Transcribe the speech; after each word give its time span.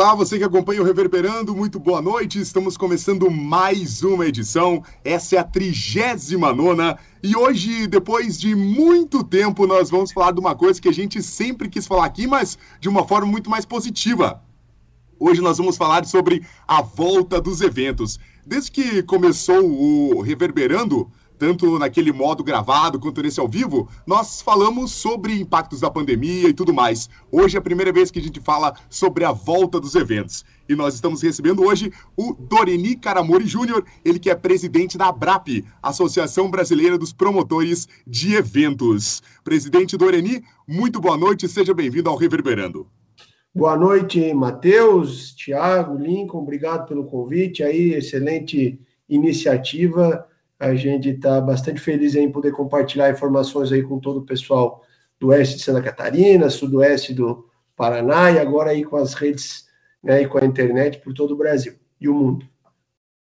Olá, 0.00 0.14
você 0.14 0.38
que 0.38 0.44
acompanha 0.44 0.80
o 0.80 0.84
Reverberando, 0.84 1.54
muito 1.54 1.78
boa 1.78 2.00
noite. 2.00 2.40
Estamos 2.40 2.74
começando 2.74 3.30
mais 3.30 4.02
uma 4.02 4.26
edição. 4.26 4.82
Essa 5.04 5.36
é 5.36 5.38
a 5.38 5.44
trigésima 5.44 6.54
nona. 6.54 6.98
E 7.22 7.36
hoje, 7.36 7.86
depois 7.86 8.40
de 8.40 8.54
muito 8.54 9.22
tempo, 9.22 9.66
nós 9.66 9.90
vamos 9.90 10.10
falar 10.10 10.32
de 10.32 10.40
uma 10.40 10.56
coisa 10.56 10.80
que 10.80 10.88
a 10.88 10.92
gente 10.92 11.22
sempre 11.22 11.68
quis 11.68 11.86
falar 11.86 12.06
aqui, 12.06 12.26
mas 12.26 12.56
de 12.80 12.88
uma 12.88 13.06
forma 13.06 13.26
muito 13.26 13.50
mais 13.50 13.66
positiva. 13.66 14.42
Hoje 15.18 15.42
nós 15.42 15.58
vamos 15.58 15.76
falar 15.76 16.06
sobre 16.06 16.46
a 16.66 16.80
volta 16.80 17.38
dos 17.38 17.60
eventos. 17.60 18.18
Desde 18.46 18.70
que 18.72 19.02
começou 19.02 19.62
o 19.62 20.22
Reverberando, 20.22 21.12
tanto 21.40 21.78
naquele 21.78 22.12
modo 22.12 22.44
gravado 22.44 23.00
quanto 23.00 23.22
nesse 23.22 23.40
ao 23.40 23.48
vivo, 23.48 23.88
nós 24.06 24.42
falamos 24.42 24.92
sobre 24.92 25.40
impactos 25.40 25.80
da 25.80 25.90
pandemia 25.90 26.50
e 26.50 26.52
tudo 26.52 26.74
mais. 26.74 27.08
Hoje 27.32 27.56
é 27.56 27.58
a 27.58 27.62
primeira 27.62 27.90
vez 27.90 28.10
que 28.10 28.18
a 28.18 28.22
gente 28.22 28.38
fala 28.38 28.74
sobre 28.90 29.24
a 29.24 29.32
volta 29.32 29.80
dos 29.80 29.94
eventos. 29.94 30.44
E 30.68 30.76
nós 30.76 30.94
estamos 30.94 31.22
recebendo 31.22 31.64
hoje 31.64 31.90
o 32.14 32.34
Doreni 32.34 32.94
Caramori 32.94 33.46
Júnior, 33.46 33.86
ele 34.04 34.18
que 34.18 34.28
é 34.28 34.34
presidente 34.34 34.98
da 34.98 35.08
ABRAP, 35.08 35.64
Associação 35.82 36.50
Brasileira 36.50 36.98
dos 36.98 37.10
Promotores 37.10 37.88
de 38.06 38.34
Eventos. 38.34 39.22
Presidente 39.42 39.96
Doreni, 39.96 40.44
muito 40.68 41.00
boa 41.00 41.16
noite, 41.16 41.48
seja 41.48 41.72
bem-vindo 41.72 42.10
ao 42.10 42.16
Reverberando. 42.16 42.86
Boa 43.54 43.78
noite, 43.78 44.34
Matheus, 44.34 45.34
Tiago, 45.34 45.96
Lincoln, 45.96 46.42
obrigado 46.42 46.86
pelo 46.86 47.06
convite 47.06 47.62
aí, 47.62 47.94
excelente 47.94 48.78
iniciativa 49.08 50.28
a 50.60 50.74
gente 50.74 51.08
está 51.08 51.40
bastante 51.40 51.80
feliz 51.80 52.14
em 52.14 52.30
poder 52.30 52.52
compartilhar 52.52 53.10
informações 53.10 53.72
aí 53.72 53.82
com 53.82 53.98
todo 53.98 54.18
o 54.18 54.26
pessoal 54.26 54.84
do 55.18 55.28
oeste 55.28 55.56
de 55.56 55.62
Santa 55.62 55.80
Catarina, 55.80 56.50
sudoeste 56.50 57.14
do 57.14 57.48
Paraná 57.74 58.30
e 58.30 58.38
agora 58.38 58.70
aí 58.70 58.84
com 58.84 58.96
as 58.96 59.14
redes 59.14 59.64
né, 60.02 60.22
e 60.22 60.28
com 60.28 60.36
a 60.36 60.44
internet 60.44 60.98
por 60.98 61.14
todo 61.14 61.32
o 61.32 61.36
Brasil 61.36 61.74
e 61.98 62.10
o 62.10 62.14
mundo. 62.14 62.46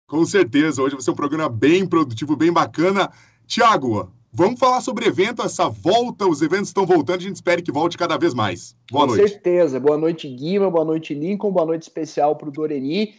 Com 0.07 0.25
certeza, 0.25 0.81
hoje 0.81 0.95
vai 0.95 1.03
ser 1.03 1.11
um 1.11 1.17
programa 1.17 1.49
bem 1.49 1.85
produtivo, 1.85 2.37
bem 2.37 2.53
bacana. 2.53 3.11
Tiago, 3.45 4.13
vamos 4.33 4.61
falar 4.61 4.81
sobre 4.81 5.07
evento, 5.07 5.43
essa 5.43 5.69
volta, 5.69 6.29
os 6.29 6.43
eventos 6.43 6.69
estão 6.69 6.87
voltando, 6.87 7.19
a 7.19 7.23
gente 7.23 7.35
espera 7.35 7.61
que 7.61 7.73
volte 7.73 7.99
cada 7.99 8.17
vez 8.17 8.35
mais. 8.35 8.77
Boa 8.89 9.05
Com 9.05 9.15
noite. 9.15 9.23
Com 9.23 9.29
certeza. 9.29 9.81
Boa 9.81 9.99
noite, 9.99 10.29
Guima, 10.29 10.71
boa 10.71 10.85
noite, 10.85 11.13
Lincoln, 11.13 11.51
boa 11.51 11.67
noite 11.67 11.83
especial 11.83 12.37
para 12.37 12.49
o 12.49 12.53
Doreni 12.53 13.15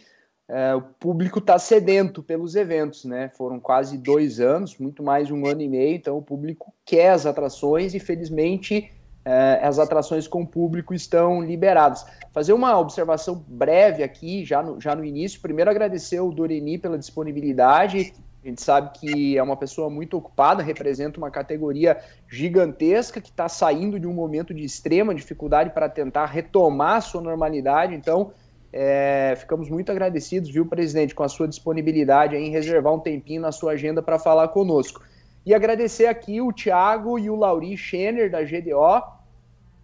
é, 0.48 0.74
o 0.74 0.80
público 0.80 1.40
está 1.40 1.58
sedento 1.58 2.22
pelos 2.22 2.54
eventos, 2.54 3.04
né? 3.04 3.30
Foram 3.36 3.60
quase 3.60 3.98
dois 3.98 4.40
anos, 4.40 4.78
muito 4.78 5.02
mais 5.02 5.30
um 5.30 5.46
ano 5.46 5.60
e 5.60 5.68
meio, 5.68 5.96
então 5.96 6.16
o 6.16 6.22
público 6.22 6.72
quer 6.86 7.10
as 7.10 7.26
atrações 7.26 7.94
e 7.94 8.00
felizmente 8.00 8.90
é, 9.28 9.60
as 9.62 9.78
atrações 9.78 10.26
com 10.26 10.46
público 10.46 10.94
estão 10.94 11.42
liberadas. 11.42 12.06
Fazer 12.32 12.54
uma 12.54 12.78
observação 12.78 13.44
breve 13.46 14.02
aqui, 14.02 14.42
já 14.42 14.62
no, 14.62 14.80
já 14.80 14.96
no 14.96 15.04
início. 15.04 15.38
Primeiro, 15.42 15.70
agradecer 15.70 16.18
o 16.18 16.32
Doreni 16.32 16.78
pela 16.78 16.98
disponibilidade. 16.98 18.14
A 18.42 18.48
gente 18.48 18.62
sabe 18.62 18.98
que 18.98 19.36
é 19.36 19.42
uma 19.42 19.56
pessoa 19.56 19.90
muito 19.90 20.16
ocupada, 20.16 20.62
representa 20.62 21.18
uma 21.18 21.30
categoria 21.30 21.98
gigantesca 22.26 23.20
que 23.20 23.28
está 23.28 23.50
saindo 23.50 24.00
de 24.00 24.06
um 24.06 24.14
momento 24.14 24.54
de 24.54 24.64
extrema 24.64 25.14
dificuldade 25.14 25.70
para 25.70 25.90
tentar 25.90 26.24
retomar 26.24 26.96
a 26.96 27.00
sua 27.02 27.20
normalidade. 27.20 27.94
Então, 27.94 28.32
é, 28.72 29.34
ficamos 29.36 29.68
muito 29.68 29.90
agradecidos, 29.90 30.50
viu, 30.50 30.66
presidente, 30.66 31.14
com 31.14 31.22
a 31.22 31.28
sua 31.28 31.48
disponibilidade 31.48 32.36
em 32.36 32.50
reservar 32.50 32.94
um 32.94 32.98
tempinho 32.98 33.40
na 33.40 33.52
sua 33.52 33.72
agenda 33.72 34.02
para 34.02 34.18
falar 34.18 34.48
conosco. 34.48 35.02
E 35.44 35.54
agradecer 35.54 36.06
aqui 36.06 36.40
o 36.40 36.52
Tiago 36.52 37.18
e 37.18 37.30
o 37.30 37.36
Lauri 37.36 37.76
Schenner, 37.76 38.30
da 38.30 38.42
GDO, 38.42 39.02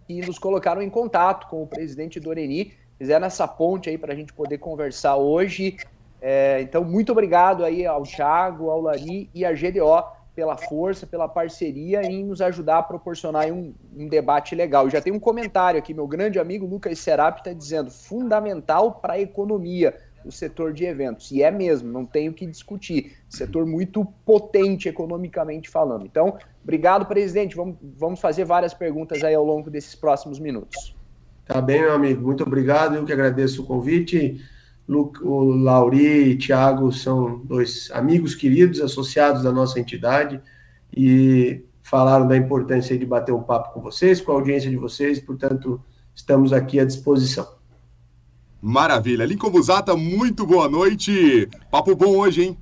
que 0.07 0.21
nos 0.21 0.37
colocaram 0.37 0.81
em 0.81 0.89
contato 0.89 1.47
com 1.47 1.63
o 1.63 1.67
presidente 1.67 2.19
Doreni, 2.19 2.73
fizeram 2.97 3.25
essa 3.25 3.47
ponte 3.47 3.89
aí 3.89 3.97
para 3.97 4.13
a 4.13 4.15
gente 4.15 4.31
poder 4.31 4.59
conversar 4.59 5.15
hoje. 5.15 5.77
É, 6.21 6.61
então, 6.61 6.83
muito 6.83 7.11
obrigado 7.11 7.65
aí 7.65 7.85
ao 7.85 8.03
Thiago, 8.03 8.69
ao 8.69 8.81
Lauri 8.81 9.29
e 9.33 9.43
à 9.43 9.51
GDO 9.51 10.03
pela 10.35 10.57
força, 10.57 11.07
pela 11.07 11.27
parceria 11.27 12.03
em 12.03 12.25
nos 12.25 12.41
ajudar 12.41 12.79
a 12.79 12.83
proporcionar 12.83 13.47
um, 13.51 13.73
um 13.95 14.07
debate 14.07 14.53
legal. 14.53 14.89
Já 14.89 15.01
tem 15.01 15.13
um 15.13 15.19
comentário 15.19 15.79
aqui, 15.79 15.93
meu 15.93 16.07
grande 16.07 16.37
amigo 16.37 16.65
Lucas 16.65 16.99
Serap 16.99 17.37
está 17.37 17.53
dizendo, 17.53 17.89
fundamental 17.89 18.95
para 18.95 19.13
a 19.13 19.19
economia 19.19 19.95
o 20.25 20.31
setor 20.31 20.73
de 20.73 20.83
eventos. 20.85 21.31
E 21.31 21.43
é 21.43 21.51
mesmo, 21.51 21.91
não 21.91 22.05
tenho 22.05 22.33
que 22.33 22.45
discutir. 22.45 23.15
Setor 23.29 23.65
muito 23.65 24.03
potente 24.25 24.89
economicamente 24.89 25.69
falando. 25.69 26.05
Então, 26.05 26.37
obrigado, 26.63 27.05
presidente. 27.05 27.55
Vamos, 27.55 27.77
vamos 27.81 28.19
fazer 28.19 28.43
várias 28.43 28.73
perguntas 28.73 29.23
aí 29.23 29.35
ao 29.35 29.45
longo 29.45 29.69
desses 29.69 29.93
próximos 29.93 30.39
minutos. 30.39 30.95
Tá 31.45 31.61
bem, 31.61 31.81
meu 31.81 31.93
amigo. 31.93 32.23
Muito 32.23 32.43
obrigado. 32.43 32.95
Eu 32.95 33.05
que 33.05 33.13
agradeço 33.13 33.61
o 33.61 33.65
convite 33.67 34.41
o 34.87 35.43
Lauri 35.51 36.31
e 36.31 36.37
Tiago 36.37 36.91
são 36.91 37.41
dois 37.43 37.89
amigos 37.91 38.35
queridos, 38.35 38.81
associados 38.81 39.43
da 39.43 39.51
nossa 39.51 39.79
entidade, 39.79 40.39
e 40.95 41.63
falaram 41.81 42.27
da 42.27 42.37
importância 42.37 42.97
de 42.97 43.05
bater 43.05 43.31
um 43.31 43.41
papo 43.43 43.73
com 43.73 43.81
vocês, 43.81 44.21
com 44.21 44.31
a 44.31 44.35
audiência 44.35 44.69
de 44.69 44.77
vocês, 44.77 45.19
portanto, 45.19 45.81
estamos 46.13 46.53
aqui 46.53 46.79
à 46.79 46.85
disposição. 46.85 47.47
Maravilha. 48.61 49.25
Lincoln 49.25 49.51
Busata, 49.51 49.95
muito 49.95 50.45
boa 50.45 50.67
noite. 50.67 51.47
Papo 51.69 51.95
bom 51.95 52.17
hoje, 52.17 52.43
hein? 52.43 52.57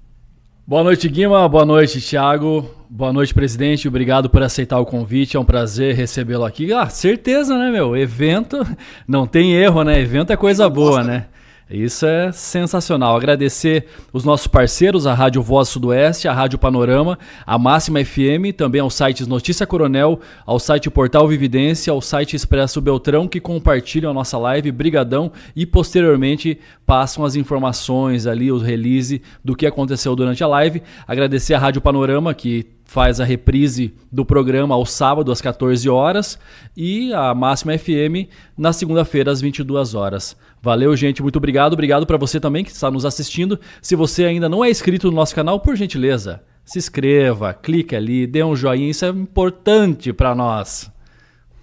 Boa 0.65 0.83
noite, 0.83 1.07
Guima. 1.09 1.47
Boa 1.47 1.65
noite, 1.65 2.01
Thiago. 2.01 2.69
Boa 2.89 3.11
noite, 3.11 3.33
presidente. 3.33 3.87
Obrigado 3.87 4.29
por 4.29 4.41
aceitar 4.43 4.79
o 4.79 4.85
convite. 4.85 5.35
É 5.35 5.39
um 5.39 5.45
prazer 5.45 5.95
recebê-lo 5.95 6.45
aqui. 6.45 6.71
Ah, 6.73 6.87
certeza, 6.87 7.57
né, 7.57 7.71
meu? 7.71 7.95
Evento 7.95 8.65
não 9.07 9.27
tem 9.27 9.53
erro, 9.53 9.83
né? 9.83 9.99
Evento 9.99 10.31
é 10.31 10.37
coisa 10.37 10.69
boa, 10.69 11.03
né? 11.03 11.27
Isso 11.69 12.05
é 12.05 12.31
sensacional. 12.31 13.15
Agradecer 13.15 13.85
os 14.11 14.23
nossos 14.23 14.47
parceiros, 14.47 15.07
a 15.07 15.13
Rádio 15.13 15.41
Voz 15.41 15.69
Sudoeste, 15.69 16.27
a 16.27 16.33
Rádio 16.33 16.59
Panorama, 16.59 17.17
a 17.45 17.57
Máxima 17.57 18.03
FM, 18.03 18.53
também 18.55 18.81
aos 18.81 18.93
sites 18.93 19.27
Notícia 19.27 19.65
Coronel, 19.65 20.19
ao 20.45 20.59
site 20.59 20.89
Portal 20.89 21.27
Vividência, 21.27 21.91
ao 21.91 22.01
site 22.01 22.35
Expresso 22.35 22.81
Beltrão, 22.81 23.27
que 23.27 23.39
compartilham 23.39 24.11
a 24.11 24.13
nossa 24.13 24.37
live, 24.37 24.71
brigadão, 24.71 25.31
e 25.55 25.65
posteriormente 25.65 26.59
passam 26.85 27.23
as 27.23 27.35
informações 27.35 28.27
ali, 28.27 28.51
o 28.51 28.57
release 28.57 29.21
do 29.43 29.55
que 29.55 29.65
aconteceu 29.65 30.15
durante 30.15 30.43
a 30.43 30.47
live. 30.47 30.83
Agradecer 31.07 31.53
a 31.53 31.59
Rádio 31.59 31.81
Panorama, 31.81 32.33
que 32.33 32.67
faz 32.93 33.19
a 33.19 33.25
reprise 33.25 33.91
do 34.11 34.23
programa 34.23 34.75
ao 34.75 34.85
sábado 34.85 35.31
às 35.31 35.41
14 35.41 35.89
horas 35.89 36.37
e 36.77 37.11
a 37.11 37.33
Máxima 37.33 37.75
FM 37.75 38.29
na 38.55 38.71
segunda-feira 38.71 39.31
às 39.31 39.41
22 39.41 39.95
horas. 39.95 40.37
Valeu, 40.61 40.95
gente, 40.95 41.23
muito 41.23 41.37
obrigado. 41.37 41.73
Obrigado 41.73 42.05
para 42.05 42.17
você 42.17 42.39
também 42.39 42.63
que 42.63 42.69
está 42.69 42.91
nos 42.91 43.03
assistindo. 43.03 43.59
Se 43.81 43.95
você 43.95 44.25
ainda 44.25 44.47
não 44.47 44.63
é 44.63 44.69
inscrito 44.69 45.09
no 45.09 45.15
nosso 45.15 45.33
canal, 45.33 45.59
por 45.59 45.75
gentileza, 45.75 46.43
se 46.63 46.77
inscreva, 46.77 47.51
clique 47.51 47.95
ali, 47.95 48.27
dê 48.27 48.43
um 48.43 48.55
joinha, 48.55 48.91
isso 48.91 49.05
é 49.05 49.09
importante 49.09 50.13
para 50.13 50.35
nós. 50.35 50.91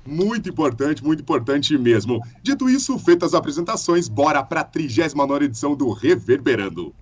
Muito 0.04 0.48
importante, 0.48 1.04
muito 1.04 1.20
importante 1.20 1.78
mesmo. 1.78 2.20
Dito 2.42 2.68
isso, 2.68 2.98
feitas 2.98 3.34
as 3.34 3.38
apresentações, 3.38 4.08
bora 4.08 4.42
para 4.42 4.62
a 4.62 4.64
39 4.64 5.44
edição 5.44 5.76
do 5.76 5.92
Reverberando. 5.92 6.92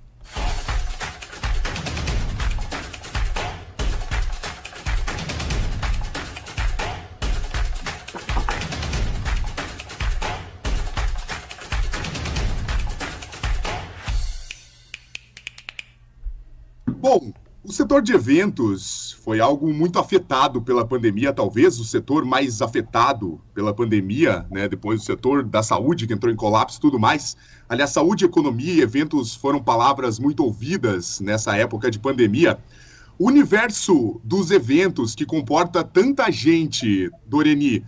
Bom, 17.00 17.32
o 17.62 17.72
setor 17.72 18.02
de 18.02 18.12
eventos 18.12 19.16
foi 19.22 19.38
algo 19.38 19.72
muito 19.72 20.00
afetado 20.00 20.60
pela 20.60 20.84
pandemia, 20.84 21.32
talvez 21.32 21.78
o 21.78 21.84
setor 21.84 22.24
mais 22.24 22.60
afetado 22.60 23.40
pela 23.54 23.72
pandemia, 23.72 24.44
né? 24.50 24.66
Depois 24.66 25.02
o 25.02 25.04
setor 25.04 25.44
da 25.44 25.62
saúde 25.62 26.06
que 26.06 26.12
entrou 26.12 26.32
em 26.32 26.36
colapso 26.36 26.78
e 26.78 26.80
tudo 26.80 26.98
mais. 26.98 27.36
Aliás, 27.68 27.90
saúde, 27.90 28.24
economia 28.24 28.72
e 28.72 28.80
eventos 28.80 29.36
foram 29.36 29.62
palavras 29.62 30.18
muito 30.18 30.42
ouvidas 30.42 31.20
nessa 31.20 31.56
época 31.56 31.88
de 31.88 32.00
pandemia. 32.00 32.58
O 33.16 33.28
universo 33.28 34.20
dos 34.24 34.50
eventos 34.50 35.14
que 35.14 35.24
comporta 35.24 35.84
tanta 35.84 36.32
gente, 36.32 37.08
Doreni, 37.24 37.84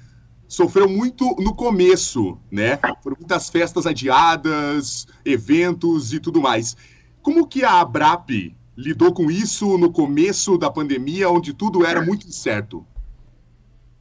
sofreu 0.46 0.88
muito 0.88 1.34
no 1.40 1.52
começo, 1.52 2.38
né? 2.48 2.78
Foram 3.02 3.16
muitas 3.18 3.48
festas 3.48 3.86
adiadas, 3.86 5.08
eventos 5.24 6.12
e 6.12 6.20
tudo 6.20 6.40
mais. 6.40 6.76
Como 7.22 7.46
que 7.46 7.64
a 7.64 7.80
Abrap 7.80 8.54
lidou 8.80 9.12
com 9.12 9.30
isso 9.30 9.76
no 9.76 9.92
começo 9.92 10.56
da 10.56 10.70
pandemia, 10.70 11.30
onde 11.30 11.52
tudo 11.52 11.84
era 11.84 12.00
muito 12.02 12.26
incerto? 12.26 12.84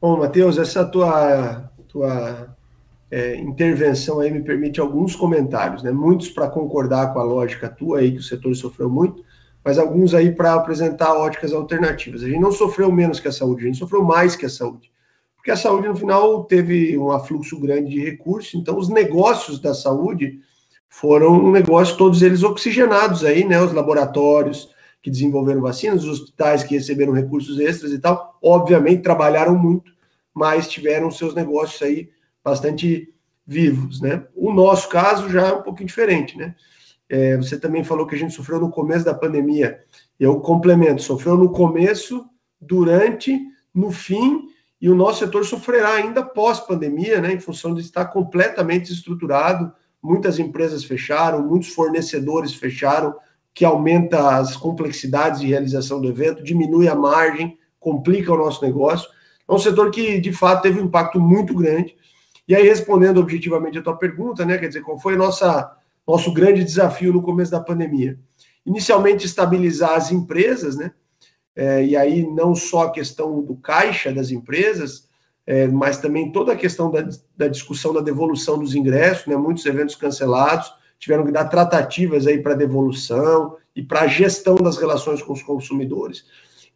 Bom, 0.00 0.18
Matheus, 0.18 0.56
essa 0.56 0.84
tua, 0.84 1.70
tua 1.86 2.56
é, 3.10 3.36
intervenção 3.36 4.20
aí 4.20 4.30
me 4.30 4.42
permite 4.42 4.80
alguns 4.80 5.14
comentários, 5.14 5.82
né? 5.82 5.90
Muitos 5.90 6.30
para 6.30 6.48
concordar 6.48 7.12
com 7.12 7.18
a 7.18 7.24
lógica 7.24 7.68
tua 7.68 7.98
aí, 7.98 8.12
que 8.12 8.18
o 8.18 8.22
setor 8.22 8.54
sofreu 8.54 8.88
muito, 8.88 9.22
mas 9.62 9.78
alguns 9.78 10.14
aí 10.14 10.32
para 10.32 10.54
apresentar 10.54 11.12
óticas 11.12 11.52
alternativas. 11.52 12.22
A 12.22 12.28
gente 12.28 12.40
não 12.40 12.52
sofreu 12.52 12.90
menos 12.90 13.20
que 13.20 13.28
a 13.28 13.32
saúde, 13.32 13.64
a 13.64 13.66
gente 13.66 13.78
sofreu 13.78 14.02
mais 14.02 14.34
que 14.34 14.46
a 14.46 14.50
saúde. 14.50 14.90
porque 15.36 15.50
a 15.50 15.56
saúde, 15.56 15.88
no 15.88 15.96
final, 15.96 16.44
teve 16.44 16.96
um 16.98 17.10
afluxo 17.10 17.58
grande 17.60 17.90
de 17.90 18.00
recursos, 18.00 18.54
então 18.54 18.78
os 18.78 18.88
negócios 18.88 19.58
da 19.58 19.74
saúde 19.74 20.40
foram 20.90 21.32
um 21.32 21.52
negócio, 21.52 21.96
todos 21.96 22.20
eles 22.20 22.42
oxigenados 22.42 23.24
aí, 23.24 23.44
né? 23.44 23.62
Os 23.62 23.72
laboratórios 23.72 24.68
que 25.00 25.10
desenvolveram 25.10 25.62
vacinas, 25.62 26.04
os 26.04 26.20
hospitais 26.20 26.64
que 26.64 26.74
receberam 26.74 27.12
recursos 27.12 27.58
extras 27.58 27.92
e 27.92 27.98
tal, 27.98 28.36
obviamente 28.42 29.02
trabalharam 29.02 29.56
muito, 29.56 29.92
mas 30.34 30.68
tiveram 30.68 31.10
seus 31.10 31.34
negócios 31.34 31.80
aí 31.80 32.10
bastante 32.44 33.14
vivos, 33.46 34.00
né? 34.00 34.24
O 34.34 34.52
nosso 34.52 34.88
caso 34.88 35.30
já 35.30 35.48
é 35.48 35.52
um 35.52 35.62
pouquinho 35.62 35.86
diferente, 35.86 36.36
né? 36.36 36.54
É, 37.08 37.36
você 37.36 37.58
também 37.58 37.82
falou 37.82 38.06
que 38.06 38.14
a 38.14 38.18
gente 38.18 38.34
sofreu 38.34 38.60
no 38.60 38.70
começo 38.70 39.04
da 39.04 39.14
pandemia. 39.14 39.80
Eu 40.18 40.40
complemento, 40.40 41.02
sofreu 41.02 41.36
no 41.36 41.50
começo, 41.50 42.24
durante, 42.60 43.40
no 43.72 43.90
fim, 43.90 44.48
e 44.80 44.90
o 44.90 44.94
nosso 44.94 45.20
setor 45.20 45.44
sofrerá 45.44 45.94
ainda 45.94 46.22
pós-pandemia, 46.22 47.20
né? 47.20 47.32
Em 47.32 47.40
função 47.40 47.74
de 47.74 47.80
estar 47.80 48.06
completamente 48.06 48.92
estruturado. 48.92 49.72
Muitas 50.02 50.38
empresas 50.38 50.84
fecharam, 50.84 51.46
muitos 51.46 51.68
fornecedores 51.68 52.54
fecharam, 52.54 53.14
que 53.52 53.64
aumenta 53.64 54.36
as 54.36 54.56
complexidades 54.56 55.40
de 55.40 55.46
realização 55.46 56.00
do 56.00 56.08
evento, 56.08 56.42
diminui 56.42 56.88
a 56.88 56.94
margem, 56.94 57.58
complica 57.78 58.32
o 58.32 58.36
nosso 58.36 58.64
negócio. 58.64 59.08
É 59.48 59.52
um 59.52 59.58
setor 59.58 59.90
que, 59.90 60.20
de 60.20 60.32
fato, 60.32 60.62
teve 60.62 60.80
um 60.80 60.84
impacto 60.84 61.20
muito 61.20 61.54
grande. 61.54 61.96
E 62.46 62.54
aí, 62.54 62.66
respondendo 62.66 63.18
objetivamente 63.18 63.78
a 63.78 63.82
tua 63.82 63.96
pergunta, 63.96 64.44
né, 64.44 64.56
quer 64.58 64.68
dizer, 64.68 64.82
qual 64.82 64.98
foi 64.98 65.16
nossa, 65.16 65.76
nosso 66.06 66.32
grande 66.32 66.64
desafio 66.64 67.12
no 67.12 67.22
começo 67.22 67.50
da 67.50 67.60
pandemia? 67.60 68.18
Inicialmente, 68.64 69.26
estabilizar 69.26 69.94
as 69.94 70.12
empresas, 70.12 70.76
né? 70.76 70.92
É, 71.54 71.84
e 71.84 71.96
aí, 71.96 72.26
não 72.26 72.54
só 72.54 72.84
a 72.84 72.92
questão 72.92 73.42
do 73.42 73.56
caixa 73.56 74.12
das 74.12 74.30
empresas, 74.30 75.09
é, 75.50 75.66
mas 75.66 75.98
também 75.98 76.30
toda 76.30 76.52
a 76.52 76.56
questão 76.56 76.92
da, 76.92 77.08
da 77.36 77.48
discussão 77.48 77.92
da 77.92 78.00
devolução 78.00 78.56
dos 78.56 78.72
ingressos, 78.76 79.26
né? 79.26 79.34
Muitos 79.34 79.66
eventos 79.66 79.96
cancelados, 79.96 80.72
tiveram 80.96 81.24
que 81.24 81.32
dar 81.32 81.46
tratativas 81.46 82.24
aí 82.24 82.40
para 82.40 82.54
devolução 82.54 83.56
e 83.74 83.82
para 83.82 84.02
a 84.02 84.06
gestão 84.06 84.54
das 84.54 84.76
relações 84.76 85.20
com 85.20 85.32
os 85.32 85.42
consumidores. 85.42 86.24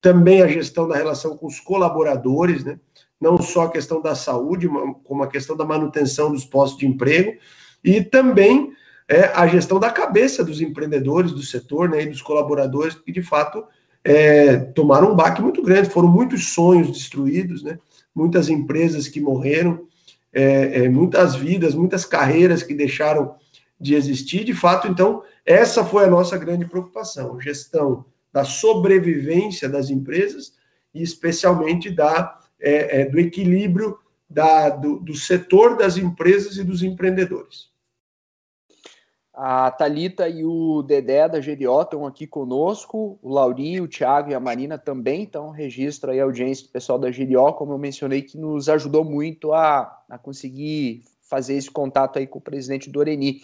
Também 0.01 0.43
a 0.43 0.49
gestão 0.49 0.89
da 0.89 0.97
relação 0.97 1.37
com 1.37 1.47
os 1.47 1.61
colaboradores, 1.61 2.65
né? 2.65 2.81
não 3.21 3.41
só 3.41 3.63
a 3.63 3.71
questão 3.71 4.03
da 4.03 4.17
saúde, 4.17 4.69
como 5.05 5.23
a 5.23 5.29
questão 5.29 5.57
da 5.57 5.65
manutenção 5.65 6.33
dos 6.33 6.45
postos 6.45 6.81
de 6.81 6.87
emprego, 6.89 7.39
e 7.85 8.03
também 8.03 8.73
é, 9.09 9.27
a 9.37 9.47
gestão 9.47 9.79
da 9.79 9.91
cabeça 9.91 10.43
dos 10.43 10.61
empreendedores 10.61 11.31
do 11.31 11.43
setor 11.43 11.89
né, 11.89 12.03
e 12.03 12.07
dos 12.07 12.21
colaboradores, 12.21 12.97
que 12.97 13.13
de 13.13 13.23
fato 13.23 13.65
é, 14.03 14.57
tomaram 14.57 15.13
um 15.13 15.15
baque 15.15 15.41
muito 15.41 15.63
grande, 15.63 15.91
foram 15.91 16.09
muitos 16.09 16.53
sonhos 16.53 16.91
destruídos, 16.91 17.63
né, 17.63 17.79
muitas 18.15 18.49
empresas 18.49 19.09
que 19.09 19.21
morreram, 19.21 19.87
é, 20.33 20.85
é 20.85 20.89
muitas 20.89 21.35
vidas, 21.35 21.75
muitas 21.75 22.05
carreiras 22.05 22.63
que 22.63 22.75
deixaram 22.75 23.35
de 23.81 23.95
existir. 23.95 24.45
De 24.45 24.55
fato, 24.55 24.89
então, 24.89 25.23
essa 25.45 25.85
foi 25.85 26.05
a 26.05 26.11
nossa 26.11 26.39
grande 26.39 26.67
preocupação: 26.67 27.41
gestão 27.41 28.05
da 28.33 28.45
sobrevivência 28.45 29.69
das 29.69 29.91
empresas 29.91 30.55
e, 30.93 31.03
especialmente, 31.03 31.91
da, 31.91 32.41
é, 32.61 33.01
é, 33.01 33.05
do 33.05 33.19
equilíbrio 33.19 33.99
da, 34.29 34.71
do, 34.71 34.99
do 34.99 35.15
setor 35.15 35.77
das 35.77 35.97
empresas 35.97 36.57
e 36.57 36.65
dos 36.65 36.83
empreendedores. 36.83 37.74
A 39.37 39.69
Talita 39.73 40.29
e 40.29 40.45
o 40.45 40.81
Dedé 40.83 41.29
da 41.29 41.41
GDO 41.41 41.83
estão 41.83 42.07
aqui 42.07 42.25
conosco, 42.25 43.19
o 43.21 43.29
Laurinho, 43.29 43.83
o 43.83 43.89
Thiago 43.89 44.31
e 44.31 44.35
a 44.35 44.39
Marina 44.39 44.79
também, 44.79 45.23
então 45.23 45.51
registro 45.51 46.13
aí 46.13 46.21
a 46.21 46.25
audiência 46.25 46.67
do 46.67 46.71
pessoal 46.71 47.01
da 47.01 47.11
GDO, 47.11 47.53
como 47.55 47.73
eu 47.73 47.79
mencionei, 47.79 48.23
que 48.23 48.39
nos 48.39 48.69
ajudou 48.69 49.05
muito 49.05 49.53
a, 49.53 50.05
a 50.09 50.17
conseguir 50.17 51.03
fazer 51.23 51.55
esse 51.55 51.69
contato 51.69 52.21
aí 52.21 52.29
com 52.29 52.39
o 52.39 52.43
presidente 52.43 52.89
do 52.89 53.01
Oreni. 53.01 53.41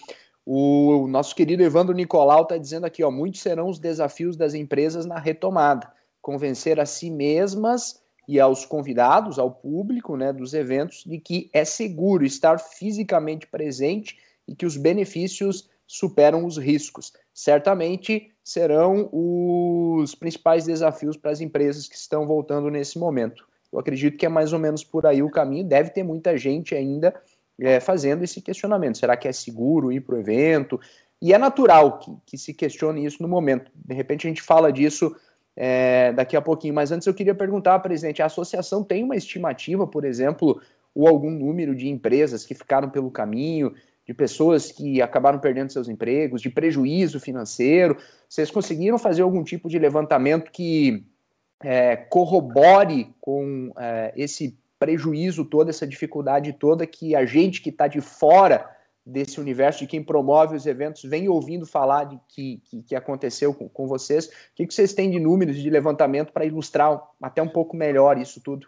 O 0.46 1.08
nosso 1.08 1.34
querido 1.34 1.62
Evandro 1.62 1.92
Nicolau 1.92 2.42
está 2.42 2.56
dizendo 2.56 2.86
aqui, 2.86 3.02
ó, 3.02 3.10
muitos 3.10 3.40
serão 3.40 3.68
os 3.68 3.80
desafios 3.80 4.36
das 4.36 4.54
empresas 4.54 5.04
na 5.04 5.18
retomada. 5.18 5.90
Convencer 6.22 6.78
a 6.78 6.86
si 6.86 7.10
mesmas 7.10 8.00
e 8.28 8.38
aos 8.38 8.64
convidados, 8.64 9.40
ao 9.40 9.50
público 9.50 10.16
né, 10.16 10.32
dos 10.32 10.54
eventos, 10.54 11.02
de 11.04 11.18
que 11.18 11.50
é 11.52 11.64
seguro 11.64 12.24
estar 12.24 12.58
fisicamente 12.58 13.46
presente 13.48 14.18
e 14.46 14.54
que 14.54 14.66
os 14.66 14.76
benefícios 14.76 15.68
superam 15.90 16.44
os 16.44 16.56
riscos. 16.56 17.12
Certamente 17.34 18.30
serão 18.44 19.08
os 19.12 20.14
principais 20.14 20.64
desafios 20.64 21.16
para 21.16 21.32
as 21.32 21.40
empresas 21.40 21.88
que 21.88 21.96
estão 21.96 22.28
voltando 22.28 22.70
nesse 22.70 22.96
momento. 22.96 23.44
Eu 23.72 23.80
acredito 23.80 24.16
que 24.16 24.24
é 24.24 24.28
mais 24.28 24.52
ou 24.52 24.58
menos 24.60 24.84
por 24.84 25.04
aí 25.04 25.20
o 25.20 25.30
caminho. 25.30 25.66
Deve 25.66 25.90
ter 25.90 26.04
muita 26.04 26.38
gente 26.38 26.76
ainda 26.76 27.12
é, 27.60 27.80
fazendo 27.80 28.22
esse 28.22 28.40
questionamento. 28.40 28.98
Será 28.98 29.16
que 29.16 29.26
é 29.26 29.32
seguro 29.32 29.90
ir 29.90 30.00
para 30.00 30.14
o 30.14 30.18
evento? 30.18 30.80
E 31.20 31.32
é 31.32 31.38
natural 31.38 31.98
que, 31.98 32.16
que, 32.24 32.38
se 32.38 32.54
questione 32.54 33.04
isso 33.04 33.20
no 33.20 33.28
momento. 33.28 33.72
De 33.74 33.92
repente 33.92 34.28
a 34.28 34.30
gente 34.30 34.42
fala 34.42 34.72
disso 34.72 35.14
é, 35.56 36.12
daqui 36.12 36.36
a 36.36 36.40
pouquinho. 36.40 36.74
Mas 36.74 36.92
antes 36.92 37.08
eu 37.08 37.14
queria 37.14 37.34
perguntar, 37.34 37.80
presidente, 37.80 38.22
a 38.22 38.26
associação 38.26 38.84
tem 38.84 39.02
uma 39.02 39.16
estimativa, 39.16 39.88
por 39.88 40.04
exemplo, 40.04 40.60
ou 40.94 41.08
algum 41.08 41.32
número 41.32 41.74
de 41.74 41.88
empresas 41.88 42.46
que 42.46 42.54
ficaram 42.54 42.88
pelo 42.88 43.10
caminho, 43.10 43.74
de 44.10 44.14
pessoas 44.14 44.72
que 44.72 45.00
acabaram 45.00 45.38
perdendo 45.38 45.70
seus 45.70 45.88
empregos, 45.88 46.42
de 46.42 46.50
prejuízo 46.50 47.20
financeiro? 47.20 47.96
Vocês 48.28 48.50
conseguiram 48.50 48.98
fazer 48.98 49.22
algum 49.22 49.44
tipo 49.44 49.68
de 49.68 49.78
levantamento 49.78 50.50
que 50.50 51.06
é, 51.62 51.94
corrobore 51.94 53.14
com 53.20 53.72
é, 53.78 54.12
esse 54.16 54.58
prejuízo 54.80 55.44
todo, 55.44 55.70
essa 55.70 55.86
dificuldade 55.86 56.52
toda 56.54 56.88
que 56.88 57.14
a 57.14 57.24
gente 57.24 57.62
que 57.62 57.70
está 57.70 57.86
de 57.86 58.00
fora 58.00 58.68
desse 59.06 59.40
universo, 59.40 59.78
de 59.78 59.86
quem 59.86 60.02
promove 60.02 60.56
os 60.56 60.66
eventos, 60.66 61.04
vem 61.04 61.28
ouvindo 61.28 61.64
falar 61.64 62.02
de 62.02 62.18
que, 62.26 62.60
que, 62.64 62.82
que 62.82 62.96
aconteceu 62.96 63.54
com, 63.54 63.68
com 63.68 63.86
vocês. 63.86 64.26
O 64.26 64.30
que, 64.56 64.66
que 64.66 64.74
vocês 64.74 64.92
têm 64.92 65.08
de 65.08 65.20
números 65.20 65.56
de 65.56 65.70
levantamento 65.70 66.32
para 66.32 66.44
ilustrar 66.44 67.00
até 67.22 67.40
um 67.40 67.48
pouco 67.48 67.76
melhor 67.76 68.18
isso 68.18 68.40
tudo? 68.40 68.66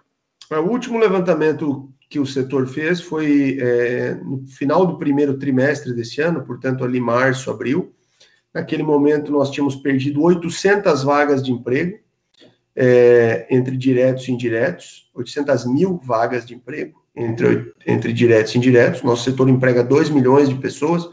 O 0.61 0.71
último 0.71 0.99
levantamento 0.99 1.93
que 2.13 2.19
o 2.19 2.27
setor 2.27 2.67
fez 2.67 3.01
foi 3.01 3.57
é, 3.59 4.15
no 4.15 4.47
final 4.47 4.85
do 4.85 4.99
primeiro 4.99 5.39
trimestre 5.39 5.95
desse 5.95 6.21
ano, 6.21 6.45
portanto, 6.45 6.85
ali 6.85 7.01
março, 7.01 7.51
abril. 7.51 7.95
Naquele 8.53 8.83
momento, 8.83 9.33
nós 9.33 9.51
tínhamos 9.51 9.77
perdido 9.77 10.23
800 10.23 11.03
vagas 11.05 11.43
de 11.43 11.51
emprego, 11.51 11.99
é, 12.77 13.47
entre 13.51 13.77
diretos 13.77 14.29
e 14.29 14.33
indiretos, 14.33 15.11
800 15.15 15.65
mil 15.67 15.99
vagas 16.05 16.45
de 16.45 16.55
emprego 16.55 17.03
entre, 17.17 17.73
entre 17.87 18.13
diretos 18.13 18.55
e 18.55 18.59
indiretos. 18.59 19.03
Nosso 19.03 19.25
setor 19.25 19.49
emprega 19.49 19.83
2 19.83 20.11
milhões 20.11 20.49
de 20.49 20.55
pessoas, 20.57 21.09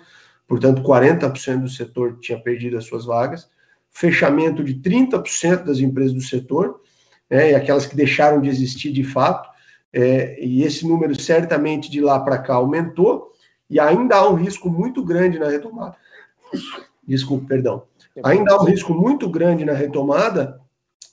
portanto, 0.47 0.81
40% 0.81 1.61
do 1.61 1.69
setor 1.69 2.17
tinha 2.19 2.37
perdido 2.37 2.77
as 2.77 2.85
suas 2.85 3.05
vagas. 3.05 3.49
Fechamento 3.89 4.63
de 4.63 4.75
30% 4.75 5.63
das 5.63 5.79
empresas 5.79 6.13
do 6.13 6.21
setor, 6.21 6.81
né, 7.29 7.51
e 7.51 7.55
aquelas 7.55 7.85
que 7.85 7.95
deixaram 7.95 8.41
de 8.41 8.49
existir 8.49 8.91
de 8.91 9.03
fato, 9.03 9.49
é, 9.91 10.43
e 10.43 10.63
esse 10.63 10.87
número 10.87 11.19
certamente 11.19 11.89
de 11.89 12.01
lá 12.01 12.19
para 12.19 12.37
cá 12.37 12.55
aumentou, 12.55 13.33
e 13.69 13.79
ainda 13.79 14.17
há 14.17 14.29
um 14.29 14.35
risco 14.35 14.69
muito 14.69 15.03
grande 15.03 15.37
na 15.37 15.47
retomada. 15.47 15.95
Desculpe, 17.07 17.45
perdão. 17.47 17.83
Ainda 18.23 18.53
há 18.53 18.61
um 18.61 18.65
risco 18.65 18.93
muito 18.93 19.29
grande 19.29 19.63
na 19.63 19.73
retomada 19.73 20.59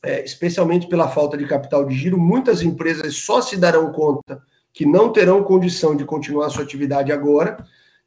é, 0.06 0.24
especialmente 0.24 0.86
pela 0.86 1.08
falta 1.08 1.36
de 1.36 1.46
capital 1.46 1.84
de 1.84 1.94
giro, 1.94 2.16
muitas 2.16 2.62
empresas 2.62 3.16
só 3.16 3.40
se 3.40 3.56
darão 3.56 3.90
conta 3.92 4.40
que 4.72 4.86
não 4.86 5.10
terão 5.10 5.42
condição 5.42 5.96
de 5.96 6.04
continuar 6.04 6.48
sua 6.50 6.62
atividade 6.62 7.10
agora, 7.10 7.56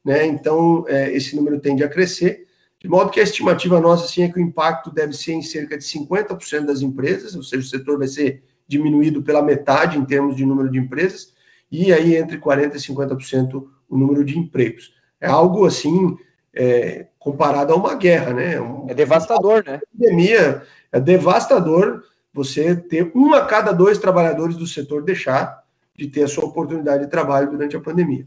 né? 0.06 0.25
Então, 0.25 0.86
é, 0.88 1.12
esse 1.12 1.36
número 1.36 1.60
tende 1.60 1.84
a 1.84 1.89
crescer, 1.89 2.48
de 2.82 2.88
modo 2.88 3.12
que 3.12 3.20
a 3.20 3.24
estimativa 3.24 3.80
nossa 3.80 4.06
assim, 4.06 4.24
é 4.24 4.30
que 4.30 4.40
o 4.40 4.42
impacto 4.42 4.90
deve 4.90 5.14
ser 5.14 5.34
em 5.34 5.42
cerca 5.42 5.78
de 5.78 5.84
50% 5.84 6.66
das 6.66 6.82
empresas, 6.82 7.36
ou 7.36 7.44
seja, 7.44 7.62
o 7.62 7.70
setor 7.70 7.98
vai 7.98 8.08
ser 8.08 8.42
diminuído 8.68 9.22
pela 9.22 9.42
metade 9.42 9.98
em 9.98 10.06
termos 10.06 10.36
de 10.36 10.46
número 10.46 10.72
de 10.72 10.80
empresas, 10.80 11.34
e 11.70 11.92
aí 11.92 12.16
entre 12.16 12.38
40% 12.38 12.76
e 12.76 12.78
50% 12.78 13.68
o 13.90 13.98
número 13.98 14.24
de 14.24 14.38
empregos. 14.38 14.94
É 15.20 15.28
algo 15.28 15.66
assim, 15.66 16.18
é, 16.54 17.08
comparado 17.18 17.74
a 17.74 17.76
uma 17.76 17.96
guerra, 17.96 18.34
né? 18.34 18.62
Um, 18.62 18.88
é 18.90 18.94
devastador, 18.94 19.64
né? 19.66 19.82
Pandemia 19.92 20.64
é 20.92 21.00
devastador 21.00 22.04
você 22.34 22.76
ter 22.76 23.12
um 23.14 23.34
a 23.34 23.46
cada 23.46 23.72
dois 23.72 23.98
trabalhadores 23.98 24.56
do 24.56 24.66
setor 24.66 25.04
deixar 25.04 25.64
de 25.98 26.08
ter 26.08 26.24
a 26.24 26.28
sua 26.28 26.46
oportunidade 26.46 27.04
de 27.04 27.10
trabalho 27.10 27.52
durante 27.52 27.76
a 27.76 27.82
pandemia. 27.82 28.26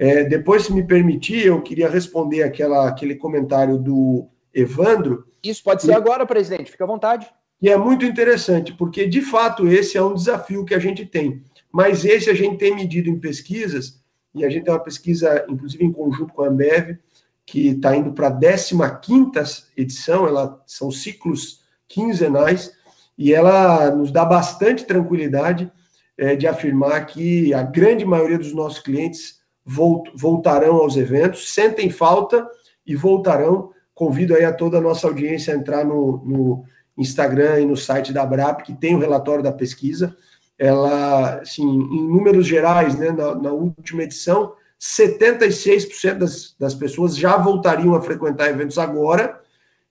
É, 0.00 0.24
depois, 0.24 0.62
se 0.62 0.72
me 0.72 0.82
permitir, 0.82 1.44
eu 1.44 1.60
queria 1.60 1.86
responder 1.86 2.42
aquela, 2.42 2.88
aquele 2.88 3.14
comentário 3.14 3.76
do 3.76 4.26
Evandro. 4.54 5.26
Isso 5.44 5.62
pode 5.62 5.82
ser 5.82 5.92
agora, 5.92 6.24
presidente, 6.24 6.70
fica 6.70 6.84
à 6.84 6.86
vontade. 6.86 7.28
E 7.60 7.68
é 7.68 7.76
muito 7.76 8.06
interessante, 8.06 8.72
porque 8.72 9.06
de 9.06 9.20
fato 9.20 9.68
esse 9.68 9.98
é 9.98 10.02
um 10.02 10.14
desafio 10.14 10.64
que 10.64 10.74
a 10.74 10.78
gente 10.78 11.04
tem. 11.04 11.42
Mas 11.70 12.06
esse 12.06 12.30
a 12.30 12.34
gente 12.34 12.56
tem 12.56 12.74
medido 12.74 13.10
em 13.10 13.20
pesquisas, 13.20 14.00
e 14.34 14.42
a 14.42 14.48
gente 14.48 14.64
tem 14.64 14.72
uma 14.72 14.82
pesquisa, 14.82 15.44
inclusive 15.46 15.84
em 15.84 15.92
conjunto 15.92 16.32
com 16.32 16.44
a 16.44 16.48
Ambev, 16.48 16.96
que 17.44 17.68
está 17.68 17.94
indo 17.94 18.12
para 18.12 18.28
a 18.28 18.90
15 18.90 19.64
edição, 19.76 20.26
ela, 20.26 20.62
são 20.66 20.90
ciclos 20.90 21.60
quinzenais, 21.86 22.72
e 23.18 23.34
ela 23.34 23.90
nos 23.90 24.10
dá 24.10 24.24
bastante 24.24 24.86
tranquilidade 24.86 25.70
é, 26.16 26.34
de 26.34 26.46
afirmar 26.46 27.04
que 27.04 27.52
a 27.52 27.62
grande 27.62 28.06
maioria 28.06 28.38
dos 28.38 28.54
nossos 28.54 28.78
clientes 28.78 29.39
voltarão 29.64 30.76
aos 30.76 30.96
eventos, 30.96 31.52
sentem 31.52 31.90
falta 31.90 32.48
e 32.86 32.96
voltarão. 32.96 33.70
Convido 33.94 34.34
aí 34.34 34.44
a 34.44 34.52
toda 34.52 34.78
a 34.78 34.80
nossa 34.80 35.06
audiência 35.06 35.52
a 35.52 35.56
entrar 35.56 35.84
no, 35.84 36.22
no 36.24 36.64
Instagram 36.96 37.60
e 37.60 37.66
no 37.66 37.76
site 37.76 38.12
da 38.12 38.22
Abrap, 38.22 38.62
que 38.62 38.72
tem 38.72 38.94
o 38.94 38.98
relatório 38.98 39.42
da 39.42 39.52
pesquisa. 39.52 40.16
Ela, 40.58 41.40
assim, 41.40 41.64
em 41.64 42.08
números 42.08 42.46
gerais, 42.46 42.98
né, 42.98 43.10
na, 43.10 43.34
na 43.34 43.52
última 43.52 44.02
edição, 44.02 44.54
76% 44.80 46.14
das, 46.14 46.54
das 46.58 46.74
pessoas 46.74 47.16
já 47.16 47.36
voltariam 47.36 47.94
a 47.94 48.00
frequentar 48.00 48.48
eventos 48.48 48.78
agora 48.78 49.40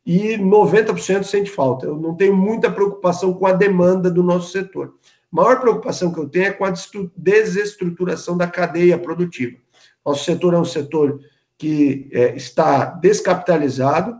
e 0.05 0.37
90% 0.37 1.23
sente 1.23 1.51
falta. 1.51 1.85
Eu 1.85 1.95
não 1.95 2.15
tenho 2.15 2.35
muita 2.35 2.71
preocupação 2.71 3.33
com 3.33 3.45
a 3.45 3.53
demanda 3.53 4.09
do 4.09 4.23
nosso 4.23 4.51
setor. 4.51 4.95
Maior 5.31 5.59
preocupação 5.59 6.11
que 6.11 6.19
eu 6.19 6.27
tenho 6.27 6.45
é 6.45 6.51
com 6.51 6.65
a 6.65 6.73
desestruturação 7.15 8.35
da 8.35 8.47
cadeia 8.47 8.97
produtiva. 8.97 9.57
Nosso 10.05 10.23
setor 10.23 10.53
é 10.53 10.57
um 10.57 10.65
setor 10.65 11.19
que 11.57 12.09
é, 12.11 12.35
está 12.35 12.85
descapitalizado, 12.85 14.17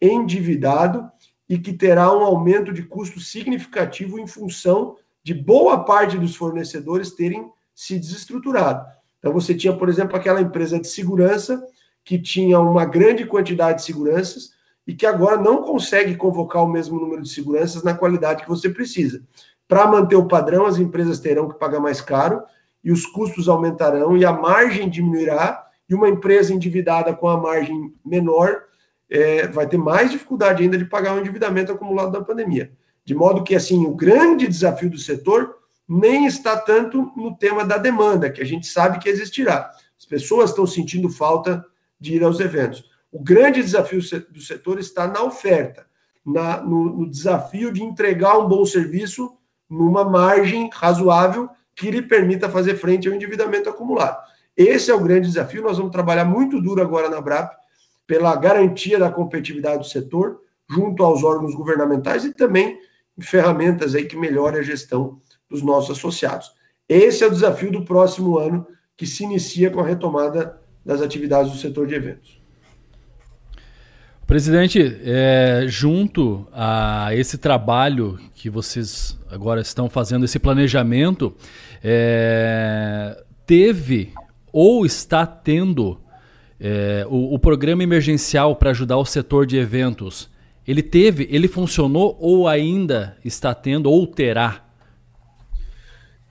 endividado 0.00 1.10
e 1.48 1.58
que 1.58 1.72
terá 1.72 2.12
um 2.12 2.22
aumento 2.22 2.72
de 2.72 2.82
custo 2.82 3.18
significativo 3.18 4.18
em 4.18 4.26
função 4.26 4.96
de 5.22 5.34
boa 5.34 5.84
parte 5.84 6.18
dos 6.18 6.36
fornecedores 6.36 7.12
terem 7.12 7.50
se 7.74 7.98
desestruturado. 7.98 8.86
Então, 9.18 9.32
você 9.32 9.54
tinha, 9.54 9.74
por 9.74 9.88
exemplo, 9.88 10.16
aquela 10.16 10.40
empresa 10.40 10.78
de 10.78 10.86
segurança 10.86 11.66
que 12.04 12.18
tinha 12.18 12.60
uma 12.60 12.84
grande 12.84 13.24
quantidade 13.24 13.78
de 13.78 13.84
seguranças 13.86 14.50
e 14.86 14.94
que 14.94 15.06
agora 15.06 15.38
não 15.38 15.62
consegue 15.62 16.14
convocar 16.14 16.62
o 16.62 16.68
mesmo 16.68 17.00
número 17.00 17.22
de 17.22 17.30
seguranças 17.30 17.82
na 17.82 17.94
qualidade 17.94 18.42
que 18.42 18.48
você 18.48 18.68
precisa. 18.68 19.24
Para 19.66 19.86
manter 19.86 20.16
o 20.16 20.28
padrão, 20.28 20.66
as 20.66 20.78
empresas 20.78 21.20
terão 21.20 21.48
que 21.48 21.58
pagar 21.58 21.80
mais 21.80 22.00
caro 22.00 22.42
e 22.82 22.92
os 22.92 23.06
custos 23.06 23.48
aumentarão 23.48 24.16
e 24.16 24.24
a 24.24 24.32
margem 24.32 24.88
diminuirá. 24.88 25.64
E 25.88 25.94
uma 25.94 26.08
empresa 26.08 26.52
endividada 26.52 27.14
com 27.14 27.28
a 27.28 27.40
margem 27.40 27.94
menor 28.04 28.62
é, 29.10 29.46
vai 29.48 29.66
ter 29.66 29.76
mais 29.76 30.10
dificuldade 30.10 30.62
ainda 30.62 30.78
de 30.78 30.84
pagar 30.84 31.14
o 31.14 31.20
endividamento 31.20 31.72
acumulado 31.72 32.12
da 32.12 32.24
pandemia. 32.24 32.72
De 33.04 33.14
modo 33.14 33.44
que, 33.44 33.54
assim, 33.54 33.86
o 33.86 33.94
grande 33.94 34.46
desafio 34.46 34.90
do 34.90 34.98
setor 34.98 35.56
nem 35.86 36.26
está 36.26 36.56
tanto 36.56 37.12
no 37.14 37.36
tema 37.36 37.64
da 37.64 37.76
demanda, 37.76 38.30
que 38.30 38.40
a 38.40 38.46
gente 38.46 38.66
sabe 38.66 38.98
que 38.98 39.08
existirá. 39.08 39.70
As 39.98 40.06
pessoas 40.06 40.50
estão 40.50 40.66
sentindo 40.66 41.10
falta 41.10 41.64
de 42.00 42.14
ir 42.14 42.24
aos 42.24 42.40
eventos. 42.40 42.84
O 43.12 43.22
grande 43.22 43.62
desafio 43.62 44.00
do 44.30 44.40
setor 44.40 44.78
está 44.78 45.06
na 45.06 45.22
oferta, 45.22 45.86
na, 46.24 46.60
no, 46.60 46.84
no 46.98 47.10
desafio 47.10 47.70
de 47.70 47.82
entregar 47.82 48.38
um 48.38 48.48
bom 48.48 48.64
serviço 48.64 49.36
numa 49.68 50.04
margem 50.04 50.70
razoável 50.72 51.48
que 51.74 51.90
lhe 51.90 52.02
permita 52.02 52.48
fazer 52.48 52.76
frente 52.76 53.08
ao 53.08 53.14
endividamento 53.14 53.68
acumulado. 53.68 54.18
Esse 54.56 54.90
é 54.90 54.94
o 54.94 55.00
grande 55.00 55.28
desafio. 55.28 55.62
Nós 55.62 55.78
vamos 55.78 55.92
trabalhar 55.92 56.24
muito 56.24 56.60
duro 56.60 56.80
agora 56.80 57.08
na 57.08 57.20
BRAP 57.20 57.52
pela 58.06 58.36
garantia 58.36 58.98
da 58.98 59.10
competitividade 59.10 59.78
do 59.78 59.84
setor 59.84 60.40
junto 60.68 61.02
aos 61.02 61.24
órgãos 61.24 61.54
governamentais 61.54 62.24
e 62.24 62.32
também 62.32 62.78
ferramentas 63.20 63.94
aí 63.94 64.04
que 64.04 64.16
melhorem 64.16 64.60
a 64.60 64.62
gestão 64.62 65.18
dos 65.48 65.62
nossos 65.62 65.96
associados. 65.96 66.52
Esse 66.88 67.24
é 67.24 67.26
o 67.26 67.30
desafio 67.30 67.72
do 67.72 67.84
próximo 67.84 68.38
ano, 68.38 68.66
que 68.96 69.06
se 69.06 69.24
inicia 69.24 69.70
com 69.70 69.80
a 69.80 69.86
retomada 69.86 70.60
das 70.84 71.00
atividades 71.00 71.50
do 71.50 71.58
setor 71.58 71.86
de 71.86 71.94
eventos. 71.94 72.43
Presidente, 74.34 74.96
é, 75.04 75.64
junto 75.68 76.44
a 76.52 77.10
esse 77.12 77.38
trabalho 77.38 78.18
que 78.34 78.50
vocês 78.50 79.16
agora 79.30 79.60
estão 79.60 79.88
fazendo, 79.88 80.24
esse 80.24 80.40
planejamento, 80.40 81.32
é, 81.84 83.22
teve 83.46 84.12
ou 84.52 84.84
está 84.84 85.24
tendo 85.24 86.00
é, 86.58 87.06
o, 87.08 87.34
o 87.34 87.38
programa 87.38 87.84
emergencial 87.84 88.56
para 88.56 88.70
ajudar 88.70 88.96
o 88.96 89.04
setor 89.04 89.46
de 89.46 89.56
eventos? 89.56 90.28
Ele 90.66 90.82
teve, 90.82 91.28
ele 91.30 91.46
funcionou 91.46 92.18
ou 92.20 92.48
ainda 92.48 93.16
está 93.24 93.54
tendo 93.54 93.88
ou 93.88 94.04
terá 94.04 94.63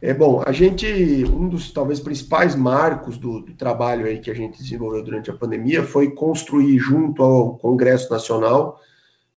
é 0.06 0.14
bom, 0.14 0.44
a 0.46 0.52
gente, 0.52 0.86
um 1.34 1.48
dos 1.48 1.72
talvez 1.72 1.98
principais 1.98 2.56
marcos 2.56 3.18
do, 3.18 3.40
do, 3.40 3.54
trabalho 3.54 4.06
aí 4.06 4.20
que 4.20 4.30
a 4.30 4.34
gente 4.34 4.62
desenvolveu 4.62 5.02
durante 5.02 5.32
a 5.32 5.34
pandemia 5.34 5.82
foi 5.82 6.12
construir 6.12 6.78
junto 6.78 7.24
ao 7.24 7.58
Congresso 7.58 8.12
Nacional 8.12 8.82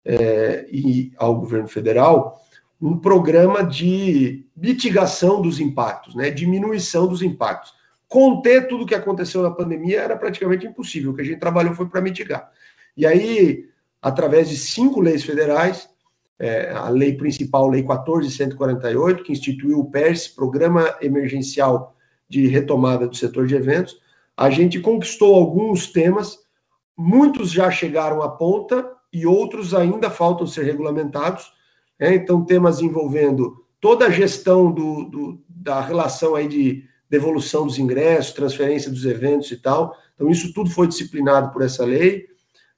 é, 0.04 0.66
e 0.68 1.12
ao 1.18 1.38
governo 1.38 1.68
federal 1.68 2.42
um 2.82 2.98
programa 2.98 3.62
de 3.62 4.44
mitigação 4.56 5.40
dos 5.40 5.60
impactos, 5.60 6.16
né, 6.16 6.30
diminuição 6.30 7.06
dos 7.06 7.22
impactos. 7.22 7.72
Conter 8.08 8.66
tudo 8.66 8.82
o 8.82 8.86
que 8.86 8.94
aconteceu 8.96 9.42
na 9.42 9.52
pandemia 9.52 10.00
era 10.00 10.16
praticamente 10.16 10.66
impossível, 10.66 11.12
o 11.12 11.14
que 11.14 11.22
a 11.22 11.24
gente 11.24 11.38
trabalhou 11.38 11.76
foi 11.76 11.86
para 11.86 12.00
mitigar. 12.00 12.50
E 12.96 13.06
aí, 13.06 13.68
através 14.02 14.48
de 14.48 14.56
cinco 14.56 15.00
leis 15.00 15.22
federais, 15.22 15.88
é, 16.38 16.70
a 16.70 16.88
lei 16.88 17.14
principal, 17.14 17.68
Lei 17.68 17.82
14.148, 17.82 19.22
que 19.22 19.32
instituiu 19.32 19.80
o 19.80 19.90
PERS, 19.90 20.28
Programa 20.28 20.94
Emergencial 21.00 21.94
de 22.28 22.46
Retomada 22.46 23.06
do 23.06 23.16
Setor 23.16 23.46
de 23.46 23.54
Eventos. 23.54 23.98
A 24.36 24.50
gente 24.50 24.80
conquistou 24.80 25.34
alguns 25.34 25.90
temas, 25.90 26.38
muitos 26.96 27.50
já 27.50 27.70
chegaram 27.70 28.22
à 28.22 28.28
ponta 28.28 28.86
e 29.12 29.26
outros 29.26 29.72
ainda 29.72 30.10
faltam 30.10 30.46
ser 30.46 30.64
regulamentados. 30.64 31.52
Né? 31.98 32.14
Então, 32.16 32.44
temas 32.44 32.80
envolvendo 32.80 33.64
toda 33.80 34.06
a 34.06 34.10
gestão 34.10 34.70
do, 34.70 35.04
do, 35.04 35.42
da 35.48 35.80
relação 35.80 36.34
aí 36.34 36.46
de 36.46 36.84
devolução 37.08 37.66
dos 37.66 37.78
ingressos, 37.78 38.34
transferência 38.34 38.90
dos 38.90 39.06
eventos 39.06 39.50
e 39.50 39.56
tal. 39.56 39.96
Então, 40.14 40.28
isso 40.28 40.52
tudo 40.52 40.68
foi 40.68 40.86
disciplinado 40.86 41.50
por 41.50 41.62
essa 41.62 41.84
lei. 41.84 42.26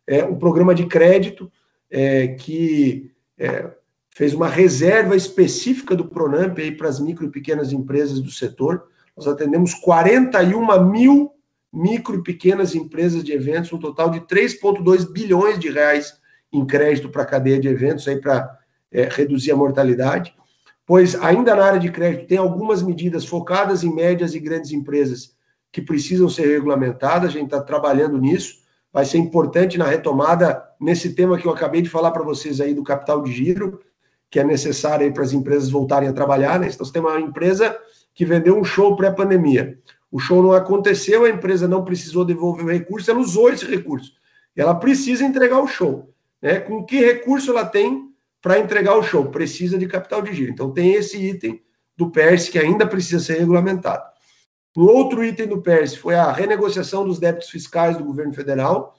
É, 0.06 0.22
programa 0.22 0.74
de 0.74 0.86
crédito 0.86 1.50
é, 1.90 2.28
que 2.28 3.10
é, 3.38 3.70
fez 4.14 4.34
uma 4.34 4.48
reserva 4.48 5.16
específica 5.16 5.94
do 5.94 6.08
Pronamp 6.08 6.58
aí 6.58 6.72
para 6.72 6.88
as 6.88 6.98
micro 6.98 7.26
e 7.26 7.30
pequenas 7.30 7.72
empresas 7.72 8.20
do 8.20 8.30
setor. 8.30 8.88
Nós 9.16 9.26
atendemos 9.26 9.74
41 9.74 10.90
mil 10.90 11.32
micro 11.72 12.16
e 12.16 12.22
pequenas 12.22 12.74
empresas 12.74 13.22
de 13.22 13.32
eventos, 13.32 13.72
um 13.72 13.78
total 13.78 14.10
de 14.10 14.20
3,2 14.20 15.10
bilhões 15.12 15.58
de 15.58 15.70
reais 15.70 16.14
em 16.52 16.66
crédito 16.66 17.10
para 17.10 17.22
a 17.22 17.26
cadeia 17.26 17.60
de 17.60 17.68
eventos 17.68 18.08
aí 18.08 18.20
para 18.20 18.58
é, 18.90 19.08
reduzir 19.10 19.52
a 19.52 19.56
mortalidade. 19.56 20.34
Pois 20.86 21.14
ainda 21.16 21.54
na 21.54 21.64
área 21.64 21.80
de 21.80 21.90
crédito 21.90 22.26
tem 22.26 22.38
algumas 22.38 22.82
medidas 22.82 23.26
focadas 23.26 23.84
em 23.84 23.94
médias 23.94 24.34
e 24.34 24.40
grandes 24.40 24.72
empresas 24.72 25.36
que 25.70 25.82
precisam 25.82 26.30
ser 26.30 26.46
regulamentadas, 26.46 27.28
a 27.28 27.32
gente 27.32 27.44
está 27.44 27.60
trabalhando 27.60 28.18
nisso 28.18 28.66
vai 28.92 29.04
ser 29.04 29.18
importante 29.18 29.78
na 29.78 29.86
retomada 29.86 30.62
nesse 30.80 31.14
tema 31.14 31.38
que 31.38 31.46
eu 31.46 31.52
acabei 31.52 31.82
de 31.82 31.88
falar 31.88 32.10
para 32.10 32.22
vocês 32.22 32.60
aí 32.60 32.74
do 32.74 32.82
capital 32.82 33.22
de 33.22 33.32
giro, 33.32 33.80
que 34.30 34.38
é 34.38 34.44
necessário 34.44 35.12
para 35.12 35.22
as 35.22 35.32
empresas 35.32 35.70
voltarem 35.70 36.08
a 36.08 36.12
trabalhar. 36.12 36.58
Né? 36.58 36.68
Então, 36.68 36.84
você 36.84 36.92
tem 36.92 37.02
uma 37.02 37.20
empresa 37.20 37.78
que 38.14 38.24
vendeu 38.24 38.58
um 38.58 38.64
show 38.64 38.96
pré-pandemia. 38.96 39.78
O 40.10 40.18
show 40.18 40.42
não 40.42 40.52
aconteceu, 40.52 41.24
a 41.24 41.30
empresa 41.30 41.68
não 41.68 41.84
precisou 41.84 42.24
devolver 42.24 42.64
o 42.64 42.70
recurso, 42.70 43.10
ela 43.10 43.20
usou 43.20 43.50
esse 43.50 43.64
recurso. 43.64 44.12
Ela 44.56 44.74
precisa 44.74 45.24
entregar 45.24 45.60
o 45.60 45.66
show. 45.66 46.12
Né? 46.42 46.60
Com 46.60 46.84
que 46.84 47.00
recurso 47.00 47.50
ela 47.50 47.64
tem 47.64 48.08
para 48.40 48.58
entregar 48.58 48.96
o 48.96 49.02
show? 49.02 49.26
Precisa 49.26 49.78
de 49.78 49.86
capital 49.86 50.22
de 50.22 50.32
giro. 50.34 50.52
Então, 50.52 50.72
tem 50.72 50.94
esse 50.94 51.16
item 51.16 51.62
do 51.96 52.10
PERS 52.10 52.48
que 52.48 52.58
ainda 52.58 52.86
precisa 52.86 53.20
ser 53.20 53.38
regulamentado. 53.38 54.04
Um 54.76 54.84
outro 54.84 55.24
item 55.24 55.48
do 55.48 55.60
PERS 55.60 55.96
foi 55.96 56.14
a 56.14 56.30
renegociação 56.30 57.04
dos 57.04 57.18
débitos 57.18 57.50
fiscais 57.50 57.96
do 57.96 58.04
governo 58.04 58.32
federal. 58.32 58.96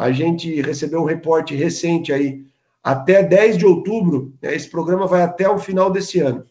A 0.00 0.12
gente 0.12 0.62
recebeu 0.62 1.02
um 1.02 1.04
reporte 1.04 1.54
recente 1.54 2.10
aí, 2.10 2.42
até 2.82 3.22
10 3.22 3.58
de 3.58 3.66
outubro, 3.66 4.32
né, 4.40 4.54
esse 4.54 4.66
programa 4.66 5.06
vai 5.06 5.20
até 5.20 5.46
o 5.46 5.58
final 5.58 5.90
desse 5.90 6.20
ano. 6.20 6.42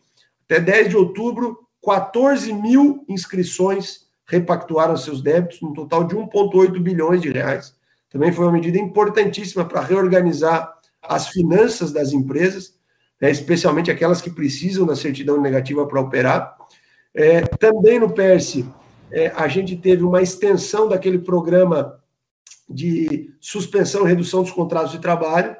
Até 0.45 0.59
10 0.59 0.89
de 0.89 0.95
outubro, 0.95 1.57
14 1.83 2.53
mil 2.53 3.03
inscrições 3.09 4.01
repactuaram 4.27 4.95
seus 4.95 5.23
débitos, 5.23 5.63
um 5.63 5.73
total 5.73 6.03
de 6.03 6.15
1,8 6.15 6.79
bilhões 6.79 7.23
de 7.23 7.31
reais. 7.31 7.73
Também 8.11 8.31
foi 8.31 8.45
uma 8.45 8.51
medida 8.51 8.77
importantíssima 8.77 9.65
para 9.65 9.81
reorganizar 9.81 10.71
as 11.01 11.29
finanças 11.29 11.91
das 11.91 12.13
empresas, 12.13 12.75
né, 13.19 13.31
especialmente 13.31 13.89
aquelas 13.89 14.21
que 14.21 14.29
precisam 14.29 14.85
da 14.85 14.95
certidão 14.95 15.41
negativa 15.41 15.87
para 15.87 15.99
operar. 15.99 16.55
É, 17.15 17.41
também 17.41 17.99
no 17.99 18.11
PERS, 18.13 18.63
é, 19.11 19.33
a 19.35 19.47
gente 19.47 19.75
teve 19.75 20.03
uma 20.03 20.21
extensão 20.21 20.87
daquele 20.87 21.17
programa 21.17 21.99
de 22.69 23.33
suspensão 23.39 24.05
e 24.05 24.09
redução 24.09 24.43
dos 24.43 24.51
contratos 24.51 24.91
de 24.91 24.99
trabalho, 24.99 25.55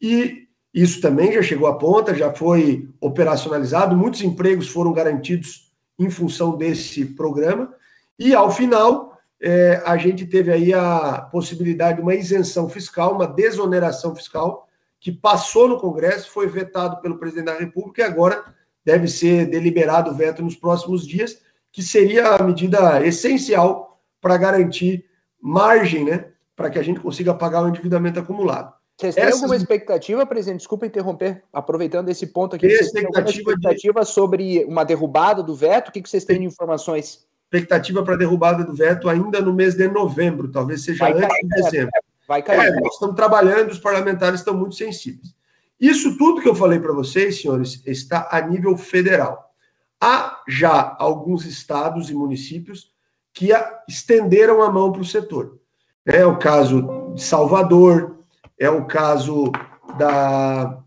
e 0.00 0.46
isso 0.72 1.00
também 1.00 1.32
já 1.32 1.42
chegou 1.42 1.66
à 1.66 1.76
ponta, 1.76 2.14
já 2.14 2.32
foi 2.32 2.88
operacionalizado, 3.00 3.96
muitos 3.96 4.22
empregos 4.22 4.68
foram 4.68 4.92
garantidos 4.92 5.70
em 5.98 6.08
função 6.08 6.56
desse 6.56 7.04
programa, 7.04 7.74
e 8.18 8.34
ao 8.34 8.50
final, 8.50 9.18
é, 9.40 9.82
a 9.84 9.96
gente 9.96 10.24
teve 10.24 10.52
aí 10.52 10.72
a 10.72 11.28
possibilidade 11.32 11.96
de 11.96 12.02
uma 12.02 12.14
isenção 12.14 12.68
fiscal, 12.68 13.14
uma 13.14 13.26
desoneração 13.26 14.14
fiscal, 14.14 14.68
que 15.00 15.10
passou 15.10 15.66
no 15.66 15.80
Congresso, 15.80 16.30
foi 16.30 16.46
vetado 16.46 17.00
pelo 17.00 17.18
presidente 17.18 17.46
da 17.46 17.58
República 17.58 18.02
e 18.02 18.04
agora 18.04 18.44
deve 18.84 19.08
ser 19.08 19.46
deliberado 19.46 20.10
o 20.10 20.14
veto 20.14 20.42
nos 20.42 20.54
próximos 20.54 21.06
dias, 21.06 21.40
que 21.72 21.82
seria 21.82 22.36
a 22.36 22.42
medida 22.42 23.04
essencial 23.04 24.00
para 24.20 24.36
garantir 24.36 25.04
margem, 25.40 26.04
né, 26.04 26.26
para 26.62 26.70
que 26.70 26.78
a 26.78 26.82
gente 26.82 27.00
consiga 27.00 27.34
pagar 27.34 27.64
o 27.64 27.68
endividamento 27.68 28.20
acumulado. 28.20 28.72
Vocês 28.96 29.16
têm 29.16 29.24
Essas... 29.24 29.40
alguma 29.40 29.56
expectativa, 29.56 30.24
presidente? 30.24 30.58
Desculpa 30.58 30.86
interromper, 30.86 31.42
aproveitando 31.52 32.08
esse 32.08 32.28
ponto 32.28 32.54
aqui. 32.54 32.66
Alguma 32.66 33.28
expectativa 33.28 34.00
de... 34.00 34.08
sobre 34.08 34.64
uma 34.66 34.84
derrubada 34.84 35.42
do 35.42 35.56
veto? 35.56 35.88
O 35.88 35.92
que 35.92 36.08
vocês 36.08 36.24
têm 36.24 36.38
de 36.38 36.46
informações? 36.46 37.26
Expectativa 37.46 38.04
para 38.04 38.16
derrubada 38.16 38.64
do 38.64 38.72
veto 38.72 39.08
ainda 39.08 39.40
no 39.40 39.52
mês 39.52 39.74
de 39.74 39.88
novembro, 39.88 40.52
talvez 40.52 40.84
seja 40.84 41.00
Vai 41.00 41.14
antes 41.14 41.26
cair, 41.26 41.42
de 41.42 41.48
dezembro. 41.48 41.90
Vai 42.28 42.42
cair. 42.42 42.68
É, 42.68 42.80
nós 42.80 42.94
estamos 42.94 43.16
trabalhando, 43.16 43.72
os 43.72 43.80
parlamentares 43.80 44.38
estão 44.38 44.54
muito 44.54 44.76
sensíveis. 44.76 45.34
Isso 45.80 46.16
tudo 46.16 46.40
que 46.40 46.48
eu 46.48 46.54
falei 46.54 46.78
para 46.78 46.92
vocês, 46.92 47.42
senhores, 47.42 47.82
está 47.84 48.28
a 48.30 48.40
nível 48.40 48.76
federal. 48.76 49.52
Há 50.00 50.40
já 50.46 50.94
alguns 50.96 51.44
estados 51.44 52.08
e 52.08 52.14
municípios 52.14 52.92
que 53.34 53.48
estenderam 53.88 54.62
a 54.62 54.70
mão 54.70 54.92
para 54.92 55.00
o 55.00 55.04
setor. 55.04 55.58
É 56.04 56.26
o 56.26 56.36
caso 56.36 57.12
de 57.14 57.22
Salvador, 57.22 58.18
é 58.58 58.68
o 58.68 58.86
caso 58.86 59.52
da 59.98 60.78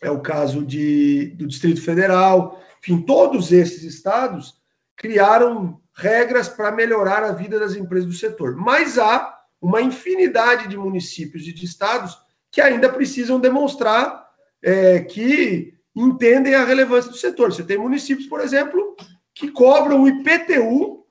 é 0.00 0.10
o 0.10 0.20
caso 0.20 0.64
de, 0.64 1.26
do 1.36 1.46
Distrito 1.46 1.80
Federal, 1.80 2.60
enfim, 2.80 3.00
todos 3.02 3.52
esses 3.52 3.84
estados 3.84 4.60
criaram 4.96 5.80
regras 5.94 6.48
para 6.48 6.72
melhorar 6.72 7.22
a 7.22 7.30
vida 7.30 7.60
das 7.60 7.76
empresas 7.76 8.08
do 8.08 8.14
setor. 8.14 8.56
Mas 8.56 8.98
há 8.98 9.38
uma 9.60 9.80
infinidade 9.80 10.66
de 10.66 10.76
municípios 10.76 11.46
e 11.46 11.52
de 11.52 11.64
estados 11.64 12.18
que 12.50 12.60
ainda 12.60 12.88
precisam 12.88 13.38
demonstrar 13.38 14.26
é, 14.60 14.98
que 15.00 15.74
entendem 15.94 16.54
a 16.56 16.64
relevância 16.64 17.10
do 17.10 17.16
setor. 17.16 17.52
Você 17.52 17.62
tem 17.62 17.78
municípios, 17.78 18.26
por 18.26 18.40
exemplo, 18.40 18.96
que 19.32 19.52
cobram 19.52 20.02
o 20.02 20.08
IPTU 20.08 21.01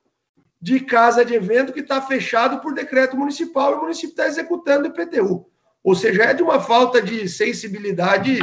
de 0.62 0.78
casa 0.78 1.24
de 1.24 1.34
evento 1.34 1.72
que 1.72 1.80
está 1.80 2.00
fechado 2.00 2.60
por 2.60 2.72
decreto 2.72 3.16
municipal 3.16 3.72
e 3.72 3.74
o 3.74 3.80
município 3.80 4.10
está 4.10 4.28
executando 4.28 4.88
o 4.88 4.92
IPTU. 4.92 5.44
Ou 5.82 5.94
seja, 5.96 6.22
é 6.22 6.32
de 6.32 6.40
uma 6.40 6.60
falta 6.60 7.02
de 7.02 7.28
sensibilidade 7.28 8.38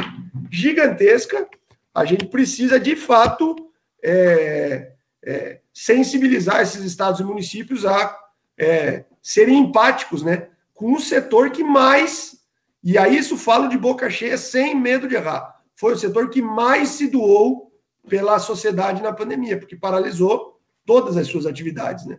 gigantesca. 0.52 1.48
A 1.94 2.04
gente 2.04 2.26
precisa, 2.26 2.78
de 2.78 2.94
fato, 2.94 3.56
é, 4.04 4.92
é, 5.24 5.60
sensibilizar 5.72 6.60
esses 6.60 6.84
estados 6.84 7.20
e 7.20 7.24
municípios 7.24 7.86
a 7.86 8.14
é, 8.58 9.06
serem 9.22 9.58
empáticos 9.58 10.22
né, 10.22 10.48
com 10.74 10.92
o 10.92 11.00
setor 11.00 11.50
que 11.50 11.64
mais, 11.64 12.40
e 12.84 12.98
aí 12.98 13.16
isso 13.16 13.38
falo 13.38 13.66
de 13.66 13.78
boca 13.78 14.10
cheia, 14.10 14.36
sem 14.36 14.74
medo 14.74 15.08
de 15.08 15.14
errar, 15.14 15.56
foi 15.74 15.94
o 15.94 15.98
setor 15.98 16.28
que 16.28 16.42
mais 16.42 16.90
se 16.90 17.06
doou 17.06 17.72
pela 18.06 18.38
sociedade 18.38 19.02
na 19.02 19.12
pandemia, 19.12 19.58
porque 19.58 19.74
paralisou 19.74 20.49
todas 20.90 21.16
as 21.16 21.28
suas 21.28 21.46
atividades. 21.46 22.04
Né? 22.04 22.18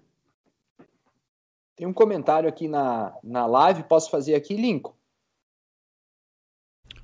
Tem 1.75 1.85
um 1.85 1.91
comentário 1.91 2.47
aqui 2.47 2.69
na, 2.69 3.13
na 3.21 3.45
live, 3.45 3.83
posso 3.83 4.09
fazer 4.09 4.33
aqui, 4.33 4.55
Lincoln? 4.55 4.93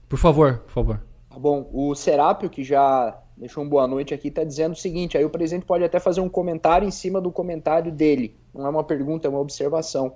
Por 0.08 0.18
favor, 0.18 0.60
por 0.60 0.72
favor. 0.72 1.04
Tá 1.30 1.38
bom, 1.38 1.70
o 1.74 1.94
Serápio, 1.94 2.50
que 2.50 2.64
já 2.64 3.22
deixou 3.36 3.66
um 3.66 3.68
boa 3.68 3.86
noite 3.86 4.14
aqui, 4.14 4.30
está 4.30 4.46
dizendo 4.46 4.72
o 4.72 4.78
seguinte: 4.78 5.18
aí 5.18 5.26
o 5.26 5.30
presidente 5.30 5.66
pode 5.66 5.84
até 5.84 6.00
fazer 6.00 6.22
um 6.22 6.30
comentário 6.30 6.88
em 6.88 6.92
cima 6.92 7.20
do 7.20 7.34
comentário 7.34 7.92
dele. 7.92 8.40
Não 8.54 8.66
é 8.66 8.70
uma 8.70 8.84
pergunta, 8.86 9.28
é 9.28 9.30
uma 9.30 9.42
observação. 9.42 10.16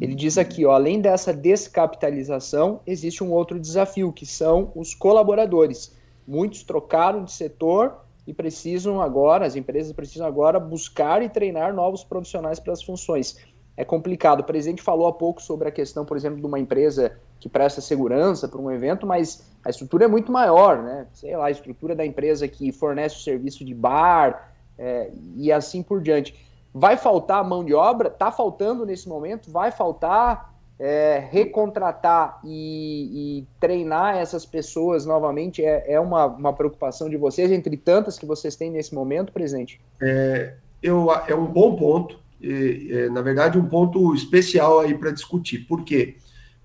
Ele 0.00 0.14
diz 0.14 0.38
aqui, 0.38 0.64
ó, 0.64 0.74
além 0.74 1.00
dessa 1.00 1.34
descapitalização, 1.34 2.80
existe 2.86 3.24
um 3.24 3.32
outro 3.32 3.58
desafio, 3.58 4.12
que 4.12 4.26
são 4.26 4.70
os 4.76 4.94
colaboradores. 4.94 5.92
Muitos 6.24 6.62
trocaram 6.62 7.24
de 7.24 7.32
setor 7.32 8.03
e 8.26 8.32
precisam 8.32 9.00
agora, 9.00 9.46
as 9.46 9.56
empresas 9.56 9.92
precisam 9.92 10.26
agora 10.26 10.58
buscar 10.58 11.22
e 11.22 11.28
treinar 11.28 11.74
novos 11.74 12.02
profissionais 12.02 12.58
para 12.58 12.72
as 12.72 12.82
funções. 12.82 13.36
É 13.76 13.84
complicado. 13.84 14.40
O 14.40 14.44
presidente 14.44 14.82
falou 14.82 15.06
há 15.06 15.12
pouco 15.12 15.42
sobre 15.42 15.68
a 15.68 15.72
questão, 15.72 16.04
por 16.04 16.16
exemplo, 16.16 16.40
de 16.40 16.46
uma 16.46 16.58
empresa 16.58 17.18
que 17.40 17.48
presta 17.48 17.80
segurança 17.80 18.48
para 18.48 18.60
um 18.60 18.70
evento, 18.70 19.06
mas 19.06 19.44
a 19.64 19.68
estrutura 19.68 20.04
é 20.04 20.08
muito 20.08 20.32
maior, 20.32 20.82
né? 20.82 21.06
Sei 21.12 21.36
lá, 21.36 21.46
a 21.46 21.50
estrutura 21.50 21.94
da 21.94 22.06
empresa 22.06 22.48
que 22.48 22.72
fornece 22.72 23.16
o 23.16 23.20
serviço 23.20 23.64
de 23.64 23.74
bar 23.74 24.54
é, 24.78 25.10
e 25.36 25.52
assim 25.52 25.82
por 25.82 26.00
diante. 26.00 26.34
Vai 26.72 26.96
faltar 26.96 27.44
mão 27.44 27.64
de 27.64 27.74
obra? 27.74 28.08
Está 28.08 28.32
faltando 28.32 28.86
nesse 28.86 29.08
momento? 29.08 29.50
Vai 29.50 29.70
faltar 29.70 30.53
é, 30.78 31.28
recontratar 31.30 32.40
e, 32.44 33.40
e, 33.40 33.46
treinar 33.60 34.16
essas 34.16 34.44
pessoas 34.44 35.06
novamente? 35.06 35.64
É, 35.64 35.92
é 35.92 36.00
uma, 36.00 36.26
uma, 36.26 36.52
preocupação 36.52 37.08
de 37.08 37.16
vocês, 37.16 37.50
entre 37.50 37.76
tantas 37.76 38.18
que 38.18 38.26
vocês 38.26 38.56
têm 38.56 38.70
nesse 38.70 38.94
momento, 38.94 39.32
presidente? 39.32 39.80
É, 40.00 40.54
eu, 40.82 41.08
é 41.26 41.34
um 41.34 41.46
bom 41.46 41.76
ponto. 41.76 42.18
E, 42.40 42.88
é, 42.92 43.08
na 43.08 43.22
verdade, 43.22 43.58
um 43.58 43.68
ponto 43.68 44.14
especial 44.14 44.80
aí 44.80 44.96
para 44.96 45.12
discutir. 45.12 45.60
Por 45.60 45.84
quê? 45.84 46.16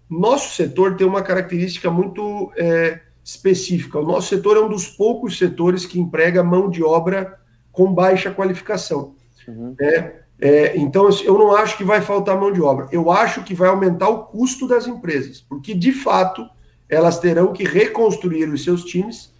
Nosso 0.10 0.56
setor 0.56 0.98
tem 0.98 1.06
uma 1.06 1.22
característica 1.22 1.91
muito 1.91 2.52
é, 2.58 3.00
específica. 3.24 4.00
O 4.00 4.06
nosso 4.06 4.30
setor 4.30 4.58
é 4.58 4.60
um 4.60 4.69
dos 4.69 4.88
poucos 4.88 5.38
setores 5.38 5.86
que 5.86 6.00
emprega 6.00 6.43
mão 6.43 6.69
de 6.69 6.84
obra 6.84 7.39
com 7.72 7.93
baixa 7.93 8.32
qualificação. 8.32 9.15
Uhum. 9.48 9.76
É, 9.80 10.24
é, 10.41 10.78
então, 10.78 11.10
eu 11.23 11.38
não 11.38 11.54
acho 11.54 11.75
que 11.78 11.84
vai 11.84 12.02
faltar 12.02 12.39
mão 12.39 12.52
de 12.52 12.62
obra. 12.62 12.88
Eu 12.91 13.12
acho 13.12 13.43
que 13.43 13.54
vai 13.54 13.67
aumentar 13.67 14.08
o 14.08 14.23
custo 14.25 14.67
das 14.67 14.88
empresas, 14.88 15.41
porque 15.41 15.73
de 15.73 15.91
fato 15.91 16.47
elas 16.88 17.19
terão 17.19 17.52
que 17.52 17.63
reconstruir 17.63 18.49
os 18.49 18.63
seus 18.63 18.86
times 18.86 19.34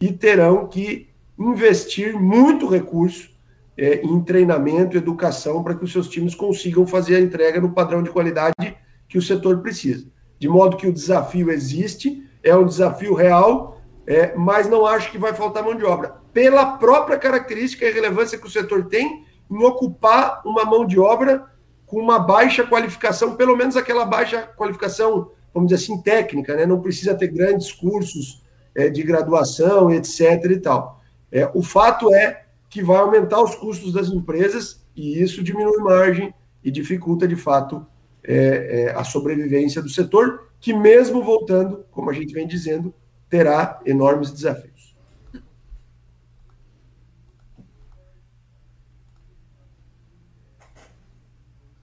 e 0.00 0.12
terão 0.12 0.68
que 0.68 1.08
investir 1.38 2.14
muito 2.14 2.68
recurso 2.68 3.30
é, 3.76 4.02
em 4.02 4.20
treinamento, 4.20 4.96
educação, 4.96 5.62
para 5.62 5.74
que 5.74 5.84
os 5.84 5.90
seus 5.90 6.08
times 6.08 6.34
consigam 6.34 6.86
fazer 6.86 7.16
a 7.16 7.20
entrega 7.20 7.60
no 7.60 7.72
padrão 7.72 8.02
de 8.02 8.10
qualidade 8.10 8.76
que 9.08 9.16
o 9.16 9.22
setor 9.22 9.58
precisa. 9.60 10.06
De 10.38 10.48
modo 10.48 10.76
que 10.76 10.86
o 10.86 10.92
desafio 10.92 11.50
existe, 11.50 12.22
é 12.42 12.54
um 12.54 12.66
desafio 12.66 13.14
real, 13.14 13.80
é, 14.06 14.34
mas 14.36 14.68
não 14.68 14.84
acho 14.84 15.10
que 15.10 15.18
vai 15.18 15.32
faltar 15.32 15.64
mão 15.64 15.74
de 15.74 15.84
obra. 15.84 16.16
Pela 16.32 16.76
própria 16.76 17.18
característica 17.18 17.86
e 17.86 17.92
relevância 17.92 18.38
que 18.38 18.46
o 18.46 18.50
setor 18.50 18.86
tem 18.86 19.24
em 19.50 19.62
ocupar 19.64 20.42
uma 20.44 20.64
mão 20.64 20.86
de 20.86 20.98
obra 20.98 21.46
com 21.86 21.98
uma 21.98 22.18
baixa 22.18 22.66
qualificação, 22.66 23.36
pelo 23.36 23.56
menos 23.56 23.76
aquela 23.76 24.04
baixa 24.04 24.42
qualificação, 24.56 25.30
vamos 25.52 25.68
dizer 25.70 25.84
assim, 25.84 26.00
técnica, 26.00 26.56
né? 26.56 26.64
não 26.64 26.80
precisa 26.80 27.14
ter 27.14 27.28
grandes 27.28 27.70
cursos 27.70 28.42
é, 28.74 28.88
de 28.88 29.02
graduação, 29.02 29.90
etc. 29.90 30.20
e 30.50 30.58
tal. 30.58 31.02
É, 31.30 31.50
o 31.54 31.62
fato 31.62 32.12
é 32.14 32.44
que 32.70 32.82
vai 32.82 32.96
aumentar 32.96 33.42
os 33.42 33.54
custos 33.54 33.92
das 33.92 34.08
empresas 34.08 34.82
e 34.96 35.22
isso 35.22 35.42
diminui 35.42 35.78
margem 35.78 36.32
e 36.64 36.70
dificulta, 36.70 37.28
de 37.28 37.36
fato, 37.36 37.86
é, 38.24 38.94
a 38.96 39.04
sobrevivência 39.04 39.82
do 39.82 39.88
setor, 39.88 40.48
que 40.60 40.72
mesmo 40.72 41.22
voltando, 41.22 41.84
como 41.90 42.08
a 42.08 42.12
gente 42.12 42.32
vem 42.32 42.46
dizendo, 42.46 42.94
terá 43.28 43.80
enormes 43.84 44.30
desafios. 44.30 44.71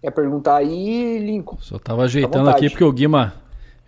Quer 0.01 0.11
perguntar 0.11 0.57
aí, 0.57 1.19
Lincoln? 1.19 1.57
Só 1.59 1.75
estava 1.75 2.03
ajeitando 2.03 2.49
aqui 2.49 2.69
porque 2.69 2.83
o 2.83 2.91
Guima 2.91 3.33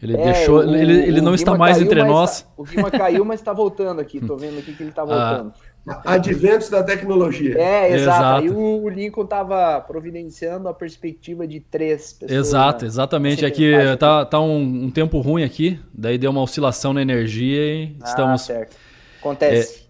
ele 0.02 0.18
é, 0.18 0.34
deixou, 0.34 0.60
o, 0.60 0.76
ele, 0.76 0.94
ele 0.94 1.22
não 1.22 1.36
está 1.36 1.56
mais 1.56 1.78
caiu, 1.78 1.86
entre 1.86 2.04
nós. 2.04 2.42
Tá, 2.42 2.48
o 2.58 2.64
Guima 2.64 2.90
caiu, 2.90 3.24
mas 3.24 3.40
está 3.40 3.54
voltando 3.54 4.02
aqui. 4.02 4.18
Estou 4.18 4.36
vendo 4.36 4.58
aqui 4.58 4.74
que 4.74 4.82
ele 4.82 4.90
está 4.90 5.04
ah, 5.04 5.06
voltando. 5.06 5.54
Ah, 5.88 6.14
Adventos 6.14 6.70
da 6.70 6.84
tecnologia. 6.84 7.56
É, 7.58 7.94
exato. 7.94 7.96
exato. 7.96 8.44
Aí 8.44 8.50
o 8.50 8.90
Lincoln 8.90 9.24
estava 9.24 9.80
providenciando 9.82 10.68
a 10.68 10.74
perspectiva 10.74 11.48
de 11.48 11.60
três 11.60 12.14
pessoas. 12.14 12.48
Exato, 12.48 12.84
né? 12.84 12.88
exatamente. 12.88 13.46
Aqui 13.46 13.72
é 13.72 13.96
tá, 13.96 14.26
tá 14.26 14.40
um, 14.40 14.86
um, 14.86 14.92
tempo 14.92 15.20
ruim 15.20 15.44
aqui, 15.44 15.80
daí 15.94 16.18
deu 16.18 16.32
uma 16.32 16.42
oscilação 16.42 16.94
na 16.94 17.02
energia 17.02 17.62
e 17.62 17.96
ah, 18.02 18.06
estamos. 18.06 18.42
Certo. 18.42 18.76
Acontece. 19.20 19.86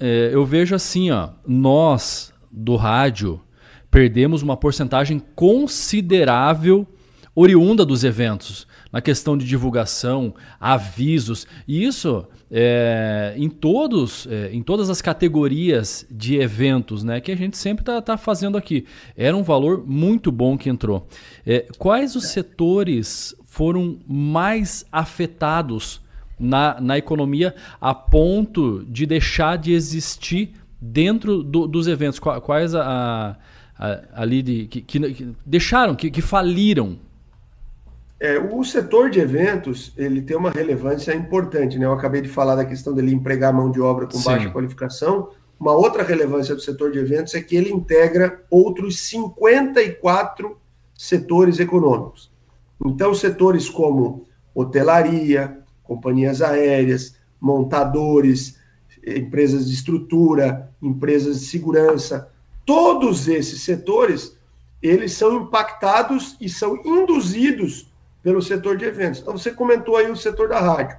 É, 0.00 0.28
é, 0.28 0.34
eu 0.34 0.44
vejo 0.44 0.74
assim, 0.74 1.12
ó, 1.12 1.28
nós 1.46 2.32
do 2.50 2.74
rádio 2.74 3.40
perdemos 3.96 4.42
uma 4.42 4.58
porcentagem 4.58 5.18
considerável 5.34 6.86
oriunda 7.34 7.82
dos 7.82 8.04
eventos 8.04 8.66
na 8.92 9.00
questão 9.00 9.38
de 9.38 9.46
divulgação, 9.46 10.34
avisos, 10.60 11.46
e 11.66 11.82
isso 11.82 12.26
é, 12.50 13.32
em, 13.38 13.48
todos, 13.48 14.28
é, 14.30 14.50
em 14.52 14.62
todas 14.62 14.90
as 14.90 15.00
categorias 15.00 16.06
de 16.10 16.36
eventos 16.36 17.02
né, 17.02 17.22
que 17.22 17.32
a 17.32 17.36
gente 17.36 17.56
sempre 17.56 17.80
está 17.80 18.02
tá 18.02 18.18
fazendo 18.18 18.58
aqui. 18.58 18.84
Era 19.16 19.34
um 19.34 19.42
valor 19.42 19.82
muito 19.86 20.30
bom 20.30 20.58
que 20.58 20.68
entrou. 20.68 21.08
É, 21.46 21.64
quais 21.78 22.14
os 22.16 22.26
setores 22.26 23.34
foram 23.46 23.98
mais 24.06 24.84
afetados 24.92 26.02
na, 26.38 26.78
na 26.82 26.98
economia 26.98 27.54
a 27.80 27.94
ponto 27.94 28.84
de 28.90 29.06
deixar 29.06 29.56
de 29.56 29.72
existir 29.72 30.52
dentro 30.78 31.42
do, 31.42 31.66
dos 31.66 31.86
eventos? 31.86 32.18
Quais 32.18 32.74
a, 32.74 32.82
a, 32.82 33.36
ali 34.14 34.42
de, 34.42 34.66
que, 34.66 34.80
que, 34.80 35.34
deixaram, 35.44 35.94
que, 35.94 36.10
que 36.10 36.22
faliram 36.22 36.98
É, 38.18 38.38
o 38.38 38.64
setor 38.64 39.10
de 39.10 39.20
eventos, 39.20 39.92
ele 39.96 40.22
tem 40.22 40.36
uma 40.36 40.50
relevância 40.50 41.14
importante, 41.14 41.78
né? 41.78 41.84
Eu 41.84 41.92
acabei 41.92 42.22
de 42.22 42.28
falar 42.28 42.56
da 42.56 42.64
questão 42.64 42.94
dele 42.94 43.12
empregar 43.12 43.52
mão 43.52 43.70
de 43.70 43.80
obra 43.80 44.06
com 44.06 44.16
Sim. 44.18 44.24
baixa 44.24 44.50
qualificação. 44.50 45.30
Uma 45.60 45.72
outra 45.72 46.02
relevância 46.02 46.54
do 46.54 46.60
setor 46.60 46.90
de 46.92 46.98
eventos 46.98 47.34
é 47.34 47.42
que 47.42 47.56
ele 47.56 47.70
integra 47.70 48.42
outros 48.50 48.98
54 49.00 50.56
setores 50.94 51.58
econômicos. 51.60 52.30
Então, 52.84 53.14
setores 53.14 53.68
como 53.68 54.26
hotelaria, 54.54 55.58
companhias 55.82 56.40
aéreas, 56.40 57.16
montadores, 57.40 58.58
empresas 59.06 59.68
de 59.68 59.74
estrutura, 59.74 60.70
empresas 60.82 61.40
de 61.40 61.46
segurança, 61.46 62.30
todos 62.66 63.28
esses 63.28 63.62
setores, 63.62 64.36
eles 64.82 65.12
são 65.12 65.42
impactados 65.42 66.36
e 66.40 66.48
são 66.48 66.76
induzidos 66.84 67.90
pelo 68.22 68.42
setor 68.42 68.76
de 68.76 68.84
eventos. 68.84 69.20
Então, 69.20 69.38
você 69.38 69.52
comentou 69.52 69.96
aí 69.96 70.10
o 70.10 70.16
setor 70.16 70.48
da 70.48 70.60
rádio. 70.60 70.98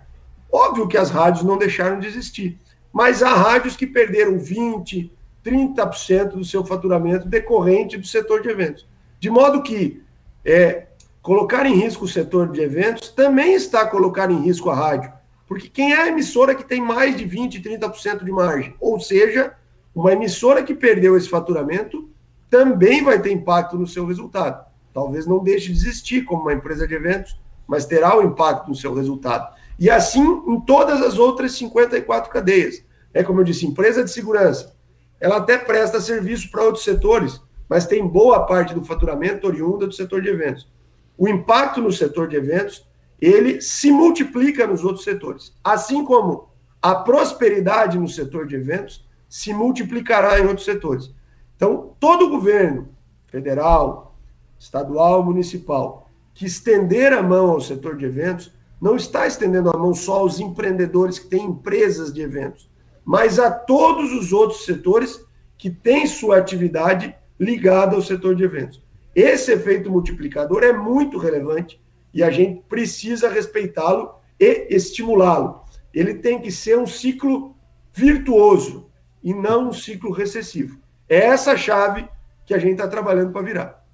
Óbvio 0.52 0.88
que 0.88 0.98
as 0.98 1.12
rádios 1.12 1.44
não 1.44 1.58
deixaram 1.58 2.00
de 2.00 2.08
existir, 2.08 2.58
mas 2.92 3.22
há 3.22 3.34
rádios 3.34 3.76
que 3.76 3.86
perderam 3.86 4.40
20%, 4.40 5.12
30% 5.46 6.30
do 6.32 6.44
seu 6.44 6.66
faturamento 6.66 7.28
decorrente 7.28 7.98
do 7.98 8.08
setor 8.08 8.42
de 8.42 8.50
eventos. 8.50 8.88
De 9.20 9.30
modo 9.30 9.62
que 9.62 10.02
é, 10.44 10.88
colocar 11.22 11.66
em 11.66 11.76
risco 11.76 12.06
o 12.06 12.08
setor 12.08 12.52
de 12.52 12.62
eventos 12.62 13.10
também 13.10 13.54
está 13.54 13.86
colocando 13.86 14.34
em 14.34 14.42
risco 14.42 14.70
a 14.70 14.76
rádio, 14.76 15.12
porque 15.48 15.70
quem 15.70 15.94
é 15.94 16.02
a 16.02 16.08
emissora 16.08 16.56
que 16.56 16.64
tem 16.64 16.82
mais 16.82 17.16
de 17.16 17.26
20%, 17.26 17.62
30% 17.62 18.24
de 18.24 18.32
margem? 18.32 18.76
Ou 18.80 19.00
seja, 19.00 19.54
uma 19.98 20.14
emissora 20.14 20.62
que 20.62 20.76
perdeu 20.76 21.18
esse 21.18 21.28
faturamento 21.28 22.08
também 22.52 23.04
vai 23.04 23.20
ter 23.20 23.32
impacto 23.32 23.76
no 23.80 23.88
seu 23.88 24.06
resultado. 24.06 24.64
Talvez 24.94 25.26
não 25.26 25.44
deixe 25.44 25.72
de 25.72 25.74
existir 25.74 26.24
como 26.24 26.44
uma 26.44 26.54
empresa 26.54 26.88
de 26.88 26.94
eventos, 26.94 27.36
mas 27.68 27.88
terá 27.88 28.16
um 28.16 28.22
impacto 28.22 28.68
no 28.68 28.76
seu 28.76 28.94
resultado. 28.94 29.56
E 29.80 29.90
assim 29.90 30.22
em 30.48 30.62
todas 30.62 31.02
as 31.02 31.18
outras 31.18 31.54
54 31.54 32.32
cadeias. 32.32 32.84
É 33.12 33.24
como 33.24 33.40
eu 33.40 33.44
disse, 33.44 33.66
empresa 33.66 34.04
de 34.04 34.12
segurança. 34.12 34.76
Ela 35.20 35.38
até 35.38 35.58
presta 35.58 36.00
serviço 36.00 36.52
para 36.52 36.64
outros 36.64 36.84
setores, 36.84 37.42
mas 37.68 37.88
tem 37.88 38.06
boa 38.06 38.46
parte 38.46 38.76
do 38.76 38.86
faturamento 38.86 39.48
oriunda 39.48 39.88
do 39.88 39.94
setor 39.94 40.22
de 40.22 40.30
eventos. 40.30 40.72
O 41.18 41.28
impacto 41.28 41.82
no 41.82 41.92
setor 41.92 42.28
de 42.28 42.36
eventos 42.36 42.86
ele 43.20 43.62
se 43.62 43.92
multiplica 43.92 44.68
nos 44.68 44.84
outros 44.84 45.04
setores. 45.04 45.56
Assim 45.64 46.06
como 46.06 46.50
a 46.84 46.94
prosperidade 46.94 47.98
no 47.98 48.08
setor 48.08 48.46
de 48.46 48.56
eventos 48.56 49.07
se 49.28 49.54
multiplicará 49.54 50.40
em 50.40 50.46
outros 50.46 50.66
setores. 50.66 51.14
Então, 51.56 51.96
todo 52.00 52.30
governo, 52.30 52.90
federal, 53.28 54.16
estadual, 54.60 55.24
municipal, 55.24 56.10
que 56.34 56.46
estender 56.46 57.14
a 57.14 57.22
mão 57.22 57.52
ao 57.52 57.62
setor 57.62 57.98
de 57.98 58.06
eventos, 58.06 58.54
não 58.80 58.96
está 58.96 59.26
estendendo 59.26 59.70
a 59.70 59.78
mão 59.78 59.94
só 59.94 60.20
aos 60.20 60.40
empreendedores 60.40 61.18
que 61.18 61.28
têm 61.28 61.46
empresas 61.46 62.14
de 62.14 62.22
eventos, 62.22 62.70
mas 63.04 63.40
a 63.40 63.50
todos 63.50 64.14
os 64.14 64.32
outros 64.32 64.66
setores 64.66 65.20
que 65.58 65.70
têm 65.70 66.06
sua 66.06 66.38
atividade 66.38 67.16
ligada 67.40 67.96
ao 67.96 68.02
setor 68.02 68.36
de 68.36 68.44
eventos. 68.44 68.82
Esse 69.16 69.52
efeito 69.52 69.90
multiplicador 69.90 70.64
é 70.64 70.72
muito 70.72 71.18
relevante 71.18 71.82
e 72.14 72.22
a 72.22 72.30
gente 72.30 72.62
precisa 72.70 73.30
respeitá-lo 73.30 74.12
e 74.40 74.68
estimulá-lo. 74.70 75.62
Ele 75.92 76.14
tem 76.16 76.40
que 76.40 76.52
ser 76.52 76.78
um 76.78 76.86
ciclo 76.86 77.56
virtuoso 77.92 78.87
e 79.28 79.34
não 79.34 79.68
um 79.68 79.74
ciclo 79.74 80.10
recessivo. 80.14 80.80
É 81.10 81.18
essa 81.18 81.58
chave 81.58 82.08
que 82.46 82.54
a 82.54 82.58
gente 82.58 82.72
está 82.72 82.88
trabalhando 82.88 83.34
para 83.34 83.42
virar. 83.42 83.86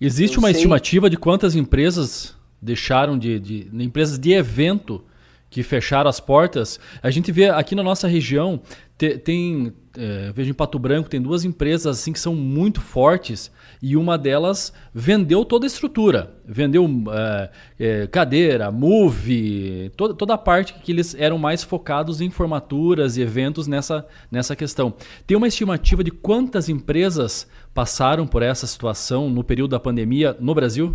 Existe 0.00 0.38
uma 0.38 0.48
estimativa 0.48 1.10
de 1.10 1.16
quantas 1.16 1.56
empresas 1.56 2.36
deixaram 2.62 3.18
de, 3.18 3.40
de, 3.40 3.64
de, 3.64 3.84
empresas 3.84 4.16
de 4.16 4.30
evento 4.32 5.04
que 5.50 5.62
fecharam 5.62 6.08
as 6.08 6.20
portas. 6.20 6.78
A 7.02 7.10
gente 7.10 7.32
vê 7.32 7.50
aqui 7.50 7.74
na 7.74 7.82
nossa 7.82 8.06
região 8.06 8.60
tem, 8.96 9.18
tem 9.18 9.72
é, 9.96 10.30
vejo 10.32 10.50
em 10.50 10.54
Pato 10.54 10.78
Branco 10.78 11.08
tem 11.08 11.20
duas 11.20 11.44
empresas 11.44 11.98
assim 11.98 12.12
que 12.12 12.20
são 12.20 12.34
muito 12.34 12.80
fortes 12.80 13.50
e 13.82 13.96
uma 13.96 14.16
delas 14.18 14.72
vendeu 14.94 15.44
toda 15.44 15.64
a 15.64 15.68
estrutura, 15.68 16.34
vendeu 16.46 16.86
é, 17.10 17.50
é, 17.78 18.06
cadeira, 18.06 18.70
move, 18.70 19.90
toda, 19.96 20.14
toda 20.14 20.34
a 20.34 20.38
parte 20.38 20.74
que 20.74 20.92
eles 20.92 21.14
eram 21.14 21.38
mais 21.38 21.64
focados 21.64 22.20
em 22.20 22.30
formaturas 22.30 23.16
e 23.16 23.22
eventos 23.22 23.66
nessa, 23.66 24.06
nessa 24.30 24.54
questão. 24.54 24.94
Tem 25.26 25.36
uma 25.36 25.48
estimativa 25.48 26.04
de 26.04 26.10
quantas 26.10 26.68
empresas 26.68 27.48
passaram 27.72 28.26
por 28.26 28.42
essa 28.42 28.66
situação 28.66 29.30
no 29.30 29.42
período 29.42 29.70
da 29.70 29.80
pandemia 29.80 30.36
no 30.38 30.54
Brasil? 30.54 30.94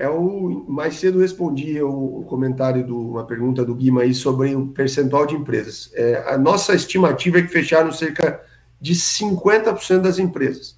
É 0.00 0.08
o 0.08 0.64
mais 0.66 0.94
cedo 0.94 1.18
respondi 1.18 1.82
o, 1.82 2.24
comentário 2.26 2.82
de 2.82 2.90
uma 2.90 3.22
pergunta 3.22 3.62
do 3.62 3.74
Guima 3.74 4.00
aí 4.00 4.14
sobre 4.14 4.56
o 4.56 4.68
percentual 4.68 5.26
de 5.26 5.34
empresas. 5.34 5.90
É, 5.92 6.24
a 6.26 6.38
nossa 6.38 6.74
estimativa 6.74 7.38
é 7.38 7.42
que 7.42 7.48
fecharam 7.48 7.92
cerca 7.92 8.40
de 8.80 8.94
50% 8.94 9.98
das 10.00 10.18
empresas. 10.18 10.74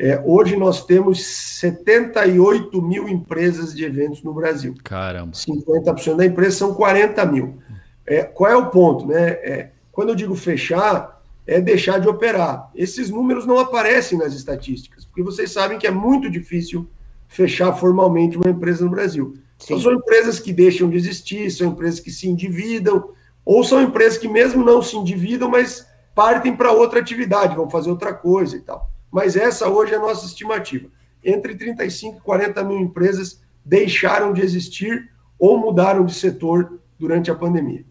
É, 0.00 0.20
hoje 0.24 0.56
nós 0.56 0.84
temos 0.84 1.24
78 1.24 2.82
mil 2.82 3.08
empresas 3.08 3.72
de 3.72 3.84
eventos 3.84 4.24
no 4.24 4.34
Brasil. 4.34 4.74
Caramba. 4.82 5.30
50% 5.30 6.16
da 6.16 6.26
empresa 6.26 6.56
são 6.56 6.74
40 6.74 7.24
mil. 7.26 7.58
É, 8.04 8.24
qual 8.24 8.50
é 8.50 8.56
o 8.56 8.68
ponto? 8.70 9.06
Né? 9.06 9.28
É, 9.28 9.70
quando 9.92 10.08
eu 10.08 10.16
digo 10.16 10.34
fechar, 10.34 11.22
é 11.46 11.60
deixar 11.60 12.00
de 12.00 12.08
operar. 12.08 12.68
Esses 12.74 13.10
números 13.10 13.46
não 13.46 13.60
aparecem 13.60 14.18
nas 14.18 14.34
estatísticas, 14.34 15.04
porque 15.04 15.22
vocês 15.22 15.52
sabem 15.52 15.78
que 15.78 15.86
é 15.86 15.90
muito 15.92 16.28
difícil 16.28 16.88
fechar 17.28 17.72
formalmente 17.74 18.36
uma 18.36 18.50
empresa 18.50 18.84
no 18.84 18.90
Brasil. 18.90 19.34
Então, 19.62 19.80
são 19.80 19.92
empresas 19.92 20.38
que 20.38 20.52
deixam 20.52 20.88
de 20.90 20.96
existir, 20.96 21.50
são 21.50 21.68
empresas 21.68 22.00
que 22.00 22.10
se 22.10 22.28
endividam, 22.28 23.10
ou 23.44 23.64
são 23.64 23.82
empresas 23.82 24.18
que 24.18 24.28
mesmo 24.28 24.64
não 24.64 24.82
se 24.82 24.96
endividam, 24.96 25.48
mas 25.48 25.86
partem 26.14 26.54
para 26.54 26.72
outra 26.72 27.00
atividade, 27.00 27.56
vão 27.56 27.70
fazer 27.70 27.90
outra 27.90 28.12
coisa 28.12 28.56
e 28.56 28.60
tal 28.60 28.90
mas 29.16 29.34
essa 29.34 29.66
hoje 29.66 29.94
é 29.94 29.96
a 29.96 30.00
nossa 30.00 30.26
estimativa. 30.26 30.88
Entre 31.24 31.54
35 31.54 32.18
e 32.18 32.20
40 32.20 32.62
mil 32.64 32.78
empresas 32.78 33.40
deixaram 33.64 34.32
de 34.32 34.42
existir 34.42 35.10
ou 35.38 35.58
mudaram 35.58 36.04
de 36.04 36.12
setor 36.12 36.78
durante 36.98 37.30
a 37.30 37.34
pandemia. 37.34 37.82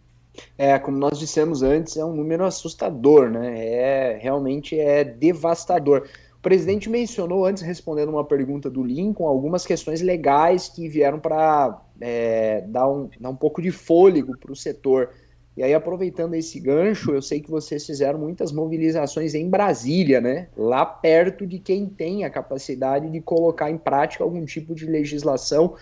É, 0.56 0.78
como 0.78 0.98
nós 0.98 1.18
dissemos 1.18 1.64
antes, 1.64 1.98
é 1.98 2.06
um 2.06 2.14
número 2.14 2.46
assustador, 2.46 3.32
né? 3.32 3.58
É 3.58 4.20
realmente 4.22 4.78
é 4.78 5.04
devastador. 5.04 6.08
O 6.46 6.48
presidente 6.48 6.92
mencionou 6.92 7.44
antes, 7.44 7.64
respondendo 7.64 8.10
uma 8.10 8.24
pergunta 8.24 8.70
do 8.70 8.84
Lincoln, 8.84 9.26
algumas 9.26 9.66
questões 9.66 10.00
legais 10.00 10.70
que 10.70 10.88
vieram 10.88 11.20
para 11.20 11.82
é, 12.00 12.62
dar, 12.68 12.88
um, 12.88 13.10
dar 13.20 13.32
um 13.32 13.36
pouco 13.36 13.64
de 13.64 13.72
fôlego 13.72 14.38
para 14.38 14.52
o 14.52 14.56
setor. 14.56 15.10
E 15.58 15.64
aí, 15.64 15.74
aproveitando 15.74 16.36
esse 16.36 16.60
gancho, 16.60 17.16
eu 17.16 17.22
sei 17.24 17.40
que 17.40 17.50
vocês 17.50 17.84
fizeram 17.84 18.20
muitas 18.20 18.52
mobilizações 18.52 19.34
em 19.34 19.50
Brasília, 19.50 20.22
né? 20.22 20.48
Lá 20.56 20.86
perto 20.86 21.48
de 21.48 21.58
quem 21.58 21.88
tem 21.88 22.26
a 22.26 22.30
capacidade 22.30 23.10
de 23.10 23.22
colocar 23.22 23.72
em 23.72 23.78
prática 23.80 24.24
algum 24.24 24.46
tipo 24.46 24.76
de 24.76 24.86
legislação 24.86 25.74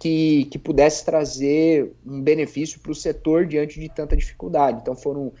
que, 0.00 0.46
que 0.46 0.58
pudesse 0.58 1.04
trazer 1.04 1.92
um 2.04 2.20
benefício 2.20 2.80
para 2.80 2.90
o 2.90 2.94
setor 2.94 3.46
diante 3.46 3.78
de 3.78 3.88
tanta 3.88 4.16
dificuldade. 4.16 4.80
Então, 4.82 4.96
foram 4.96 5.32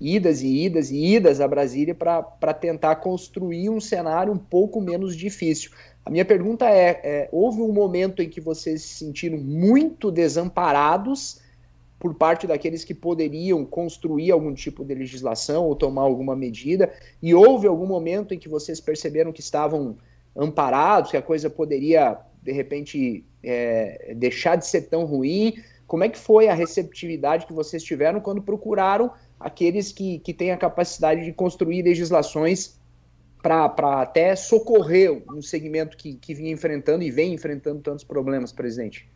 idas 0.00 0.42
e 0.42 0.64
idas 0.64 0.90
e 0.90 1.14
idas 1.14 1.40
a 1.40 1.48
Brasília 1.48 1.94
para 1.94 2.54
tentar 2.54 2.96
construir 2.96 3.70
um 3.70 3.80
cenário 3.80 4.32
um 4.32 4.38
pouco 4.38 4.80
menos 4.80 5.16
difícil. 5.16 5.70
A 6.04 6.10
minha 6.10 6.24
pergunta 6.24 6.68
é, 6.68 7.00
é: 7.02 7.28
houve 7.32 7.60
um 7.60 7.72
momento 7.72 8.22
em 8.22 8.28
que 8.28 8.40
vocês 8.40 8.82
se 8.82 9.04
sentiram 9.04 9.38
muito 9.38 10.10
desamparados? 10.10 11.42
por 12.04 12.14
parte 12.14 12.46
daqueles 12.46 12.84
que 12.84 12.92
poderiam 12.92 13.64
construir 13.64 14.30
algum 14.30 14.52
tipo 14.52 14.84
de 14.84 14.94
legislação 14.94 15.64
ou 15.64 15.74
tomar 15.74 16.02
alguma 16.02 16.36
medida? 16.36 16.92
E 17.22 17.34
houve 17.34 17.66
algum 17.66 17.86
momento 17.86 18.34
em 18.34 18.38
que 18.38 18.46
vocês 18.46 18.78
perceberam 18.78 19.32
que 19.32 19.40
estavam 19.40 19.96
amparados, 20.36 21.10
que 21.10 21.16
a 21.16 21.22
coisa 21.22 21.48
poderia, 21.48 22.18
de 22.42 22.52
repente, 22.52 23.24
é, 23.42 24.12
deixar 24.18 24.56
de 24.56 24.66
ser 24.66 24.82
tão 24.82 25.06
ruim? 25.06 25.54
Como 25.86 26.04
é 26.04 26.10
que 26.10 26.18
foi 26.18 26.46
a 26.46 26.52
receptividade 26.52 27.46
que 27.46 27.54
vocês 27.54 27.82
tiveram 27.82 28.20
quando 28.20 28.42
procuraram 28.42 29.10
aqueles 29.38 29.92
que, 29.92 30.18
que 30.18 30.32
têm 30.32 30.50
a 30.52 30.56
capacidade 30.56 31.24
de 31.24 31.32
construir 31.32 31.82
legislações 31.82 32.78
para 33.42 34.00
até 34.00 34.34
socorrer 34.34 35.22
um 35.30 35.42
segmento 35.42 35.96
que, 35.96 36.14
que 36.14 36.32
vinha 36.32 36.50
enfrentando 36.50 37.04
e 37.04 37.10
vem 37.10 37.34
enfrentando 37.34 37.80
tantos 37.80 38.02
problemas, 38.02 38.52
presidente? 38.52 39.06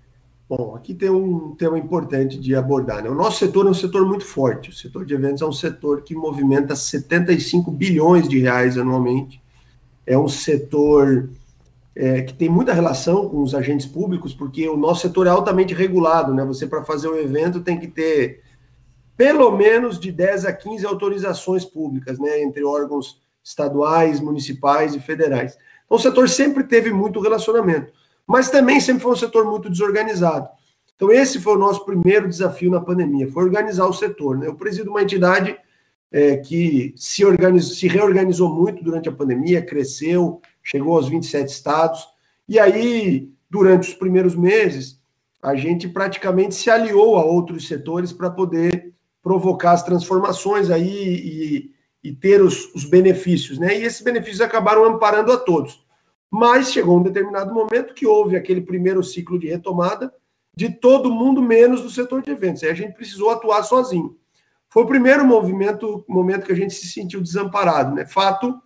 Bom, 0.48 0.74
aqui 0.74 0.94
tem 0.94 1.10
um 1.10 1.54
tema 1.56 1.78
importante 1.78 2.38
de 2.38 2.54
abordar. 2.54 3.02
Né? 3.02 3.10
O 3.10 3.14
nosso 3.14 3.38
setor 3.38 3.66
é 3.66 3.70
um 3.70 3.74
setor 3.74 4.06
muito 4.06 4.24
forte. 4.24 4.70
O 4.70 4.72
setor 4.72 5.04
de 5.04 5.14
eventos 5.14 5.42
é 5.42 5.46
um 5.46 5.52
setor 5.52 6.02
que 6.02 6.14
movimenta 6.14 6.74
75 6.74 7.70
bilhões 7.70 8.26
de 8.26 8.38
reais 8.38 8.78
anualmente. 8.78 9.42
É 10.06 10.16
um 10.16 10.28
setor 10.28 11.28
é, 11.94 12.22
que 12.22 12.32
tem 12.32 12.48
muita 12.48 12.72
relação 12.72 13.28
com 13.28 13.42
os 13.42 13.54
agentes 13.54 13.86
públicos, 13.86 14.32
porque 14.32 14.66
o 14.68 14.76
nosso 14.76 15.02
setor 15.02 15.26
é 15.26 15.30
altamente 15.30 15.74
regulado. 15.74 16.32
Né? 16.32 16.42
Você, 16.46 16.66
para 16.66 16.82
fazer 16.82 17.08
um 17.08 17.16
evento, 17.16 17.60
tem 17.60 17.78
que 17.78 17.86
ter 17.86 18.40
pelo 19.18 19.50
menos 19.50 19.98
de 19.98 20.12
10 20.12 20.44
a 20.44 20.52
15 20.52 20.86
autorizações 20.86 21.64
públicas, 21.64 22.20
né? 22.20 22.40
entre 22.40 22.62
órgãos 22.62 23.20
estaduais, 23.42 24.20
municipais 24.20 24.94
e 24.94 25.00
federais. 25.00 25.58
Então, 25.84 25.96
o 25.96 26.00
setor 26.00 26.28
sempre 26.28 26.62
teve 26.62 26.92
muito 26.92 27.20
relacionamento. 27.20 27.92
mas 28.24 28.48
também 28.48 28.78
sempre 28.78 29.02
foi 29.02 29.12
um 29.12 29.16
setor 29.16 29.44
muito 29.44 29.68
desorganizado. 29.68 30.48
Então, 30.94 31.10
esse 31.10 31.40
foi 31.40 31.54
o 31.54 31.58
nosso 31.58 31.84
primeiro 31.84 32.28
desafio 32.28 32.70
na 32.70 32.80
pandemia, 32.80 33.30
foi 33.30 33.42
organizar 33.42 33.86
o 33.86 33.92
setor. 33.92 34.38
Né? 34.38 34.46
Eu 34.46 34.54
presido 34.54 34.90
uma 34.90 35.02
entidade 35.02 35.58
é, 36.12 36.36
que 36.36 36.94
se, 36.96 37.24
organizou, 37.24 37.74
se 37.74 37.88
reorganizou 37.88 38.54
muito 38.54 38.84
durante 38.84 39.08
a 39.08 39.12
pandemia, 39.12 39.64
cresceu, 39.64 40.40
chegou 40.62 40.96
aos 40.96 41.08
27 41.08 41.48
estados, 41.48 42.06
e 42.48 42.58
aí, 42.58 43.28
durante 43.50 43.88
os 43.88 43.94
primeiros 43.94 44.36
meses, 44.36 45.00
a 45.42 45.56
gente 45.56 45.88
praticamente 45.88 46.54
se 46.54 46.70
aliou 46.70 47.16
a 47.16 47.24
outros 47.24 47.66
setores 47.66 48.12
para 48.12 48.30
poder 48.30 48.92
provocar 49.28 49.72
as 49.72 49.82
transformações 49.82 50.70
aí 50.70 50.88
e, 50.88 51.74
e 52.02 52.14
ter 52.14 52.40
os, 52.40 52.74
os, 52.74 52.86
benefícios, 52.86 53.58
né? 53.58 53.78
E 53.78 53.84
esses 53.84 54.00
benefícios 54.00 54.40
acabaram 54.40 54.86
amparando 54.86 55.30
a 55.30 55.36
todos. 55.36 55.84
Mas 56.30 56.72
chegou 56.72 56.98
um 56.98 57.02
determinado 57.02 57.52
momento 57.52 57.92
que 57.92 58.06
houve 58.06 58.36
aquele 58.36 58.62
primeiro 58.62 59.02
ciclo 59.02 59.38
de 59.38 59.46
retomada 59.46 60.10
de 60.56 60.70
todo 60.70 61.12
mundo, 61.12 61.42
menos 61.42 61.82
do 61.82 61.90
setor 61.90 62.22
de 62.22 62.30
eventos. 62.30 62.62
Aí 62.62 62.70
a 62.70 62.74
gente 62.74 62.94
precisou 62.94 63.28
atuar 63.28 63.62
sozinho. 63.64 64.16
Foi 64.70 64.84
o 64.84 64.88
primeiro 64.88 65.26
movimento, 65.26 66.02
momento 66.08 66.46
que 66.46 66.52
a 66.52 66.56
gente 66.56 66.72
se 66.72 66.86
sentiu 66.88 67.20
desamparado, 67.20 67.94
né? 67.94 68.06
Fato 68.06 68.58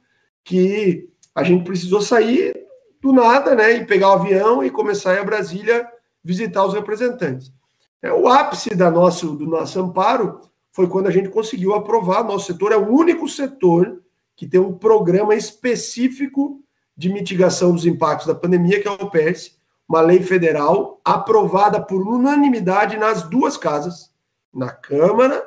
que 0.44 1.08
a 1.34 1.42
gente 1.42 1.64
precisou 1.64 2.00
sair 2.00 2.54
do 3.00 3.12
nada, 3.12 3.56
né? 3.56 3.72
E 3.72 3.84
pegar 3.84 4.10
o 4.10 4.12
avião 4.12 4.62
e 4.62 4.70
começar 4.70 5.18
a 5.18 5.24
Brasília 5.24 5.88
visitar 6.22 6.64
os 6.64 6.72
representantes. 6.72 7.52
É, 8.00 8.12
o 8.12 8.28
ápice 8.28 8.76
da 8.76 8.92
nosso, 8.92 9.34
do 9.34 9.46
nosso 9.46 9.80
amparo 9.80 10.51
foi 10.72 10.88
quando 10.88 11.06
a 11.06 11.10
gente 11.10 11.28
conseguiu 11.28 11.74
aprovar. 11.74 12.24
Nosso 12.24 12.46
setor 12.46 12.72
é 12.72 12.76
o 12.76 12.88
único 12.88 13.28
setor 13.28 14.02
que 14.34 14.46
tem 14.46 14.58
um 14.58 14.72
programa 14.72 15.34
específico 15.34 16.60
de 16.96 17.12
mitigação 17.12 17.72
dos 17.72 17.86
impactos 17.86 18.26
da 18.26 18.34
pandemia, 18.34 18.80
que 18.80 18.88
é 18.88 18.90
o 18.90 19.10
PERS, 19.10 19.58
uma 19.88 20.00
lei 20.00 20.20
federal 20.22 21.00
aprovada 21.04 21.80
por 21.80 22.00
unanimidade 22.06 22.96
nas 22.96 23.22
duas 23.28 23.56
casas, 23.56 24.10
na 24.52 24.70
Câmara, 24.70 25.44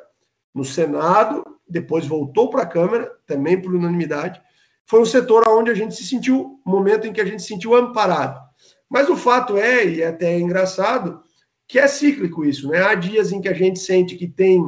no 0.54 0.64
Senado, 0.64 1.44
depois 1.68 2.06
voltou 2.06 2.50
para 2.50 2.62
a 2.62 2.68
Câmara, 2.68 3.12
também 3.26 3.60
por 3.60 3.74
unanimidade. 3.74 4.42
Foi 4.86 5.02
um 5.02 5.06
setor 5.06 5.48
onde 5.48 5.72
a 5.72 5.74
gente 5.74 5.96
se 5.96 6.06
sentiu, 6.06 6.60
momento 6.64 7.08
em 7.08 7.14
que 7.14 7.22
a 7.22 7.26
gente 7.26 7.42
se 7.42 7.48
sentiu 7.48 7.76
amparado. 7.76 8.40
Mas 8.88 9.10
o 9.10 9.16
fato 9.16 9.58
é, 9.58 9.86
e 9.86 10.02
é 10.02 10.08
até 10.08 10.38
engraçado, 10.38 11.22
que 11.68 11.80
é 11.80 11.88
cíclico 11.88 12.46
isso, 12.46 12.70
né? 12.70 12.84
Há 12.84 12.94
dias 12.94 13.32
em 13.32 13.42
que 13.42 13.50
a 13.50 13.54
gente 13.54 13.80
sente 13.80 14.16
que 14.16 14.28
tem 14.28 14.64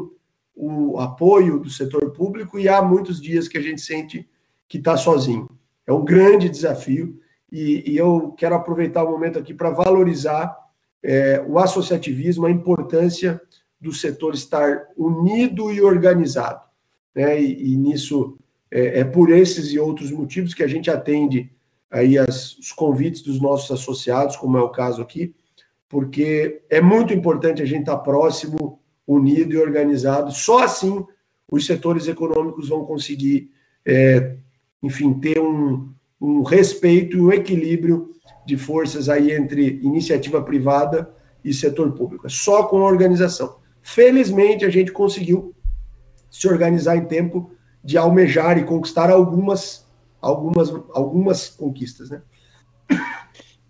o 0.59 0.99
apoio 0.99 1.59
do 1.59 1.69
setor 1.69 2.11
público 2.11 2.57
e 2.57 2.67
há 2.67 2.81
muitos 2.81 3.21
dias 3.21 3.47
que 3.47 3.59
a 3.59 3.61
gente 3.61 3.79
sente 3.79 4.27
que 4.67 4.79
está 4.79 4.97
sozinho. 4.97 5.47
É 5.85 5.93
um 5.93 6.03
grande 6.03 6.49
desafio 6.49 7.19
e, 7.51 7.91
e, 7.91 7.95
eu 7.95 8.33
quero 8.35 8.55
aproveitar 8.55 9.03
o 9.03 9.11
momento 9.11 9.37
aqui 9.37 9.53
para 9.53 9.69
valorizar 9.69 10.57
é, 11.01 11.41
o 11.47 11.59
associativismo, 11.59 12.45
a 12.45 12.51
importância 12.51 13.39
do 13.79 13.93
setor 13.93 14.33
estar 14.33 14.87
unido 14.97 15.71
e 15.71 15.79
organizado. 15.79 16.61
Né? 17.15 17.39
E, 17.39 17.73
e 17.73 17.77
nisso 17.77 18.37
é, 18.71 19.01
é, 19.01 19.03
por 19.03 19.29
esses 19.29 19.71
e 19.71 19.79
outros 19.79 20.11
motivos 20.11 20.55
que 20.55 20.63
a 20.63 20.67
gente 20.67 20.89
atende 20.89 21.51
aí 21.89 22.17
as, 22.17 22.57
os 22.57 22.71
convites 22.71 23.21
dos 23.21 23.39
nossos 23.39 23.71
associados, 23.71 24.35
como 24.35 24.57
é 24.57 24.61
o 24.61 24.69
caso 24.69 25.01
aqui, 25.01 25.33
porque 25.87 26.63
é 26.69 26.81
muito 26.81 27.13
importante 27.13 27.61
a 27.61 27.65
gente 27.65 27.81
estar 27.81 27.97
próximo, 27.99 28.79
unido 29.07 29.53
e 29.53 29.57
organizado. 29.57 30.31
Só 30.31 30.63
assim 30.63 31.05
os 31.49 31.65
setores 31.65 32.07
econômicos 32.07 32.67
vão 32.67 32.85
conseguir, 32.85 33.49
é, 33.85 34.35
enfim, 34.83 35.13
ter 35.13 35.39
um, 35.39 35.93
um 36.19 36.43
respeito 36.43 37.15
e 37.15 37.21
um 37.21 37.31
equilíbrio 37.31 38.11
de 38.45 38.57
forças 38.57 39.07
aí 39.07 39.31
entre 39.31 39.79
iniciativa 39.81 40.41
privada 40.41 41.13
e 41.43 41.53
setor 41.53 41.93
público. 41.93 42.27
É 42.27 42.29
só 42.29 42.63
com 42.63 42.77
a 42.77 42.89
organização. 42.89 43.57
Felizmente, 43.81 44.65
a 44.65 44.69
gente 44.69 44.91
conseguiu 44.91 45.55
se 46.29 46.47
organizar 46.47 46.97
em 46.97 47.05
tempo 47.05 47.51
de 47.83 47.97
almejar 47.97 48.57
e 48.57 48.65
conquistar 48.65 49.09
algumas, 49.09 49.85
algumas, 50.19 50.69
algumas 50.93 51.47
conquistas, 51.49 52.09
né? 52.09 52.21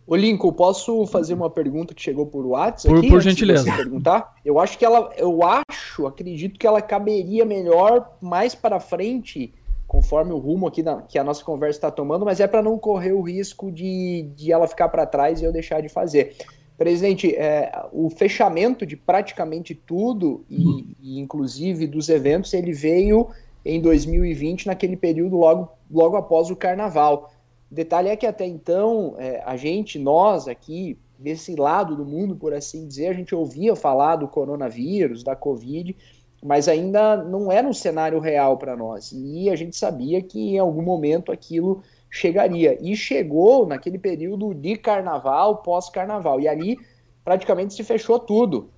Ô 0.08 0.16
Lincoln, 0.16 0.54
posso 0.54 1.06
fazer 1.06 1.34
uma 1.34 1.50
pergunta 1.50 1.94
que 1.94 2.02
chegou 2.02 2.26
por 2.26 2.46
WhatsApp? 2.46 2.96
Por, 2.96 3.10
por 3.10 3.22
gentileza. 3.22 3.70
perguntar? 3.76 4.36
Eu 4.46 4.58
acho 4.58 4.78
que 4.78 4.86
ela, 4.86 5.12
eu 5.18 5.42
acho, 5.44 6.08
acredito 6.08 6.58
que 6.58 6.66
ela 6.66 6.82
caberia 6.82 7.44
melhor 7.44 8.16
mais 8.22 8.56
para 8.56 8.80
frente, 8.80 9.54
conforme 9.86 10.32
o 10.32 10.38
rumo 10.38 10.66
aqui 10.66 10.82
na, 10.82 11.02
que 11.02 11.20
a 11.20 11.26
nossa 11.26 11.44
conversa 11.44 11.78
está 11.78 11.92
tomando, 11.92 12.24
mas 12.24 12.40
é 12.40 12.48
para 12.48 12.64
não 12.64 12.78
correr 12.78 13.12
o 13.12 13.22
risco 13.22 13.70
de, 13.70 14.30
de 14.34 14.50
ela 14.50 14.66
ficar 14.66 14.88
para 14.88 15.06
trás 15.06 15.42
e 15.42 15.44
eu 15.44 15.52
deixar 15.52 15.82
de 15.82 15.90
fazer. 15.90 16.38
Presidente, 16.78 17.36
é, 17.36 17.70
o 17.92 18.10
fechamento 18.10 18.86
de 18.86 18.96
praticamente 18.96 19.76
tudo, 19.76 20.46
e, 20.50 20.96
e, 21.02 21.20
inclusive 21.20 21.86
dos 21.86 22.08
eventos, 22.08 22.54
ele 22.54 22.72
veio 22.72 23.28
em 23.66 23.82
2020, 23.82 24.68
naquele 24.68 24.96
período 24.96 25.36
logo, 25.36 25.70
logo 25.92 26.16
após 26.16 26.50
o 26.50 26.56
carnaval. 26.56 27.30
O 27.72 27.76
detalhe 27.76 28.10
é 28.10 28.16
que 28.16 28.26
até 28.26 28.46
então, 28.46 29.16
é, 29.18 29.42
a 29.46 29.58
gente, 29.58 30.00
nós 30.00 30.48
aqui, 30.48 30.98
desse 31.18 31.56
lado 31.56 31.96
do 31.96 32.06
mundo, 32.06 32.36
por 32.36 32.54
assim 32.54 32.88
dizer, 32.88 33.08
a 33.08 33.14
gente 33.14 33.36
ouvia 33.36 33.76
falar 33.76 34.16
do 34.18 34.28
coronavírus, 34.28 35.24
da 35.24 35.36
Covid, 35.36 35.96
mas 36.44 36.68
ainda 36.68 37.18
não 37.18 37.52
era 37.52 37.68
um 37.68 37.74
cenário 37.74 38.20
real 38.20 38.58
para 38.58 38.76
nós. 38.76 39.12
E 39.12 39.50
a 39.50 39.56
gente 39.56 39.76
sabia 39.76 40.22
que 40.22 40.56
em 40.56 40.60
algum 40.60 40.84
momento 40.84 41.32
aquilo 41.32 41.82
chegaria. 42.10 42.78
E 42.82 42.96
chegou 42.96 43.66
naquele 43.66 43.98
período 43.98 44.54
de 44.54 44.76
carnaval, 44.78 45.58
pós-carnaval. 45.58 46.40
E 46.40 46.48
ali 46.48 46.78
praticamente 47.24 47.74
se 47.74 47.84
fechou 47.84 48.20
tudo. 48.20 48.70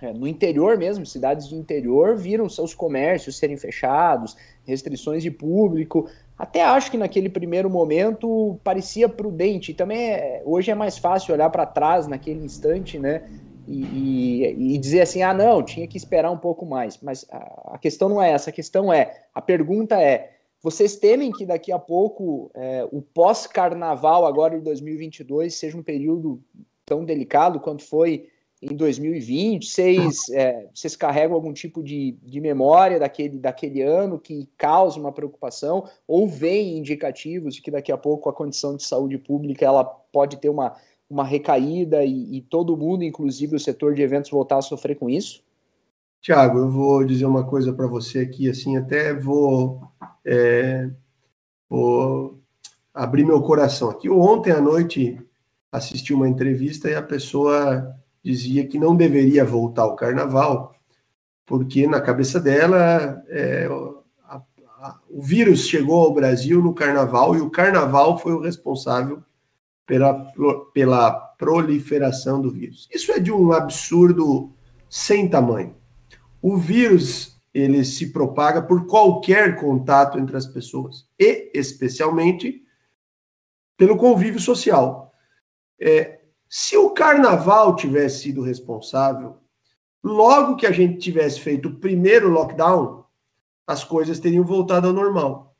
É, 0.00 0.12
no 0.12 0.26
interior 0.26 0.76
mesmo, 0.76 1.06
cidades 1.06 1.48
de 1.48 1.54
interior 1.54 2.16
viram 2.16 2.48
seus 2.48 2.74
comércios 2.74 3.36
serem 3.38 3.56
fechados, 3.56 4.36
restrições 4.64 5.22
de 5.22 5.30
público, 5.30 6.08
até 6.36 6.62
acho 6.62 6.90
que 6.90 6.96
naquele 6.96 7.28
primeiro 7.28 7.70
momento 7.70 8.58
parecia 8.64 9.08
prudente. 9.08 9.74
Também 9.74 10.10
é, 10.10 10.42
hoje 10.44 10.70
é 10.70 10.74
mais 10.74 10.98
fácil 10.98 11.34
olhar 11.34 11.50
para 11.50 11.66
trás 11.66 12.06
naquele 12.06 12.44
instante, 12.44 12.98
né? 12.98 13.28
E, 13.68 13.84
e, 13.84 14.74
e, 14.74 14.78
dizer 14.78 15.02
assim, 15.02 15.22
ah, 15.22 15.32
não, 15.32 15.62
tinha 15.62 15.86
que 15.86 15.96
esperar 15.96 16.30
um 16.32 16.36
pouco 16.36 16.66
mais. 16.66 16.98
Mas 17.00 17.24
a, 17.30 17.74
a, 17.74 17.78
questão 17.78 18.08
não 18.08 18.20
é 18.20 18.32
essa. 18.32 18.50
A 18.50 18.52
questão 18.52 18.92
é, 18.92 19.22
a 19.32 19.40
pergunta 19.40 20.00
é, 20.00 20.32
vocês 20.60 20.96
temem 20.96 21.30
que 21.30 21.46
daqui 21.46 21.70
a 21.70 21.78
pouco 21.78 22.50
é, 22.54 22.86
o 22.90 23.00
pós-carnaval 23.00 24.26
agora 24.26 24.56
de 24.56 24.64
2022 24.64 25.54
seja 25.54 25.76
um 25.76 25.82
período 25.82 26.42
tão 26.84 27.04
delicado 27.04 27.60
quanto 27.60 27.84
foi 27.84 28.28
em 28.62 28.76
2020? 28.76 29.66
Vocês, 29.66 30.28
é, 30.30 30.68
vocês 30.72 30.94
carregam 30.94 31.34
algum 31.34 31.52
tipo 31.52 31.82
de, 31.82 32.12
de 32.22 32.40
memória 32.40 33.00
daquele, 33.00 33.38
daquele 33.38 33.82
ano 33.82 34.20
que 34.20 34.48
causa 34.56 35.00
uma 35.00 35.10
preocupação? 35.10 35.88
Ou 36.06 36.28
veem 36.28 36.78
indicativos 36.78 37.56
de 37.56 37.62
que 37.62 37.72
daqui 37.72 37.90
a 37.90 37.98
pouco 37.98 38.28
a 38.28 38.32
condição 38.32 38.76
de 38.76 38.84
saúde 38.84 39.18
pública 39.18 39.66
ela 39.66 39.84
pode 39.84 40.36
ter 40.36 40.48
uma, 40.48 40.76
uma 41.10 41.24
recaída 41.24 42.04
e, 42.04 42.36
e 42.36 42.40
todo 42.40 42.76
mundo, 42.76 43.02
inclusive 43.02 43.56
o 43.56 43.60
setor 43.60 43.94
de 43.94 44.02
eventos, 44.02 44.30
voltar 44.30 44.58
a 44.58 44.62
sofrer 44.62 44.94
com 44.94 45.10
isso? 45.10 45.42
Tiago, 46.20 46.58
eu 46.60 46.70
vou 46.70 47.04
dizer 47.04 47.26
uma 47.26 47.44
coisa 47.44 47.72
para 47.72 47.88
você 47.88 48.20
aqui, 48.20 48.48
assim, 48.48 48.76
até 48.76 49.12
vou, 49.12 49.82
é, 50.24 50.88
vou 51.68 52.38
abrir 52.94 53.24
meu 53.24 53.42
coração 53.42 53.90
aqui. 53.90 54.08
Ontem 54.08 54.52
à 54.52 54.60
noite 54.60 55.20
assisti 55.72 56.14
uma 56.14 56.28
entrevista 56.28 56.88
e 56.88 56.94
a 56.94 57.02
pessoa 57.02 57.92
dizia 58.22 58.66
que 58.66 58.78
não 58.78 58.94
deveria 58.94 59.44
voltar 59.44 59.82
ao 59.82 59.96
carnaval, 59.96 60.74
porque 61.44 61.86
na 61.86 62.00
cabeça 62.00 62.40
dela 62.40 63.22
é, 63.28 63.68
a, 64.24 64.36
a, 64.36 65.00
o 65.10 65.20
vírus 65.20 65.66
chegou 65.66 66.04
ao 66.04 66.14
Brasil 66.14 66.62
no 66.62 66.74
carnaval 66.74 67.34
e 67.34 67.40
o 67.40 67.50
carnaval 67.50 68.18
foi 68.18 68.32
o 68.32 68.40
responsável 68.40 69.22
pela, 69.86 70.32
pela 70.72 71.10
proliferação 71.10 72.40
do 72.40 72.50
vírus. 72.50 72.88
Isso 72.92 73.10
é 73.12 73.18
de 73.18 73.32
um 73.32 73.52
absurdo 73.52 74.52
sem 74.88 75.28
tamanho. 75.28 75.74
O 76.40 76.56
vírus 76.56 77.40
ele 77.52 77.84
se 77.84 78.12
propaga 78.12 78.62
por 78.62 78.86
qualquer 78.86 79.56
contato 79.60 80.18
entre 80.18 80.36
as 80.36 80.46
pessoas 80.46 81.06
e 81.18 81.50
especialmente 81.52 82.62
pelo 83.76 83.96
convívio 83.96 84.40
social. 84.40 85.12
É, 85.78 86.21
se 86.54 86.76
o 86.76 86.90
carnaval 86.90 87.74
tivesse 87.74 88.24
sido 88.24 88.42
responsável, 88.42 89.38
logo 90.04 90.54
que 90.54 90.66
a 90.66 90.70
gente 90.70 90.98
tivesse 90.98 91.40
feito 91.40 91.70
o 91.70 91.76
primeiro 91.76 92.28
lockdown, 92.28 93.06
as 93.66 93.82
coisas 93.82 94.20
teriam 94.20 94.44
voltado 94.44 94.86
ao 94.86 94.92
normal. 94.92 95.56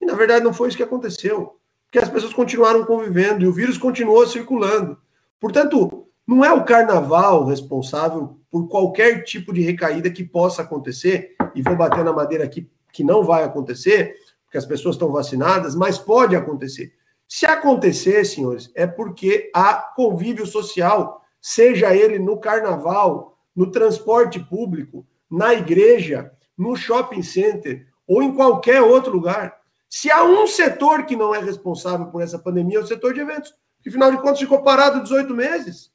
E 0.00 0.06
na 0.06 0.14
verdade 0.14 0.42
não 0.42 0.54
foi 0.54 0.68
isso 0.68 0.78
que 0.78 0.82
aconteceu, 0.82 1.60
porque 1.84 1.98
as 1.98 2.08
pessoas 2.08 2.32
continuaram 2.32 2.86
convivendo 2.86 3.44
e 3.44 3.48
o 3.48 3.52
vírus 3.52 3.76
continuou 3.76 4.26
circulando. 4.26 4.96
Portanto, 5.38 6.08
não 6.26 6.42
é 6.42 6.50
o 6.50 6.64
carnaval 6.64 7.44
responsável 7.44 8.40
por 8.50 8.66
qualquer 8.66 9.24
tipo 9.24 9.52
de 9.52 9.60
recaída 9.60 10.08
que 10.08 10.24
possa 10.24 10.62
acontecer, 10.62 11.36
e 11.54 11.60
vou 11.60 11.76
bater 11.76 12.02
na 12.02 12.14
madeira 12.14 12.44
aqui 12.44 12.66
que 12.94 13.04
não 13.04 13.22
vai 13.22 13.44
acontecer, 13.44 14.16
porque 14.44 14.56
as 14.56 14.64
pessoas 14.64 14.94
estão 14.94 15.12
vacinadas, 15.12 15.74
mas 15.74 15.98
pode 15.98 16.34
acontecer. 16.34 16.94
Se 17.32 17.46
acontecer, 17.46 18.24
senhores, 18.24 18.72
é 18.74 18.88
porque 18.88 19.52
há 19.54 19.74
convívio 19.74 20.44
social, 20.44 21.24
seja 21.40 21.94
ele 21.94 22.18
no 22.18 22.40
carnaval, 22.40 23.38
no 23.54 23.70
transporte 23.70 24.40
público, 24.40 25.06
na 25.30 25.54
igreja, 25.54 26.32
no 26.58 26.74
shopping 26.74 27.22
center 27.22 27.86
ou 28.04 28.20
em 28.20 28.34
qualquer 28.34 28.82
outro 28.82 29.12
lugar. 29.12 29.56
Se 29.88 30.10
há 30.10 30.24
um 30.24 30.44
setor 30.48 31.06
que 31.06 31.14
não 31.14 31.32
é 31.32 31.38
responsável 31.38 32.06
por 32.06 32.20
essa 32.20 32.36
pandemia, 32.36 32.78
é 32.78 32.82
o 32.82 32.86
setor 32.86 33.14
de 33.14 33.20
eventos, 33.20 33.54
que 33.80 33.90
afinal 33.90 34.10
de 34.10 34.20
contas 34.20 34.40
ficou 34.40 34.64
parado 34.64 35.00
18 35.00 35.32
meses. 35.32 35.92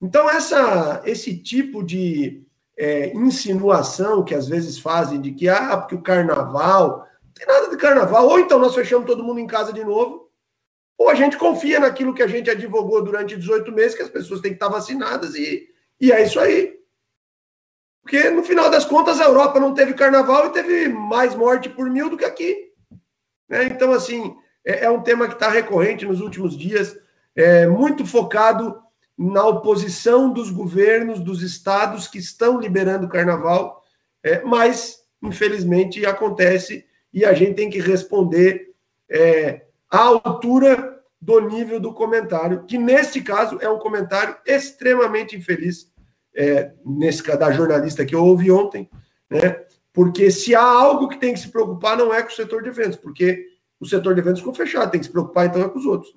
Então, 0.00 0.30
essa, 0.30 1.02
esse 1.04 1.36
tipo 1.36 1.82
de 1.82 2.46
é, 2.78 3.12
insinuação 3.12 4.24
que 4.24 4.36
às 4.36 4.46
vezes 4.46 4.78
fazem 4.78 5.20
de 5.20 5.32
que, 5.32 5.48
ah, 5.48 5.76
porque 5.78 5.96
o 5.96 6.02
carnaval, 6.02 7.04
tem 7.34 7.46
nada 7.46 7.68
de 7.68 7.76
carnaval, 7.76 8.28
ou 8.28 8.38
então 8.38 8.58
nós 8.58 8.74
fechamos 8.74 9.06
todo 9.06 9.22
mundo 9.22 9.40
em 9.40 9.46
casa 9.46 9.72
de 9.72 9.84
novo, 9.84 10.30
ou 10.98 11.08
a 11.08 11.14
gente 11.14 11.36
confia 11.36 11.80
naquilo 11.80 12.14
que 12.14 12.22
a 12.22 12.26
gente 12.26 12.50
advogou 12.50 13.02
durante 13.02 13.36
18 13.36 13.72
meses, 13.72 13.94
que 13.94 14.02
as 14.02 14.10
pessoas 14.10 14.40
têm 14.40 14.50
que 14.50 14.56
estar 14.56 14.68
vacinadas, 14.68 15.34
e, 15.34 15.68
e 16.00 16.12
é 16.12 16.22
isso 16.22 16.38
aí. 16.38 16.78
Porque 18.02 18.28
no 18.30 18.42
final 18.42 18.70
das 18.70 18.84
contas 18.84 19.20
a 19.20 19.24
Europa 19.24 19.60
não 19.60 19.74
teve 19.74 19.94
carnaval 19.94 20.46
e 20.46 20.52
teve 20.52 20.88
mais 20.88 21.34
morte 21.34 21.68
por 21.68 21.88
mil 21.88 22.10
do 22.10 22.16
que 22.16 22.24
aqui. 22.24 22.70
Né? 23.48 23.64
Então, 23.64 23.92
assim, 23.92 24.36
é, 24.64 24.84
é 24.84 24.90
um 24.90 25.02
tema 25.02 25.26
que 25.26 25.34
está 25.34 25.48
recorrente 25.48 26.04
nos 26.04 26.20
últimos 26.20 26.56
dias, 26.56 26.98
é, 27.34 27.66
muito 27.66 28.04
focado 28.06 28.80
na 29.16 29.46
oposição 29.46 30.32
dos 30.32 30.50
governos, 30.50 31.20
dos 31.20 31.42
estados 31.42 32.08
que 32.08 32.18
estão 32.18 32.58
liberando 32.58 33.06
o 33.06 33.10
carnaval, 33.10 33.82
é, 34.22 34.42
mas, 34.42 35.02
infelizmente, 35.22 36.04
acontece 36.06 36.86
e 37.12 37.24
a 37.24 37.32
gente 37.32 37.54
tem 37.54 37.70
que 37.70 37.80
responder 37.80 38.74
é, 39.08 39.66
à 39.90 40.02
altura 40.02 41.02
do 41.20 41.38
nível 41.40 41.78
do 41.78 41.92
comentário, 41.92 42.64
que 42.64 42.78
neste 42.78 43.20
caso 43.20 43.58
é 43.60 43.68
um 43.68 43.78
comentário 43.78 44.36
extremamente 44.46 45.36
infeliz, 45.36 45.90
é, 46.34 46.72
nesse 46.84 47.22
da 47.36 47.50
jornalista 47.50 48.06
que 48.06 48.14
eu 48.14 48.24
ouvi 48.24 48.50
ontem, 48.50 48.88
né? 49.28 49.64
Porque 49.92 50.30
se 50.30 50.54
há 50.54 50.62
algo 50.62 51.08
que 51.08 51.18
tem 51.18 51.34
que 51.34 51.40
se 51.40 51.48
preocupar, 51.48 51.96
não 51.96 52.14
é 52.14 52.22
com 52.22 52.28
o 52.28 52.32
setor 52.32 52.62
de 52.62 52.68
eventos, 52.68 52.96
porque 52.96 53.44
o 53.80 53.86
setor 53.86 54.14
de 54.14 54.20
eventos 54.20 54.40
ficou 54.40 54.54
fechado, 54.54 54.90
tem 54.90 55.00
que 55.00 55.06
se 55.06 55.12
preocupar 55.12 55.46
então 55.46 55.62
é 55.62 55.68
com 55.68 55.78
os 55.78 55.84
outros. 55.84 56.14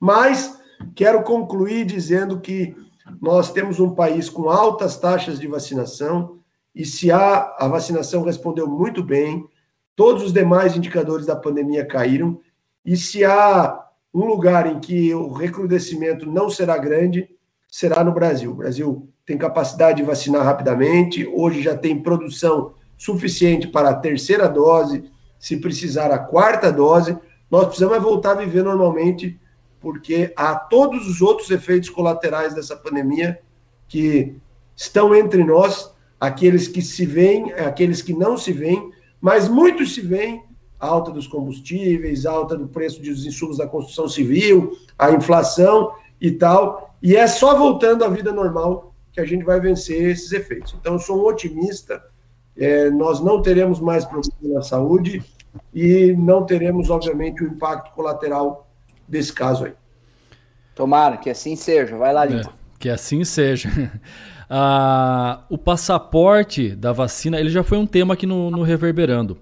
Mas 0.00 0.58
quero 0.96 1.22
concluir 1.22 1.84
dizendo 1.84 2.40
que 2.40 2.74
nós 3.20 3.52
temos 3.52 3.78
um 3.78 3.94
país 3.94 4.28
com 4.30 4.48
altas 4.48 4.96
taxas 4.96 5.38
de 5.38 5.46
vacinação 5.46 6.41
e 6.74 6.84
se 6.84 7.10
há, 7.10 7.54
a 7.58 7.68
vacinação 7.68 8.22
respondeu 8.22 8.66
muito 8.66 9.02
bem, 9.02 9.44
todos 9.94 10.22
os 10.22 10.32
demais 10.32 10.76
indicadores 10.76 11.26
da 11.26 11.36
pandemia 11.36 11.84
caíram. 11.84 12.40
E 12.84 12.96
se 12.96 13.24
há 13.24 13.86
um 14.12 14.24
lugar 14.24 14.66
em 14.66 14.80
que 14.80 15.14
o 15.14 15.32
recrudescimento 15.32 16.26
não 16.26 16.48
será 16.48 16.78
grande, 16.78 17.28
será 17.68 18.02
no 18.02 18.12
Brasil. 18.12 18.50
O 18.50 18.56
Brasil 18.56 19.08
tem 19.24 19.38
capacidade 19.38 19.98
de 19.98 20.02
vacinar 20.02 20.44
rapidamente, 20.44 21.26
hoje 21.26 21.62
já 21.62 21.76
tem 21.76 22.02
produção 22.02 22.74
suficiente 22.96 23.68
para 23.68 23.90
a 23.90 23.94
terceira 23.94 24.48
dose, 24.48 25.10
se 25.38 25.56
precisar 25.56 26.10
a 26.10 26.18
quarta 26.18 26.72
dose, 26.72 27.18
nós 27.50 27.66
precisamos 27.66 27.98
voltar 28.02 28.32
a 28.32 28.40
viver 28.40 28.62
normalmente 28.62 29.38
porque 29.80 30.32
há 30.36 30.54
todos 30.54 31.08
os 31.08 31.20
outros 31.20 31.50
efeitos 31.50 31.90
colaterais 31.90 32.54
dessa 32.54 32.76
pandemia 32.76 33.40
que 33.88 34.36
estão 34.76 35.12
entre 35.14 35.42
nós, 35.42 35.91
aqueles 36.22 36.68
que 36.68 36.80
se 36.80 37.04
veem, 37.04 37.52
aqueles 37.54 38.00
que 38.00 38.14
não 38.14 38.38
se 38.38 38.52
veem, 38.52 38.92
mas 39.20 39.48
muitos 39.48 39.92
se 39.92 40.00
veem, 40.00 40.44
alta 40.78 41.10
dos 41.10 41.26
combustíveis, 41.26 42.24
alta 42.26 42.56
do 42.56 42.68
preço 42.68 43.02
dos 43.02 43.26
insumos 43.26 43.58
da 43.58 43.66
construção 43.66 44.08
civil, 44.08 44.70
a 44.96 45.10
inflação 45.10 45.92
e 46.20 46.30
tal, 46.30 46.94
e 47.02 47.16
é 47.16 47.26
só 47.26 47.58
voltando 47.58 48.04
à 48.04 48.08
vida 48.08 48.32
normal 48.32 48.94
que 49.12 49.20
a 49.20 49.24
gente 49.24 49.44
vai 49.44 49.58
vencer 49.58 50.10
esses 50.10 50.30
efeitos. 50.30 50.76
Então, 50.80 50.92
eu 50.92 51.00
sou 51.00 51.20
um 51.20 51.26
otimista, 51.26 52.04
é, 52.56 52.88
nós 52.88 53.18
não 53.18 53.42
teremos 53.42 53.80
mais 53.80 54.04
problemas 54.04 54.38
na 54.42 54.62
saúde 54.62 55.24
e 55.74 56.14
não 56.16 56.46
teremos, 56.46 56.88
obviamente, 56.88 57.42
o 57.42 57.48
impacto 57.48 57.92
colateral 57.96 58.68
desse 59.08 59.32
caso 59.32 59.64
aí. 59.64 59.74
Tomara, 60.72 61.16
que 61.16 61.28
assim 61.28 61.56
seja. 61.56 61.96
Vai 61.96 62.12
lá, 62.12 62.24
Lincoln. 62.24 62.48
É, 62.48 62.61
que 62.82 62.90
assim 62.90 63.24
seja. 63.24 63.70
Ah, 64.54 65.46
o 65.48 65.56
passaporte 65.56 66.76
da 66.76 66.92
vacina, 66.92 67.40
ele 67.40 67.48
já 67.48 67.62
foi 67.62 67.78
um 67.78 67.86
tema 67.86 68.12
aqui 68.12 68.26
no, 68.26 68.50
no 68.50 68.62
Reverberando. 68.62 69.38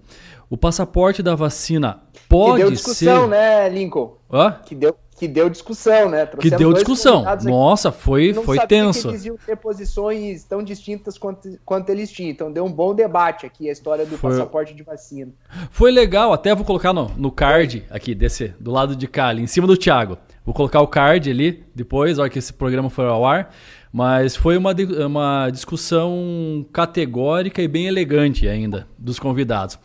O 0.48 0.57
passaporte 0.57 1.20
da 1.20 1.35
vacina 1.35 2.00
pode 2.29 2.59
que 2.59 2.62
deu 2.62 2.70
discussão, 2.70 3.22
ser... 3.22 3.29
né, 3.29 3.68
Lincoln? 3.68 4.18
Hã? 4.33 4.61
Que 4.64 4.72
deu, 4.72 4.94
que 5.18 5.26
deu 5.26 5.50
discussão, 5.50 6.09
né? 6.11 6.26
Trouxemos 6.26 6.57
que 6.57 6.64
deu 6.64 6.72
discussão. 6.72 7.24
Nossa, 7.42 7.90
foi, 7.90 8.33
foi 8.35 8.59
tenso. 8.68 9.09
Que 9.09 9.14
eles 9.14 9.24
iam 9.24 9.37
ter 9.37 9.57
posições 9.57 10.44
tão 10.44 10.62
distintas 10.62 11.18
quanto, 11.18 11.59
quanto 11.64 11.90
eles 11.90 12.12
tinham. 12.12 12.31
Então 12.31 12.53
deu 12.53 12.64
um 12.64 12.72
bom 12.72 12.94
debate 12.94 13.44
aqui 13.44 13.68
a 13.68 13.72
história 13.72 14.07
do 14.07 14.16
foi... 14.16 14.31
passaporte 14.31 14.72
de 14.74 14.85
vacina. 14.85 15.33
Foi 15.72 15.90
legal, 15.90 16.33
até 16.33 16.55
vou 16.55 16.64
colocar 16.64 16.92
no, 16.92 17.09
no 17.16 17.33
card 17.33 17.85
aqui, 17.90 18.14
desse, 18.14 18.55
do 18.61 18.70
lado 18.70 18.94
de 18.94 19.09
cá, 19.09 19.26
ali, 19.26 19.42
em 19.42 19.48
cima 19.48 19.66
do 19.66 19.76
Thiago. 19.76 20.18
Vou 20.51 20.55
colocar 20.57 20.81
o 20.81 20.89
card 20.89 21.31
ali 21.31 21.63
depois, 21.73 22.19
hora 22.19 22.29
que 22.29 22.37
esse 22.37 22.53
programa 22.53 22.91
for 22.91 23.05
ao 23.05 23.25
ar. 23.25 23.55
Mas 23.93 24.35
foi 24.35 24.57
uma, 24.57 24.75
uma 25.07 25.49
discussão 25.49 26.67
categórica 26.73 27.63
e 27.63 27.69
bem 27.69 27.87
elegante 27.87 28.49
ainda 28.49 28.89
dos 28.99 29.21
convidados. 29.21 29.79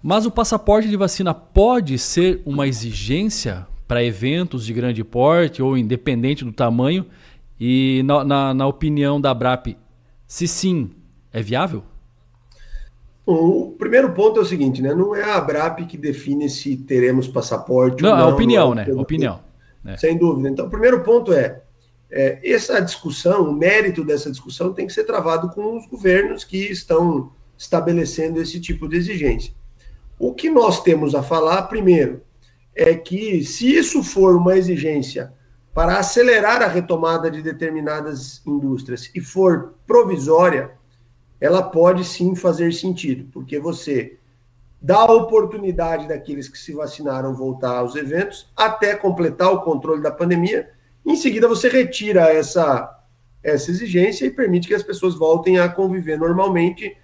Mas 0.00 0.24
o 0.24 0.30
passaporte 0.30 0.88
de 0.88 0.96
vacina 0.96 1.34
pode 1.34 1.98
ser 1.98 2.40
uma 2.46 2.68
exigência 2.68 3.66
para 3.88 4.04
eventos 4.04 4.64
de 4.64 4.72
grande 4.72 5.02
porte 5.02 5.60
ou 5.60 5.76
independente 5.76 6.44
do 6.44 6.52
tamanho? 6.52 7.04
E 7.58 8.04
na, 8.04 8.22
na, 8.22 8.54
na 8.54 8.66
opinião 8.68 9.20
da 9.20 9.34
BRAP, 9.34 9.76
se 10.24 10.46
sim, 10.46 10.90
é 11.32 11.42
viável? 11.42 11.82
O 13.26 13.74
primeiro 13.76 14.12
ponto 14.12 14.38
é 14.38 14.42
o 14.44 14.46
seguinte, 14.46 14.80
né? 14.80 14.94
Não 14.94 15.16
é 15.16 15.32
a 15.32 15.40
BRAP 15.40 15.80
que 15.80 15.98
define 15.98 16.48
se 16.48 16.76
teremos 16.76 17.26
passaporte 17.26 18.04
não, 18.04 18.10
ou 18.10 18.16
não. 18.16 18.28
É 18.28 18.30
a 18.30 18.32
opinião, 18.32 18.72
né? 18.72 18.86
Opinião. 18.94 19.51
É. 19.84 19.96
Sem 19.96 20.16
dúvida. 20.16 20.48
Então, 20.48 20.66
o 20.66 20.70
primeiro 20.70 21.02
ponto 21.02 21.32
é, 21.32 21.60
é, 22.10 22.38
essa 22.44 22.80
discussão, 22.80 23.50
o 23.50 23.52
mérito 23.52 24.04
dessa 24.04 24.30
discussão 24.30 24.72
tem 24.72 24.86
que 24.86 24.92
ser 24.92 25.04
travado 25.04 25.48
com 25.50 25.76
os 25.76 25.86
governos 25.86 26.44
que 26.44 26.70
estão 26.70 27.32
estabelecendo 27.56 28.40
esse 28.40 28.60
tipo 28.60 28.88
de 28.88 28.96
exigência. 28.96 29.54
O 30.18 30.34
que 30.34 30.50
nós 30.50 30.82
temos 30.82 31.14
a 31.14 31.22
falar, 31.22 31.62
primeiro, 31.62 32.22
é 32.74 32.94
que 32.94 33.44
se 33.44 33.74
isso 33.74 34.02
for 34.02 34.36
uma 34.36 34.56
exigência 34.56 35.32
para 35.74 35.98
acelerar 35.98 36.62
a 36.62 36.66
retomada 36.66 37.30
de 37.30 37.42
determinadas 37.42 38.42
indústrias 38.46 39.10
e 39.14 39.20
for 39.20 39.74
provisória, 39.86 40.72
ela 41.40 41.62
pode 41.62 42.04
sim 42.04 42.36
fazer 42.36 42.72
sentido, 42.72 43.28
porque 43.32 43.58
você 43.58 44.18
dá 44.82 44.96
a 44.96 45.12
oportunidade 45.12 46.08
daqueles 46.08 46.48
que 46.48 46.58
se 46.58 46.72
vacinaram 46.72 47.34
voltar 47.34 47.78
aos 47.78 47.94
eventos 47.94 48.50
até 48.56 48.96
completar 48.96 49.52
o 49.52 49.60
controle 49.60 50.02
da 50.02 50.10
pandemia. 50.10 50.70
Em 51.06 51.14
seguida, 51.14 51.46
você 51.46 51.68
retira 51.68 52.32
essa, 52.32 53.00
essa 53.44 53.70
exigência 53.70 54.26
e 54.26 54.30
permite 54.30 54.66
que 54.66 54.74
as 54.74 54.82
pessoas 54.82 55.14
voltem 55.14 55.58
a 55.60 55.68
conviver 55.68 56.18
normalmente 56.18 56.96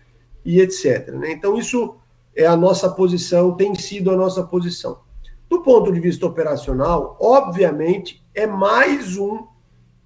e 0.44 0.60
etc. 0.60 1.08
Né? 1.12 1.30
Então, 1.30 1.56
isso 1.56 1.96
é 2.34 2.46
a 2.46 2.56
nossa 2.56 2.90
posição, 2.90 3.54
tem 3.54 3.74
sido 3.76 4.10
a 4.10 4.16
nossa 4.16 4.42
posição. 4.42 5.00
Do 5.48 5.62
ponto 5.62 5.92
de 5.92 6.00
vista 6.00 6.26
operacional, 6.26 7.16
obviamente, 7.20 8.24
é 8.34 8.46
mais 8.46 9.16
um, 9.16 9.46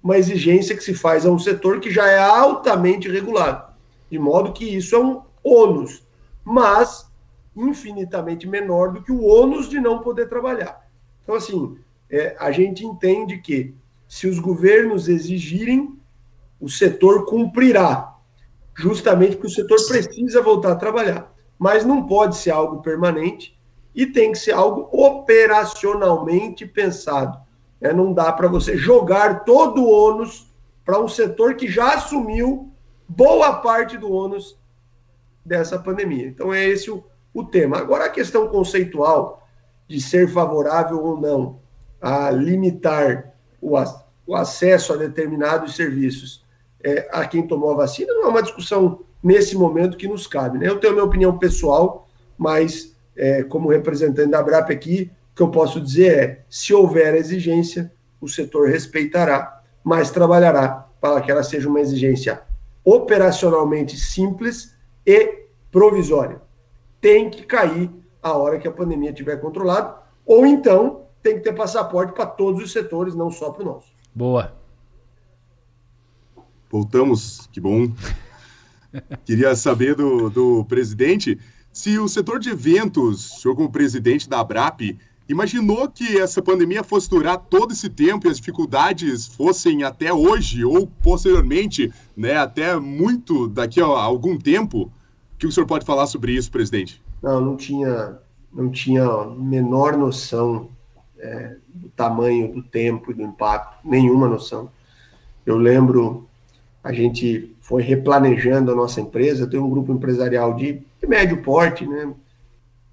uma 0.01 0.17
exigência 0.17 0.75
que 0.75 0.83
se 0.83 0.93
faz 0.93 1.25
a 1.25 1.31
um 1.31 1.39
setor 1.39 1.79
que 1.79 1.91
já 1.91 2.07
é 2.07 2.19
altamente 2.19 3.09
regulado, 3.09 3.73
de 4.09 4.19
modo 4.19 4.53
que 4.53 4.63
isso 4.63 4.95
é 4.95 4.99
um 4.99 5.21
ônus, 5.43 6.05
mas 6.43 7.11
infinitamente 7.55 8.47
menor 8.47 8.91
do 8.93 9.03
que 9.03 9.11
o 9.11 9.23
ônus 9.23 9.69
de 9.69 9.79
não 9.79 9.99
poder 9.99 10.27
trabalhar. 10.27 10.87
Então, 11.21 11.35
assim, 11.35 11.77
é, 12.09 12.35
a 12.39 12.51
gente 12.51 12.85
entende 12.85 13.39
que 13.39 13.73
se 14.07 14.27
os 14.27 14.39
governos 14.39 15.07
exigirem, 15.07 15.97
o 16.59 16.69
setor 16.69 17.25
cumprirá, 17.25 18.15
justamente 18.75 19.35
porque 19.35 19.47
o 19.47 19.49
setor 19.49 19.77
precisa 19.87 20.41
voltar 20.41 20.71
a 20.73 20.77
trabalhar. 20.77 21.33
Mas 21.57 21.85
não 21.85 22.05
pode 22.07 22.37
ser 22.37 22.51
algo 22.51 22.81
permanente, 22.81 23.57
e 23.95 24.05
tem 24.05 24.31
que 24.31 24.37
ser 24.37 24.53
algo 24.53 24.89
operacionalmente 24.91 26.65
pensado. 26.65 27.39
É, 27.79 27.93
não 27.93 28.13
dá 28.13 28.31
para 28.31 28.47
você 28.47 28.77
jogar 28.77 29.43
todo 29.43 29.83
o 29.83 29.89
ônus 29.89 30.51
para 30.85 30.99
um 30.99 31.07
setor 31.07 31.55
que 31.55 31.67
já 31.67 31.95
assumiu 31.95 32.71
boa 33.07 33.57
parte 33.57 33.97
do 33.97 34.11
ônus 34.11 34.57
dessa 35.45 35.77
pandemia. 35.77 36.27
Então 36.27 36.53
é 36.53 36.65
esse 36.65 36.89
o, 36.89 37.03
o 37.33 37.43
tema. 37.43 37.77
Agora 37.77 38.05
a 38.05 38.09
questão 38.09 38.47
conceitual 38.47 39.47
de 39.87 39.99
ser 39.99 40.29
favorável 40.29 41.03
ou 41.03 41.19
não 41.19 41.59
a 42.01 42.29
limitar 42.29 43.33
o, 43.61 43.75
o 44.27 44.35
acesso 44.35 44.93
a 44.93 44.97
determinados 44.97 45.75
serviços 45.75 46.43
é, 46.83 47.07
a 47.11 47.25
quem 47.25 47.47
tomou 47.47 47.71
a 47.71 47.75
vacina 47.75 48.13
não 48.13 48.25
é 48.25 48.27
uma 48.27 48.43
discussão 48.43 48.99
nesse 49.23 49.55
momento 49.55 49.97
que 49.97 50.07
nos 50.07 50.27
cabe. 50.27 50.57
Né? 50.57 50.67
Eu 50.67 50.79
tenho 50.79 50.91
a 50.91 50.95
minha 50.95 51.05
opinião 51.05 51.37
pessoal, 51.37 52.09
mas 52.37 52.93
é, 53.15 53.43
como 53.43 53.69
representante 53.69 54.29
da 54.29 54.39
Abrap 54.39 54.69
aqui, 54.69 55.09
o 55.31 55.35
que 55.35 55.41
eu 55.41 55.49
posso 55.49 55.79
dizer 55.79 56.17
é: 56.17 56.41
se 56.49 56.73
houver 56.73 57.15
exigência, 57.15 57.91
o 58.19 58.27
setor 58.27 58.67
respeitará, 58.67 59.61
mas 59.83 60.11
trabalhará 60.11 60.87
para 60.99 61.21
que 61.21 61.31
ela 61.31 61.43
seja 61.43 61.69
uma 61.69 61.79
exigência 61.79 62.41
operacionalmente 62.83 63.97
simples 63.97 64.75
e 65.05 65.45
provisória. 65.71 66.41
Tem 67.03 67.29
que 67.29 67.43
cair 67.43 67.91
a 68.21 68.31
hora 68.31 68.57
que 68.57 68.67
a 68.67 68.71
pandemia 68.71 69.09
estiver 69.09 69.35
controlada, 69.41 69.97
ou 70.25 70.45
então 70.45 71.01
tem 71.21 71.35
que 71.35 71.41
ter 71.41 71.53
passaporte 71.53 72.13
para 72.13 72.25
todos 72.25 72.63
os 72.63 72.71
setores, 72.71 73.13
não 73.13 73.29
só 73.29 73.51
para 73.51 73.63
o 73.63 73.65
nosso. 73.65 73.87
Boa. 74.15 74.55
Voltamos, 76.71 77.49
que 77.51 77.59
bom. 77.59 77.91
Queria 79.25 79.53
saber 79.53 79.95
do, 79.95 80.29
do 80.29 80.63
presidente 80.63 81.37
se 81.73 81.99
o 81.99 82.07
setor 82.07 82.39
de 82.39 82.51
eventos, 82.51 83.37
o 83.37 83.41
senhor 83.41 83.55
como 83.55 83.69
presidente 83.69 84.29
da 84.29 84.39
ABRAP, 84.39 84.97
imaginou 85.27 85.89
que 85.89 86.19
essa 86.19 86.41
pandemia 86.41 86.83
fosse 86.83 87.09
durar 87.09 87.37
todo 87.37 87.73
esse 87.73 87.89
tempo 87.89 88.27
e 88.27 88.29
as 88.29 88.37
dificuldades 88.37 89.27
fossem 89.27 89.83
até 89.83 90.13
hoje 90.13 90.63
ou 90.63 90.87
posteriormente, 90.87 91.91
né, 92.15 92.37
até 92.37 92.79
muito 92.79 93.49
daqui 93.49 93.81
a 93.81 93.85
algum 93.85 94.37
tempo? 94.37 94.89
Que 95.43 95.47
o 95.47 95.51
senhor 95.51 95.67
pode 95.67 95.85
falar 95.85 96.07
sobre 96.07 96.31
isso, 96.31 96.49
presidente? 96.49 97.01
Não, 97.21 97.41
não 97.41 97.57
tinha, 97.57 98.17
não 98.53 98.71
tinha 98.71 99.25
menor 99.37 99.97
noção 99.97 100.69
é, 101.19 101.57
do 101.67 101.89
tamanho 101.89 102.53
do 102.53 102.63
tempo 102.63 103.11
e 103.11 103.13
do 103.13 103.23
impacto, 103.23 103.85
nenhuma 103.85 104.29
noção. 104.29 104.71
Eu 105.45 105.57
lembro, 105.57 106.25
a 106.81 106.93
gente 106.93 107.53
foi 107.59 107.83
replanejando 107.83 108.71
a 108.71 108.75
nossa 108.75 109.01
empresa, 109.01 109.45
tem 109.45 109.59
um 109.59 109.69
grupo 109.69 109.91
empresarial 109.91 110.53
de 110.53 110.81
de 111.01 111.07
médio 111.07 111.41
porte, 111.41 111.85
né? 111.85 112.13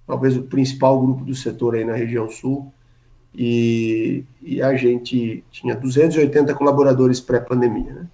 Talvez 0.05 0.36
o 0.36 0.42
principal 0.42 1.01
grupo 1.01 1.24
do 1.24 1.36
setor 1.36 1.76
aí 1.76 1.84
na 1.84 1.94
região 1.94 2.28
sul. 2.28 2.74
E, 3.32 4.24
e 4.42 4.61
a 4.61 4.74
gente 4.74 5.44
tinha 5.53 5.76
280 5.76 6.53
colaboradores 6.57 7.20
pré-pandemia, 7.20 7.92
né? 7.92 8.07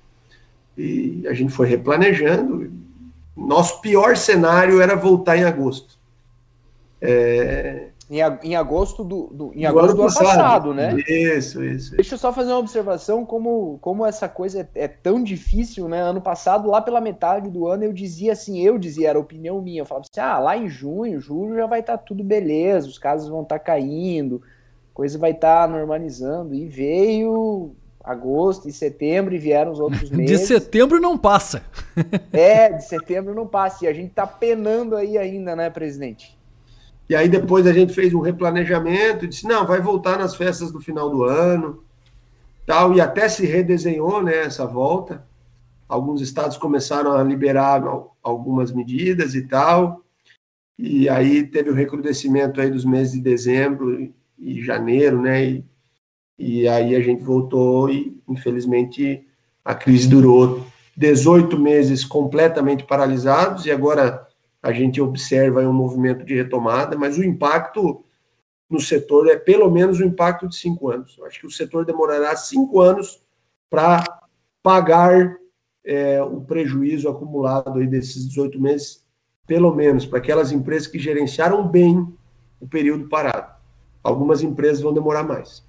E 0.76 1.26
a 1.26 1.32
gente 1.32 1.55
foi 1.55 1.66
replanejando. 1.68 2.70
Nosso 3.37 3.80
pior 3.80 4.16
cenário 4.16 4.80
era 4.80 4.97
voltar 4.97 5.37
em 5.37 5.45
agosto. 5.45 5.99
É, 7.01 7.89
em, 8.09 8.55
agosto 8.55 9.03
do, 9.03 9.26
do 9.26 9.53
em 9.53 9.66
agosto 9.66 9.89
do, 9.89 9.95
do 9.97 10.03
ano 10.03 10.14
passado, 10.14 10.24
passado, 10.24 10.74
né? 10.74 10.97
Isso, 11.09 11.62
isso. 11.64 11.97
Deixa 11.97 12.14
eu 12.14 12.18
só 12.18 12.32
fazer 12.32 12.53
uma 12.53 12.61
observação 12.61 13.26
como, 13.26 13.78
como 13.80 14.07
essa 14.07 14.28
coisa 14.28 14.61
é, 14.61 14.84
é, 14.84 14.89
tão 14.89 15.22
difícil, 15.22 15.89
né? 15.89 16.01
Ano 16.01 16.20
passado, 16.20 16.70
lá 16.70 16.80
pela 16.80 17.01
metade 17.01 17.51
do 17.51 17.66
ano, 17.66 17.82
eu 17.82 17.93
dizia 17.93 18.32
assim, 18.32 18.61
eu 18.61 18.78
dizia, 18.78 19.11
era 19.11 19.18
opinião 19.18 19.61
minha, 19.61 19.80
eu 19.80 19.84
falava 19.84 20.07
assim, 20.09 20.20
ah, 20.20 20.39
lá 20.39 20.57
em 20.57 20.68
junho, 20.68 21.20
julho 21.20 21.57
já 21.57 21.66
vai 21.66 21.80
estar 21.80 21.99
tá 21.99 22.05
tudo 22.05 22.22
beleza, 22.22 22.89
os 22.89 22.99
casos 22.99 23.28
vão 23.28 23.43
estar 23.43 23.59
tá 23.59 23.64
caindo, 23.64 24.41
coisa 24.95 25.18
vai 25.18 25.32
estar 25.32 25.66
tá 25.66 25.72
normalizando, 25.72 26.55
e 26.55 26.68
veio 26.68 27.74
agosto 28.07 28.68
e 28.68 28.72
setembro 28.72 29.34
e 29.34 29.38
vieram 29.38 29.72
os 29.72 29.80
outros 29.80 30.09
meses. 30.11 30.40
De 30.40 30.46
setembro 30.46 31.00
não 31.00 31.18
passa. 31.18 31.64
é, 32.32 32.72
de 32.72 32.84
setembro 32.84 33.34
não 33.34 33.46
passa, 33.46 33.84
e 33.84 33.88
a 33.88 33.92
gente 33.92 34.14
tá 34.14 34.26
penando 34.26 34.94
aí 34.94 35.18
ainda, 35.18 35.57
né, 35.57 35.68
presidente? 35.68 36.38
E 37.09 37.16
aí 37.16 37.28
depois 37.28 37.66
a 37.66 37.72
gente 37.72 37.92
fez 37.92 38.14
um 38.14 38.20
replanejamento 38.20 39.24
e 39.24 39.28
disse, 39.28 39.46
não, 39.46 39.66
vai 39.66 39.80
voltar 39.80 40.18
nas 40.18 40.36
festas 40.36 40.70
do 40.70 40.80
final 40.80 41.11
do 41.11 41.24
ano, 41.24 41.82
tal, 42.64 42.94
e 42.94 43.00
até 43.00 43.28
se 43.28 43.44
redesenhou, 43.44 44.22
né, 44.22 44.44
essa 44.44 44.64
volta. 44.64 45.26
Alguns 45.88 46.20
estados 46.20 46.57
começaram 46.57 47.12
a 47.12 47.22
liberar 47.22 47.82
algumas 48.22 48.72
medidas 48.72 49.34
e 49.34 49.42
tal, 49.42 50.02
e 50.78 51.09
aí 51.09 51.44
teve 51.44 51.70
o 51.70 51.74
recrudescimento 51.74 52.61
aí 52.61 52.70
dos 52.70 52.84
meses 52.84 53.14
de 53.14 53.20
dezembro 53.20 54.12
e 54.38 54.62
janeiro, 54.62 55.22
né, 55.22 55.44
e, 55.44 55.64
e 56.39 56.68
aí 56.68 56.95
a 56.95 57.01
gente 57.01 57.22
voltou 57.22 57.91
e, 57.91 58.20
infelizmente, 58.28 59.26
a 59.64 59.74
crise 59.74 60.09
durou 60.09 60.66
18 60.97 61.59
meses 61.59 62.05
completamente 62.05 62.84
paralisados, 62.84 63.66
e 63.66 63.70
agora 63.70 64.26
a 64.62 64.72
gente 64.72 65.01
observa 65.01 65.61
um 65.61 65.72
movimento 65.72 66.24
de 66.24 66.34
retomada, 66.34 66.97
mas 66.97 67.18
o 67.18 67.24
impacto 67.24 68.03
no 68.68 68.80
setor 68.80 69.28
é 69.28 69.37
pelo 69.37 69.70
menos 69.70 70.01
o 70.01 70.03
um 70.03 70.07
impacto 70.07 70.49
de 70.49 70.57
cinco 70.57 70.91
anos. 70.91 71.16
Eu 71.18 71.26
acho 71.26 71.41
que 71.41 71.47
o 71.47 71.51
setor 71.51 71.84
demorará 71.84 72.34
cinco 72.34 72.80
anos 72.80 73.22
para 73.70 74.05
pagar 74.62 75.37
é, 75.84 76.20
o 76.22 76.41
prejuízo 76.41 77.09
acumulado 77.09 77.78
aí 77.78 77.87
desses 77.87 78.26
18 78.28 78.61
meses, 78.61 79.05
pelo 79.47 79.72
menos 79.72 80.05
para 80.05 80.18
aquelas 80.18 80.51
empresas 80.51 80.89
que 80.89 80.99
gerenciaram 80.99 81.68
bem 81.68 82.12
o 82.61 82.66
período 82.66 83.09
parado. 83.09 83.55
Algumas 84.03 84.43
empresas 84.43 84.82
vão 84.82 84.93
demorar 84.93 85.22
mais. 85.22 85.64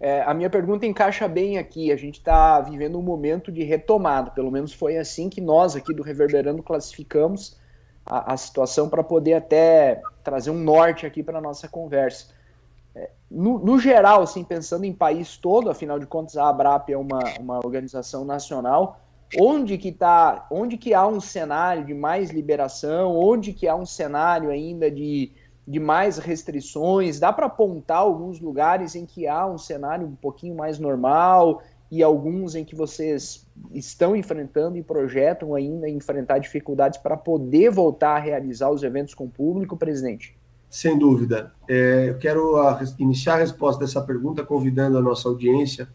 É, 0.00 0.22
a 0.22 0.32
minha 0.32 0.48
pergunta 0.48 0.86
encaixa 0.86 1.26
bem 1.26 1.58
aqui. 1.58 1.90
A 1.90 1.96
gente 1.96 2.18
está 2.18 2.60
vivendo 2.60 2.98
um 2.98 3.02
momento 3.02 3.50
de 3.50 3.64
retomada, 3.64 4.30
pelo 4.30 4.50
menos 4.50 4.72
foi 4.72 4.96
assim 4.96 5.28
que 5.28 5.40
nós 5.40 5.74
aqui 5.74 5.92
do 5.92 6.02
Reverberando 6.02 6.62
classificamos 6.62 7.56
a, 8.06 8.32
a 8.32 8.36
situação 8.36 8.88
para 8.88 9.02
poder 9.02 9.34
até 9.34 10.00
trazer 10.22 10.50
um 10.50 10.58
norte 10.58 11.04
aqui 11.04 11.22
para 11.22 11.38
a 11.38 11.42
nossa 11.42 11.68
conversa. 11.68 12.28
É, 12.94 13.10
no, 13.30 13.58
no, 13.58 13.78
geral, 13.78 14.22
assim, 14.22 14.44
pensando 14.44 14.84
em 14.84 14.92
país 14.92 15.36
todo, 15.36 15.68
afinal 15.68 15.98
de 15.98 16.06
contas 16.06 16.36
a 16.36 16.48
Abrap 16.48 16.90
é 16.90 16.96
uma, 16.96 17.20
uma 17.40 17.56
organização 17.58 18.24
nacional, 18.24 19.00
onde 19.38 19.76
que 19.76 19.92
tá, 19.92 20.46
onde 20.50 20.78
que 20.78 20.94
há 20.94 21.06
um 21.06 21.20
cenário 21.20 21.84
de 21.84 21.92
mais 21.92 22.30
liberação, 22.30 23.14
onde 23.14 23.52
que 23.52 23.68
há 23.68 23.74
um 23.74 23.84
cenário 23.84 24.50
ainda 24.50 24.90
de, 24.90 25.32
de 25.68 25.78
mais 25.78 26.16
restrições, 26.16 27.20
dá 27.20 27.30
para 27.30 27.44
apontar 27.44 27.98
alguns 27.98 28.40
lugares 28.40 28.94
em 28.94 29.04
que 29.04 29.26
há 29.26 29.46
um 29.46 29.58
cenário 29.58 30.06
um 30.06 30.14
pouquinho 30.14 30.56
mais 30.56 30.78
normal 30.78 31.62
e 31.90 32.02
alguns 32.02 32.54
em 32.54 32.64
que 32.64 32.74
vocês 32.74 33.46
estão 33.74 34.16
enfrentando 34.16 34.78
e 34.78 34.82
projetam 34.82 35.54
ainda 35.54 35.86
enfrentar 35.86 36.38
dificuldades 36.38 36.98
para 36.98 37.18
poder 37.18 37.70
voltar 37.70 38.16
a 38.16 38.18
realizar 38.18 38.70
os 38.70 38.82
eventos 38.82 39.12
com 39.12 39.28
público, 39.28 39.76
presidente? 39.76 40.34
Sem 40.70 40.98
dúvida. 40.98 41.52
É, 41.68 42.06
eu 42.08 42.18
quero 42.18 42.56
a, 42.56 42.80
iniciar 42.98 43.34
a 43.34 43.40
resposta 43.40 43.84
dessa 43.84 44.00
pergunta 44.00 44.42
convidando 44.42 44.96
a 44.96 45.02
nossa 45.02 45.28
audiência 45.28 45.86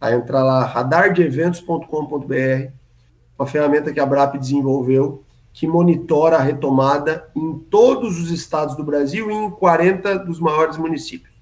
a 0.00 0.12
entrar 0.12 0.44
lá, 0.44 0.64
radardeeventos.com.br, 0.64 2.70
uma 3.36 3.48
ferramenta 3.48 3.92
que 3.92 3.98
a 3.98 4.06
BRAP 4.06 4.36
desenvolveu, 4.36 5.24
que 5.52 5.66
monitora 5.66 6.36
a 6.36 6.42
retomada 6.42 7.28
em 7.34 7.58
todos 7.58 8.18
os 8.20 8.30
estados 8.30 8.76
do 8.76 8.84
Brasil 8.84 9.30
e 9.30 9.34
em 9.34 9.50
40 9.50 10.20
dos 10.20 10.38
maiores 10.38 10.76
municípios. 10.76 11.34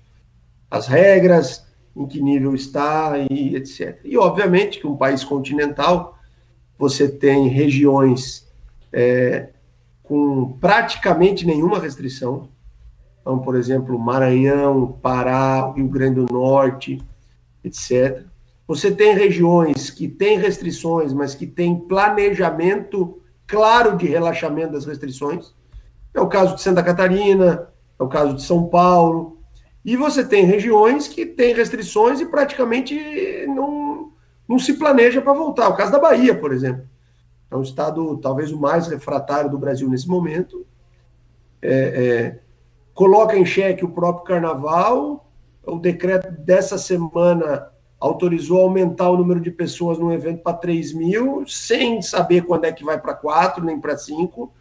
As 0.71 0.87
regras, 0.87 1.67
em 1.97 2.07
que 2.07 2.21
nível 2.21 2.55
está 2.55 3.15
e 3.31 3.57
etc. 3.57 4.01
E, 4.05 4.17
obviamente, 4.19 4.79
que 4.79 4.87
um 4.87 4.97
país 4.97 5.25
continental, 5.25 6.19
você 6.79 7.09
tem 7.09 7.49
regiões 7.49 8.47
é, 8.93 9.51
com 10.03 10.53
praticamente 10.61 11.47
nenhuma 11.47 11.79
restrição. 11.79 12.49
Então, 13.21 13.39
por 13.39 13.57
exemplo, 13.57 13.99
Maranhão, 13.99 14.99
Pará, 15.03 15.73
Rio 15.75 15.89
Grande 15.89 16.25
do 16.25 16.33
Norte, 16.33 17.03
etc. 17.65 18.25
Você 18.69 18.91
tem 18.91 19.15
regiões 19.15 19.91
que 19.91 20.07
têm 20.07 20.39
restrições, 20.39 21.13
mas 21.13 21.35
que 21.35 21.47
têm 21.47 21.79
planejamento 21.79 23.21
claro 23.47 23.97
de 23.97 24.07
relaxamento 24.07 24.73
das 24.73 24.85
restrições. 24.85 25.55
É 26.13 26.21
o 26.21 26.29
caso 26.29 26.55
de 26.55 26.63
Santa 26.63 26.83
Catarina, 26.83 27.69
é 27.99 28.03
o 28.03 28.09
caso 28.09 28.35
de 28.35 28.43
São 28.43 28.69
Paulo, 28.69 29.37
e 29.87 29.97
você 29.97 30.25
tem 30.25 30.45
regiões 30.45 31.07
que 31.07 31.25
têm 31.25 31.55
restrições 31.55 32.21
e 32.21 32.27
praticamente 32.27 32.99
não, 33.47 34.11
não 34.49 34.59
se 34.59 34.75
planeja 34.75 35.23
para 35.23 35.33
voltar. 35.33 35.69
O 35.69 35.77
caso 35.77 35.93
da 35.93 36.01
Bahia, 36.01 36.37
por 36.37 36.53
exemplo. 36.53 36.85
É 37.49 37.57
um 37.57 37.63
estado 37.63 38.17
talvez 38.19 38.51
o 38.51 38.59
mais 38.59 38.89
refratário 38.89 39.49
do 39.49 39.57
Brasil 39.57 39.89
nesse 39.89 40.09
momento. 40.09 40.67
É, 41.63 41.71
é, 41.73 42.41
coloca 42.93 43.37
em 43.37 43.47
xeque 43.47 43.85
o 43.85 43.91
próprio 43.91 44.25
carnaval. 44.25 45.31
O 45.65 45.79
decreto 45.79 46.33
dessa 46.33 46.77
semana 46.77 47.71
autorizou 47.99 48.61
aumentar 48.61 49.11
o 49.11 49.17
número 49.17 49.41
de 49.41 49.51
pessoas 49.51 49.99
no 49.99 50.13
evento 50.13 50.43
para 50.43 50.57
3 50.57 50.93
mil, 50.93 51.45
sem 51.47 52.03
saber 52.03 52.43
quando 52.43 52.67
é 52.67 52.73
que 52.73 52.85
vai 52.85 53.01
para 53.01 53.15
4, 53.15 53.65
nem 53.65 53.81
para 53.81 53.97
5. 53.97 54.53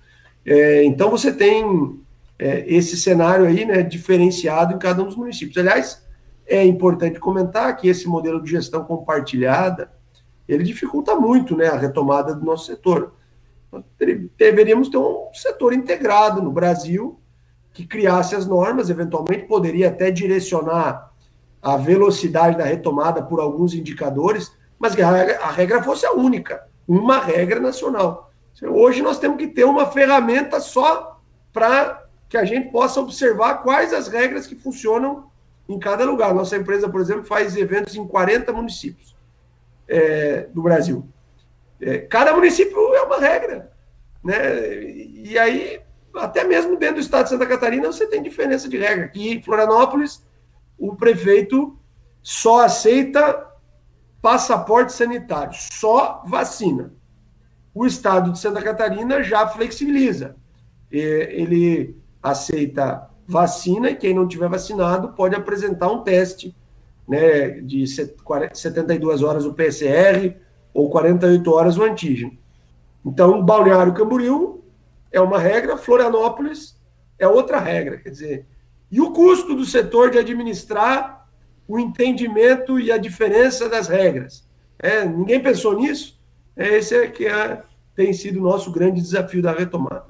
É, 0.45 0.83
então 0.85 1.09
você 1.09 1.33
tem 1.33 1.99
é, 2.39 2.63
esse 2.67 2.95
cenário 2.97 3.45
aí, 3.45 3.65
né, 3.65 3.83
diferenciado 3.83 4.73
em 4.73 4.79
cada 4.79 5.01
um 5.01 5.05
dos 5.05 5.15
municípios. 5.15 5.57
Aliás, 5.57 6.05
é 6.47 6.63
importante 6.63 7.19
comentar 7.19 7.75
que 7.75 7.87
esse 7.87 8.07
modelo 8.07 8.41
de 8.41 8.51
gestão 8.51 8.83
compartilhada, 8.83 9.91
ele 10.47 10.63
dificulta 10.63 11.15
muito, 11.15 11.57
né, 11.57 11.67
a 11.67 11.77
retomada 11.77 12.33
do 12.33 12.45
nosso 12.45 12.65
setor. 12.67 13.13
Deveríamos 14.37 14.87
ter 14.87 14.97
um 14.97 15.27
setor 15.33 15.73
integrado 15.73 16.41
no 16.41 16.51
Brasil 16.51 17.19
que 17.73 17.85
criasse 17.85 18.35
as 18.35 18.45
normas, 18.45 18.89
eventualmente 18.89 19.47
poderia 19.47 19.89
até 19.89 20.09
direcionar 20.09 21.04
a 21.65 21.77
velocidade 21.77 22.59
da 22.59 22.63
retomada 22.63 23.23
por 23.23 23.39
alguns 23.39 23.73
indicadores, 23.73 24.55
mas 24.77 24.93
que 24.93 25.01
a 25.01 25.49
regra, 25.49 25.81
fosse 25.81 26.05
a 26.05 26.13
única, 26.13 26.63
uma 26.87 27.17
regra 27.17 27.59
nacional. 27.59 28.31
Hoje 28.61 29.01
nós 29.01 29.17
temos 29.17 29.39
que 29.39 29.47
ter 29.47 29.63
uma 29.63 29.87
ferramenta 29.87 30.59
só 30.59 31.19
para 31.51 32.05
que 32.29 32.37
a 32.37 32.45
gente 32.45 32.69
possa 32.71 32.99
observar 32.99 33.63
quais 33.63 33.93
as 33.93 34.07
regras 34.07 34.45
que 34.45 34.53
funcionam 34.53 35.25
em 35.67 35.79
cada 35.79 36.05
lugar. 36.05 36.35
Nossa 36.35 36.55
empresa, 36.55 36.87
por 36.87 37.01
exemplo, 37.01 37.23
faz 37.23 37.57
eventos 37.57 37.95
em 37.95 38.05
40 38.05 38.53
municípios 38.53 39.15
é, 39.87 40.47
do 40.53 40.61
Brasil. 40.61 41.09
É, 41.81 41.97
cada 41.97 42.31
município 42.31 42.77
é 42.93 43.01
uma 43.01 43.17
regra. 43.17 43.71
Né? 44.23 44.83
E 44.83 45.35
aí, 45.39 45.81
até 46.15 46.43
mesmo 46.43 46.77
dentro 46.77 46.97
do 46.97 47.01
estado 47.01 47.23
de 47.23 47.31
Santa 47.31 47.47
Catarina, 47.47 47.91
você 47.91 48.05
tem 48.05 48.21
diferença 48.21 48.69
de 48.69 48.77
regra. 48.77 49.05
Aqui 49.05 49.33
em 49.33 49.41
Florianópolis, 49.41 50.23
o 50.77 50.95
prefeito 50.95 51.77
só 52.21 52.65
aceita 52.65 53.45
passaporte 54.21 54.93
sanitário, 54.93 55.53
só 55.53 56.23
vacina. 56.25 56.91
O 57.73 57.85
estado 57.85 58.31
de 58.31 58.39
Santa 58.39 58.61
Catarina 58.61 59.21
já 59.21 59.47
flexibiliza. 59.47 60.35
Ele 60.89 61.95
aceita 62.23 63.09
vacina 63.27 63.89
e 63.89 63.95
quem 63.95 64.13
não 64.13 64.27
tiver 64.27 64.49
vacinado 64.49 65.09
pode 65.09 65.35
apresentar 65.35 65.91
um 65.91 66.03
teste 66.03 66.55
né, 67.07 67.49
de 67.61 67.85
72 67.87 69.21
horas 69.21 69.45
o 69.45 69.53
PCR 69.53 70.35
ou 70.73 70.89
48 70.89 71.51
horas 71.51 71.77
o 71.77 71.83
antígeno. 71.83 72.35
Então, 73.05 73.43
Balneário 73.43 73.93
Camboriú 73.93 74.63
é 75.11 75.21
uma 75.21 75.37
regra, 75.37 75.77
Florianópolis 75.77 76.75
é 77.19 77.27
outra 77.27 77.59
regra. 77.59 77.97
Quer 77.97 78.09
dizer, 78.09 78.45
e 78.91 79.01
o 79.01 79.11
custo 79.11 79.55
do 79.55 79.65
setor 79.65 80.11
de 80.11 80.17
administrar 80.17 81.27
o 81.67 81.79
entendimento 81.79 82.79
e 82.79 82.91
a 82.91 82.97
diferença 82.97 83.67
das 83.67 83.87
regras? 83.87 84.47
É, 84.79 85.05
ninguém 85.05 85.41
pensou 85.41 85.79
nisso? 85.79 86.19
É, 86.55 86.77
esse 86.77 86.95
é 86.95 87.07
que 87.07 87.25
é, 87.25 87.63
tem 87.95 88.13
sido 88.13 88.39
o 88.39 88.43
nosso 88.43 88.71
grande 88.71 89.01
desafio 89.01 89.41
da 89.41 89.51
retomada. 89.51 90.05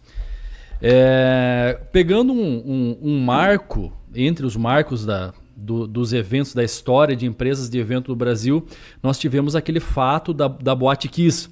É, 0.80 1.80
pegando 1.92 2.32
um, 2.32 2.38
um, 2.38 2.98
um, 3.02 3.20
marco 3.20 3.92
entre 4.14 4.46
os 4.46 4.56
marcos 4.56 5.04
da, 5.04 5.34
do, 5.58 5.88
dos 5.88 6.14
eventos 6.14 6.54
da 6.54 6.64
história 6.64 7.16
de 7.16 7.26
empresas 7.26 7.72
de 7.72 7.80
evento 7.80 8.08
do 8.08 8.16
Brasil, 8.16 8.68
nós 9.02 9.18
tivemos 9.18 9.56
aquele 9.56 9.80
fato 9.80 10.32
da, 10.32 10.48
da 10.48 10.76
Boate 10.76 11.08
Kiss 11.08 11.50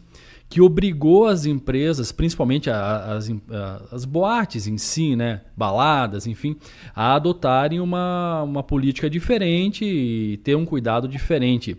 que 0.48 0.62
obrigou 0.62 1.26
as 1.26 1.48
empresas, 1.48 2.12
principalmente 2.12 2.70
as, 2.70 3.32
as 3.92 4.06
boates 4.06 4.68
em 4.68 4.78
si, 4.78 5.16
né, 5.16 5.42
baladas, 5.58 6.28
enfim, 6.28 6.56
a 6.96 7.16
adotarem 7.16 7.80
uma, 7.80 8.44
uma 8.44 8.62
política 8.62 9.10
diferente 9.10 9.84
e 9.84 10.38
ter 10.44 10.56
um 10.56 10.64
cuidado 10.64 11.08
diferente. 11.08 11.76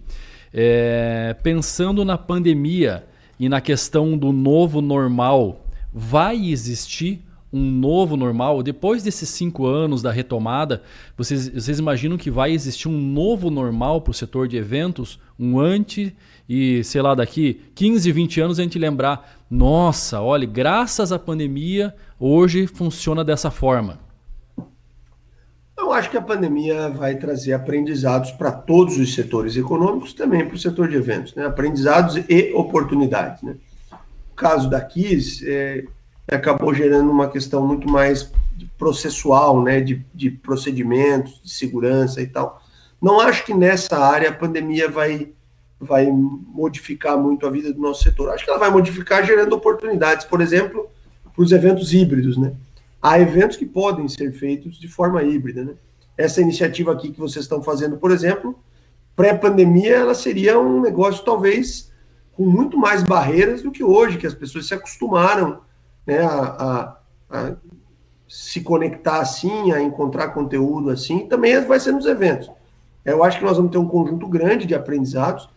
É, 0.56 1.34
pensando 1.42 2.04
na 2.04 2.16
pandemia 2.16 3.04
e 3.40 3.48
na 3.48 3.60
questão 3.60 4.16
do 4.16 4.32
novo 4.32 4.80
normal, 4.80 5.66
vai 5.92 6.46
existir 6.46 7.24
um 7.52 7.70
novo 7.70 8.16
normal? 8.16 8.62
Depois 8.62 9.02
desses 9.02 9.28
cinco 9.28 9.66
anos 9.66 10.00
da 10.00 10.12
retomada, 10.12 10.82
vocês, 11.16 11.48
vocês 11.48 11.80
imaginam 11.80 12.16
que 12.16 12.30
vai 12.30 12.52
existir 12.52 12.88
um 12.88 13.00
novo 13.00 13.50
normal 13.50 14.00
para 14.00 14.12
o 14.12 14.14
setor 14.14 14.46
de 14.46 14.56
eventos? 14.56 15.18
Um 15.38 15.58
antes 15.58 16.12
e, 16.48 16.84
sei 16.84 17.02
lá, 17.02 17.16
daqui 17.16 17.60
15, 17.74 18.12
20 18.12 18.40
anos 18.40 18.58
a 18.60 18.62
gente 18.62 18.78
lembrar, 18.78 19.42
nossa, 19.50 20.20
olha, 20.20 20.46
graças 20.46 21.10
à 21.10 21.18
pandemia, 21.18 21.94
hoje 22.18 22.68
funciona 22.68 23.24
dessa 23.24 23.50
forma? 23.50 24.03
Acho 25.94 26.10
que 26.10 26.16
a 26.16 26.22
pandemia 26.22 26.88
vai 26.88 27.14
trazer 27.14 27.52
aprendizados 27.52 28.32
para 28.32 28.50
todos 28.50 28.98
os 28.98 29.14
setores 29.14 29.56
econômicos, 29.56 30.12
também 30.12 30.44
para 30.44 30.56
o 30.56 30.58
setor 30.58 30.88
de 30.88 30.96
eventos, 30.96 31.34
né? 31.36 31.46
aprendizados 31.46 32.16
e 32.28 32.52
oportunidades. 32.52 33.42
Né? 33.42 33.54
O 34.32 34.34
caso 34.34 34.68
da 34.68 34.80
Kiss 34.80 35.48
é, 35.48 35.84
acabou 36.28 36.74
gerando 36.74 37.12
uma 37.12 37.28
questão 37.28 37.64
muito 37.64 37.88
mais 37.88 38.32
processual, 38.76 39.62
né? 39.62 39.80
de, 39.80 40.04
de 40.12 40.32
procedimentos, 40.32 41.40
de 41.44 41.50
segurança 41.50 42.20
e 42.20 42.26
tal. 42.26 42.60
Não 43.00 43.20
acho 43.20 43.44
que 43.44 43.54
nessa 43.54 43.96
área 43.96 44.30
a 44.30 44.34
pandemia 44.34 44.90
vai 44.90 45.32
vai 45.80 46.10
modificar 46.10 47.16
muito 47.18 47.46
a 47.46 47.50
vida 47.50 47.72
do 47.72 47.80
nosso 47.80 48.02
setor. 48.02 48.30
Acho 48.30 48.44
que 48.44 48.50
ela 48.50 48.58
vai 48.58 48.70
modificar 48.70 49.24
gerando 49.24 49.54
oportunidades, 49.54 50.24
por 50.24 50.40
exemplo, 50.40 50.88
para 51.34 51.42
os 51.42 51.52
eventos 51.52 51.92
híbridos, 51.92 52.38
né? 52.38 52.54
Há 53.06 53.20
eventos 53.20 53.58
que 53.58 53.66
podem 53.66 54.08
ser 54.08 54.32
feitos 54.32 54.80
de 54.80 54.88
forma 54.88 55.22
híbrida, 55.22 55.62
né? 55.62 55.74
Essa 56.16 56.40
iniciativa 56.40 56.90
aqui 56.90 57.12
que 57.12 57.20
vocês 57.20 57.44
estão 57.44 57.62
fazendo, 57.62 57.98
por 57.98 58.10
exemplo, 58.10 58.58
pré-pandemia, 59.14 59.96
ela 59.96 60.14
seria 60.14 60.58
um 60.58 60.80
negócio 60.80 61.22
talvez 61.22 61.92
com 62.32 62.46
muito 62.46 62.78
mais 62.78 63.02
barreiras 63.02 63.60
do 63.60 63.70
que 63.70 63.84
hoje, 63.84 64.16
que 64.16 64.26
as 64.26 64.32
pessoas 64.32 64.66
se 64.66 64.72
acostumaram 64.72 65.60
né, 66.06 66.20
a, 66.20 66.38
a, 66.38 66.98
a 67.28 67.56
se 68.26 68.62
conectar 68.62 69.20
assim, 69.20 69.70
a 69.70 69.82
encontrar 69.82 70.28
conteúdo 70.28 70.88
assim, 70.88 71.26
também 71.26 71.60
vai 71.60 71.78
ser 71.78 71.92
nos 71.92 72.06
eventos. 72.06 72.50
Eu 73.04 73.22
acho 73.22 73.38
que 73.38 73.44
nós 73.44 73.58
vamos 73.58 73.70
ter 73.70 73.76
um 73.76 73.86
conjunto 73.86 74.26
grande 74.26 74.64
de 74.64 74.74
aprendizados 74.74 75.50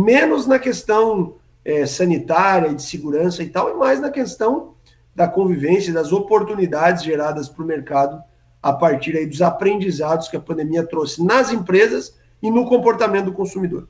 menos 0.00 0.46
na 0.46 0.58
questão 0.58 1.34
é, 1.62 1.84
sanitária, 1.84 2.74
de 2.74 2.82
segurança 2.82 3.42
e 3.42 3.50
tal, 3.50 3.68
e 3.72 3.74
mais 3.74 4.00
na 4.00 4.08
questão 4.08 4.73
da 5.14 5.28
convivência, 5.28 5.92
das 5.92 6.12
oportunidades 6.12 7.02
geradas 7.02 7.48
para 7.48 7.62
o 7.62 7.66
mercado 7.66 8.22
a 8.62 8.72
partir 8.72 9.16
aí 9.16 9.26
dos 9.26 9.42
aprendizados 9.42 10.28
que 10.28 10.36
a 10.36 10.40
pandemia 10.40 10.86
trouxe 10.86 11.22
nas 11.22 11.52
empresas 11.52 12.16
e 12.42 12.50
no 12.50 12.66
comportamento 12.66 13.26
do 13.26 13.32
consumidor. 13.32 13.88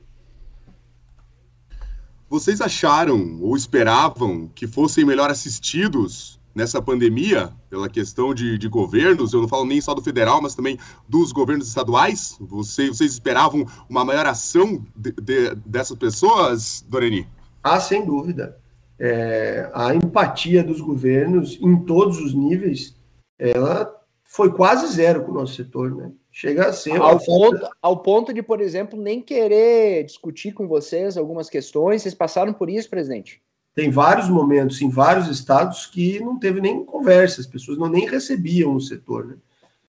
Vocês 2.29 2.59
acharam 2.59 3.39
ou 3.41 3.55
esperavam 3.55 4.49
que 4.53 4.67
fossem 4.67 5.05
melhor 5.05 5.29
assistidos 5.29 6.39
nessa 6.53 6.81
pandemia, 6.81 7.53
pela 7.69 7.89
questão 7.89 8.33
de, 8.33 8.57
de, 8.57 8.67
governos, 8.69 9.33
eu 9.33 9.41
não 9.41 9.47
falo 9.47 9.65
nem 9.65 9.81
só 9.81 9.93
do 9.93 10.01
federal, 10.01 10.41
mas 10.41 10.55
também 10.55 10.79
dos 11.07 11.33
governos 11.33 11.67
estaduais? 11.67 12.37
Você, 12.39 12.87
vocês 12.87 13.11
esperavam 13.11 13.65
uma 13.89 14.05
maior 14.05 14.25
ação 14.25 14.85
de, 14.95 15.11
de, 15.11 15.53
dessas 15.65 15.97
pessoas, 15.97 16.85
Doreni? 16.87 17.27
Ah, 17.61 17.79
sem 17.79 18.05
dúvida. 18.05 18.57
É, 18.99 19.69
a 19.73 19.93
empatia 19.93 20.63
dos 20.63 20.79
governos 20.79 21.59
em 21.61 21.77
todos 21.83 22.19
os 22.19 22.33
níveis, 22.33 22.95
ela 23.37 23.93
foi 24.23 24.51
quase 24.53 24.87
zero 24.93 25.23
com 25.23 25.31
o 25.31 25.35
nosso 25.35 25.55
setor, 25.55 25.95
né? 25.95 26.11
Chega 26.31 26.67
a 26.67 26.73
ser. 26.73 26.99
Ao, 26.99 27.19
ponto, 27.19 27.69
ao 27.81 27.97
ponto 27.97 28.33
de, 28.33 28.41
por 28.41 28.59
exemplo, 28.59 28.99
nem 28.99 29.21
querer 29.21 30.03
discutir 30.03 30.53
com 30.53 30.67
vocês 30.67 31.17
algumas 31.17 31.49
questões. 31.49 32.01
Vocês 32.01 32.13
passaram 32.13 32.53
por 32.53 32.69
isso, 32.69 32.89
presidente? 32.89 33.41
tem 33.75 33.91
vários 33.91 34.29
momentos 34.29 34.81
em 34.81 34.89
vários 34.89 35.27
estados 35.27 35.85
que 35.85 36.21
não 36.21 36.39
teve 36.39 36.61
nem 36.61 36.85
conversa, 36.85 37.41
as 37.41 37.47
pessoas 37.47 37.77
não 37.77 37.89
nem 37.89 38.07
recebiam 38.07 38.73
o 38.73 38.79
setor. 38.79 39.27
Né? 39.27 39.35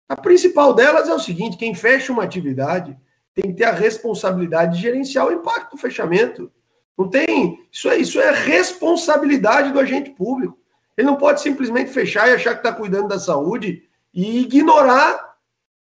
A 0.09 0.17
principal 0.17 0.73
delas 0.73 1.09
é 1.09 1.15
o 1.15 1.19
seguinte: 1.19 1.57
quem 1.57 1.75
fecha 1.75 2.13
uma 2.13 2.23
atividade 2.23 2.97
tem 3.35 3.51
que 3.51 3.55
ter 3.55 3.65
a 3.65 3.73
responsabilidade 3.73 4.77
de 4.77 4.83
gerenciar 4.83 5.27
o 5.27 5.33
impacto 5.33 5.73
do 5.73 5.81
fechamento. 5.81 6.51
Não 6.97 7.09
tem. 7.09 7.67
Isso 7.71 7.89
é, 7.89 7.97
isso 7.97 8.21
é 8.21 8.31
responsabilidade 8.31 9.73
do 9.73 9.81
agente 9.81 10.11
público. 10.11 10.59
Ele 10.97 11.07
não 11.07 11.17
pode 11.17 11.41
simplesmente 11.41 11.91
fechar 11.91 12.29
e 12.29 12.35
achar 12.35 12.53
que 12.55 12.61
está 12.61 12.73
cuidando 12.73 13.09
da 13.09 13.19
saúde 13.19 13.83
e 14.13 14.41
ignorar 14.41 15.37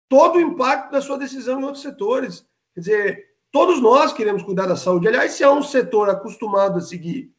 todo 0.09 0.37
o 0.37 0.41
impacto 0.41 0.91
da 0.91 1.01
sua 1.01 1.17
decisão 1.17 1.59
em 1.59 1.63
outros 1.63 1.83
setores. 1.83 2.45
Quer 2.73 2.79
dizer, 2.79 3.25
todos 3.51 3.81
nós 3.81 4.11
queremos 4.13 4.43
cuidar 4.43 4.65
da 4.65 4.75
saúde. 4.75 5.07
Aliás, 5.07 5.33
se 5.33 5.43
há 5.43 5.51
um 5.51 5.61
setor 5.61 6.09
acostumado 6.09 6.77
a 6.79 6.81
seguir 6.81 7.31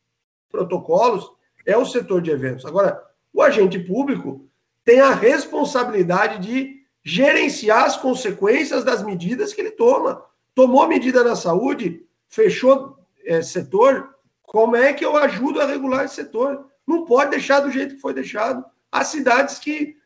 protocolos 0.51 1.31
é 1.67 1.77
o 1.77 1.85
setor 1.85 2.23
de 2.23 2.31
eventos. 2.31 2.65
Agora, 2.65 3.03
o 3.33 3.43
agente 3.43 3.79
público 3.79 4.49
tem 4.85 5.01
a 5.01 5.15
responsabilidade 5.15 6.39
de 6.39 6.79
gerenciar 7.03 7.85
as 7.85 7.97
consequências 7.97 8.85
das 8.85 9.03
medidas 9.03 9.53
que 9.53 9.61
ele 9.61 9.71
toma. 9.73 10.25
Tomou 10.55 10.89
medida 10.89 11.23
na 11.23 11.37
saúde, 11.37 12.07
fechou 12.29 12.98
é, 13.29 13.43
setor, 13.43 14.15
como 14.43 14.75
é 14.75 14.93
que 14.93 15.05
eu 15.05 15.17
ajudo 15.17 15.61
a 15.61 15.67
regular 15.67 16.05
esse 16.05 16.17
setor? 16.17 16.67
Não 16.87 17.05
pode 17.05 17.31
deixar 17.31 17.61
do 17.61 17.71
jeito 17.71 17.95
que 17.95 18.01
foi 18.01 18.15
deixado. 18.15 18.65
Há 18.91 19.05
cidades 19.05 19.59
que, 19.59 19.97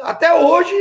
até 0.00 0.32
hoje, 0.32 0.74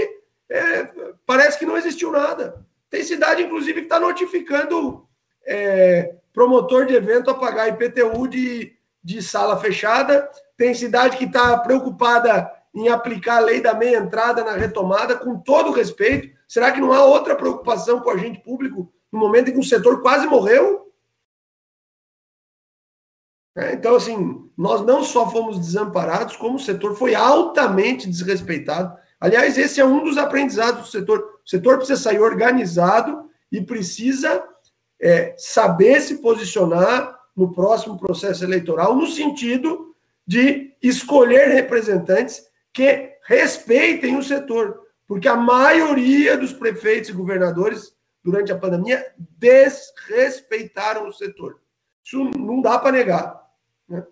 é, 0.49 0.89
parece 1.25 1.59
que 1.59 1.65
não 1.65 1.75
existiu 1.75 2.11
nada. 2.11 2.65
Tem 2.89 3.03
cidade, 3.03 3.43
inclusive, 3.43 3.81
que 3.81 3.87
está 3.87 3.99
notificando 3.99 5.05
é, 5.45 6.15
promotor 6.31 6.85
de 6.85 6.93
evento 6.93 7.29
a 7.29 7.35
pagar 7.35 7.67
IPTU 7.67 8.27
de 8.27 8.77
de 9.07 9.21
sala 9.21 9.57
fechada, 9.57 10.29
tem 10.57 10.73
cidade 10.73 11.15
que 11.15 11.23
está 11.23 11.57
preocupada 11.59 12.51
em 12.75 12.89
aplicar 12.89 13.37
a 13.37 13.39
lei 13.39 13.61
da 13.61 13.73
meia 13.73 13.99
entrada 13.99 14.43
na 14.43 14.51
retomada, 14.51 15.15
com 15.15 15.39
todo 15.39 15.71
respeito. 15.71 16.27
Será 16.45 16.73
que 16.73 16.81
não 16.81 16.91
há 16.91 17.05
outra 17.05 17.33
preocupação 17.33 18.01
com 18.01 18.09
o 18.09 18.11
agente 18.11 18.39
público 18.39 18.91
no 19.09 19.17
momento 19.17 19.47
em 19.47 19.53
que 19.53 19.59
o 19.59 19.63
setor 19.63 20.01
quase 20.01 20.27
morreu? 20.27 20.86
É, 23.58 23.74
então, 23.74 23.95
assim, 23.95 24.47
nós 24.55 24.86
não 24.86 25.03
só 25.03 25.28
fomos 25.32 25.58
desamparados, 25.58 26.36
como 26.36 26.58
o 26.58 26.60
setor 26.60 26.95
foi 26.95 27.16
altamente 27.16 28.08
desrespeitado. 28.08 28.95
Aliás, 29.20 29.58
esse 29.58 29.82
é 29.82 29.86
um 29.86 30.03
dos 30.03 30.16
aprendizados 30.16 30.82
do 30.82 30.88
setor. 30.88 31.39
O 31.43 31.49
setor 31.49 31.78
precisa 31.78 31.99
sair 31.99 32.20
organizado 32.20 33.28
e 33.51 33.60
precisa 33.60 34.43
é, 35.01 35.34
saber 35.39 35.99
se 36.01 36.22
posicionar 36.22 37.18
no 37.36 37.51
próximo 37.51 37.97
processo 37.97 38.43
eleitoral, 38.43 38.95
no 38.95 39.08
sentido 39.08 39.95
de 40.26 40.76
escolher 40.80 41.47
representantes 41.47 42.43
que 42.72 43.10
respeitem 43.26 44.18
o 44.18 44.24
setor, 44.24 44.82
porque 45.08 45.28
a 45.28 45.36
maioria 45.36 46.38
dos 46.38 46.53
prefeitos 46.53 47.10
e 47.10 47.14
governadores, 47.14 47.91
durante 48.24 48.51
a 48.51 48.58
pandemia, 48.58 49.03
desrespeitaram 49.18 51.08
o 51.08 51.14
setor. 51.14 51.60
Isso 52.05 52.24
não 52.38 52.62
dá 52.62 52.78
para 52.78 52.91
negar. 52.91 53.46
Né? 53.88 54.03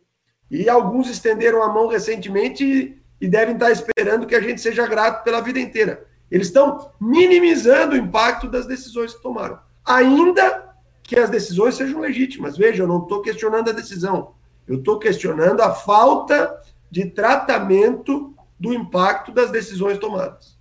E 0.49 0.69
alguns 0.69 1.09
estenderam 1.09 1.63
a 1.63 1.69
mão 1.69 1.88
recentemente 1.88 3.01
e 3.19 3.28
devem 3.28 3.55
estar 3.55 3.71
esperando 3.71 4.28
que 4.28 4.36
a 4.36 4.41
gente 4.41 4.61
seja 4.61 4.88
grato 4.88 5.23
pela 5.23 5.41
vida 5.41 5.59
inteira. 5.59 6.05
Eles 6.30 6.47
estão 6.47 6.91
minimizando 6.99 7.93
o 7.95 7.97
impacto 7.97 8.47
das 8.47 8.65
decisões 8.65 9.13
que 9.13 9.21
tomaram. 9.21 9.59
Ainda 9.86 10.76
que 11.03 11.17
as 11.19 11.30
decisões 11.30 11.76
sejam 11.76 11.99
legítimas. 11.99 12.57
Veja, 12.57 12.84
eu 12.84 12.88
não 12.88 13.03
estou 13.03 13.21
questionando 13.21 13.69
a 13.69 13.73
decisão. 13.73 14.34
Eu 14.67 14.80
estou 14.80 14.97
questionando 14.97 15.61
a 15.61 15.71
falta 15.73 16.59
de 16.89 17.05
tratamento 17.05 18.34
do 18.59 18.73
impacto 18.73 19.32
das 19.32 19.51
decisões 19.51 19.99
tomadas. 19.99 20.55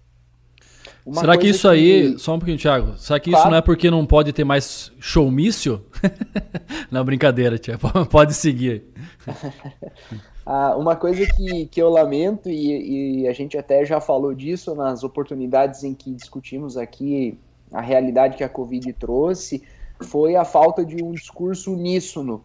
Uma 1.04 1.20
será 1.20 1.36
que 1.36 1.48
isso 1.48 1.68
que... 1.68 1.74
aí, 1.74 2.18
só 2.18 2.34
um 2.34 2.38
pouquinho, 2.38 2.56
Thiago, 2.56 2.96
será 2.96 3.20
que 3.20 3.30
claro. 3.30 3.42
isso 3.42 3.50
não 3.50 3.58
é 3.58 3.60
porque 3.60 3.90
não 3.90 4.06
pode 4.06 4.32
ter 4.32 4.44
mais 4.44 4.90
showmício? 4.98 5.84
não, 6.90 7.04
brincadeira, 7.04 7.58
Thiago, 7.58 7.82
pode 8.08 8.32
seguir. 8.32 8.84
ah, 10.46 10.74
uma 10.76 10.96
coisa 10.96 11.26
que, 11.26 11.66
que 11.66 11.82
eu 11.82 11.90
lamento, 11.90 12.48
e, 12.48 13.20
e 13.20 13.28
a 13.28 13.34
gente 13.34 13.58
até 13.58 13.84
já 13.84 14.00
falou 14.00 14.34
disso 14.34 14.74
nas 14.74 15.04
oportunidades 15.04 15.84
em 15.84 15.92
que 15.92 16.10
discutimos 16.10 16.78
aqui 16.78 17.38
a 17.70 17.82
realidade 17.82 18.36
que 18.38 18.44
a 18.44 18.48
Covid 18.48 18.90
trouxe, 18.94 19.62
foi 20.00 20.36
a 20.36 20.44
falta 20.44 20.84
de 20.84 21.02
um 21.04 21.12
discurso 21.12 21.74
uníssono 21.74 22.42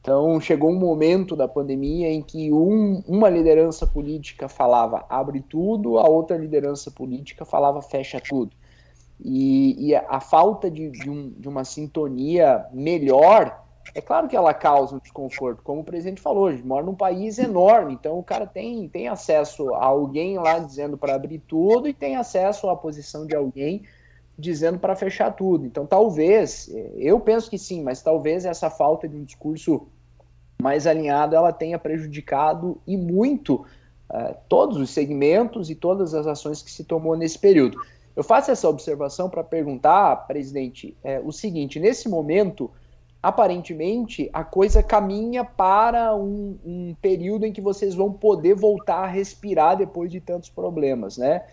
então, 0.00 0.40
chegou 0.40 0.70
um 0.70 0.78
momento 0.78 1.34
da 1.34 1.48
pandemia 1.48 2.08
em 2.10 2.22
que 2.22 2.52
um, 2.52 3.02
uma 3.06 3.28
liderança 3.28 3.86
política 3.86 4.48
falava 4.48 5.04
abre 5.08 5.40
tudo, 5.40 5.98
a 5.98 6.08
outra 6.08 6.36
liderança 6.36 6.90
política 6.90 7.44
falava 7.44 7.82
fecha 7.82 8.20
tudo. 8.20 8.52
E, 9.20 9.88
e 9.88 9.94
a 9.94 10.20
falta 10.20 10.70
de, 10.70 10.90
de, 10.90 11.10
um, 11.10 11.30
de, 11.30 11.48
uma 11.48 11.64
sintonia 11.64 12.64
melhor, 12.72 13.64
é 13.92 14.00
claro 14.00 14.28
que 14.28 14.36
ela 14.36 14.54
causa 14.54 14.94
um 14.94 15.00
desconforto. 15.00 15.62
Como 15.62 15.80
o 15.80 15.84
presidente 15.84 16.20
falou, 16.20 16.46
a 16.46 16.52
gente 16.52 16.64
mora 16.64 16.86
num 16.86 16.94
país 16.94 17.36
enorme, 17.38 17.94
então 17.94 18.16
o 18.16 18.22
cara 18.22 18.46
tem, 18.46 18.88
tem 18.88 19.08
acesso 19.08 19.74
a 19.74 19.84
alguém 19.84 20.38
lá 20.38 20.60
dizendo 20.60 20.96
para 20.96 21.16
abrir 21.16 21.40
tudo 21.40 21.88
e 21.88 21.92
tem 21.92 22.16
acesso 22.16 22.70
à 22.70 22.76
posição 22.76 23.26
de 23.26 23.34
alguém 23.34 23.82
dizendo 24.38 24.78
para 24.78 24.94
fechar 24.94 25.32
tudo. 25.32 25.66
Então, 25.66 25.84
talvez, 25.84 26.70
eu 26.96 27.18
penso 27.18 27.50
que 27.50 27.58
sim, 27.58 27.82
mas 27.82 28.00
talvez 28.00 28.44
essa 28.44 28.70
falta 28.70 29.08
de 29.08 29.16
um 29.16 29.24
discurso 29.24 29.88
mais 30.62 30.86
alinhado, 30.86 31.34
ela 31.34 31.52
tenha 31.52 31.78
prejudicado 31.78 32.80
e 32.86 32.96
muito 32.96 33.66
uh, 34.10 34.34
todos 34.48 34.76
os 34.76 34.90
segmentos 34.90 35.70
e 35.70 35.74
todas 35.74 36.14
as 36.14 36.26
ações 36.26 36.62
que 36.62 36.70
se 36.70 36.84
tomou 36.84 37.16
nesse 37.16 37.38
período. 37.38 37.78
Eu 38.14 38.24
faço 38.24 38.50
essa 38.50 38.68
observação 38.68 39.30
para 39.30 39.44
perguntar, 39.44 40.26
presidente, 40.26 40.96
é, 41.04 41.20
o 41.20 41.30
seguinte: 41.30 41.78
nesse 41.78 42.08
momento, 42.08 42.68
aparentemente, 43.22 44.28
a 44.32 44.42
coisa 44.42 44.82
caminha 44.82 45.44
para 45.44 46.14
um, 46.16 46.58
um, 46.64 46.96
período 47.00 47.46
em 47.46 47.52
que 47.52 47.60
vocês 47.60 47.94
vão 47.94 48.12
poder 48.12 48.54
voltar 48.54 49.04
a 49.04 49.06
respirar 49.06 49.76
depois 49.76 50.10
de 50.10 50.20
tantos 50.20 50.48
problemas, 50.48 51.16
né? 51.16 51.44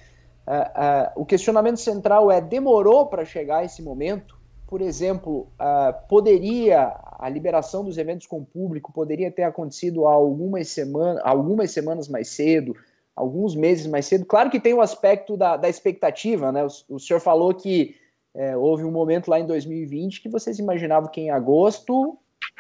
Uh, 0.48 0.52
uh, 0.52 1.22
o 1.22 1.26
questionamento 1.26 1.80
central 1.80 2.32
é: 2.32 2.40
demorou 2.40 3.08
para 3.08 3.26
chegar 3.26 3.66
esse 3.66 3.82
momento? 3.82 4.36
por 4.68 4.82
exemplo, 4.82 5.48
uh, 5.60 6.08
poderia 6.08 6.96
a 7.20 7.30
liberação 7.30 7.84
dos 7.84 7.98
eventos 7.98 8.28
com 8.28 8.44
público 8.44 8.92
poderia 8.92 9.32
ter 9.32 9.44
acontecido 9.44 10.06
há 10.08 10.12
algumas 10.12 10.68
semanas, 10.70 11.22
algumas 11.24 11.72
semanas 11.72 12.10
mais 12.10 12.30
cedo, 12.30 12.76
alguns 13.16 13.56
meses 13.56 13.88
mais 13.88 14.06
cedo. 14.06 14.26
Claro 14.26 14.50
que 14.50 14.60
tem 14.60 14.74
o 14.74 14.82
aspecto 14.82 15.38
da, 15.38 15.56
da 15.56 15.70
expectativa, 15.70 16.52
né? 16.52 16.66
O, 16.66 16.96
o 16.96 17.00
senhor 17.00 17.20
falou 17.20 17.54
que 17.54 17.96
é, 18.34 18.58
houve 18.58 18.84
um 18.84 18.92
momento 18.92 19.30
lá 19.30 19.40
em 19.40 19.46
2020 19.46 20.22
que 20.22 20.30
vocês 20.30 20.60
imaginavam 20.60 21.10
que 21.10 21.22
em 21.22 21.30
agosto 21.30 22.18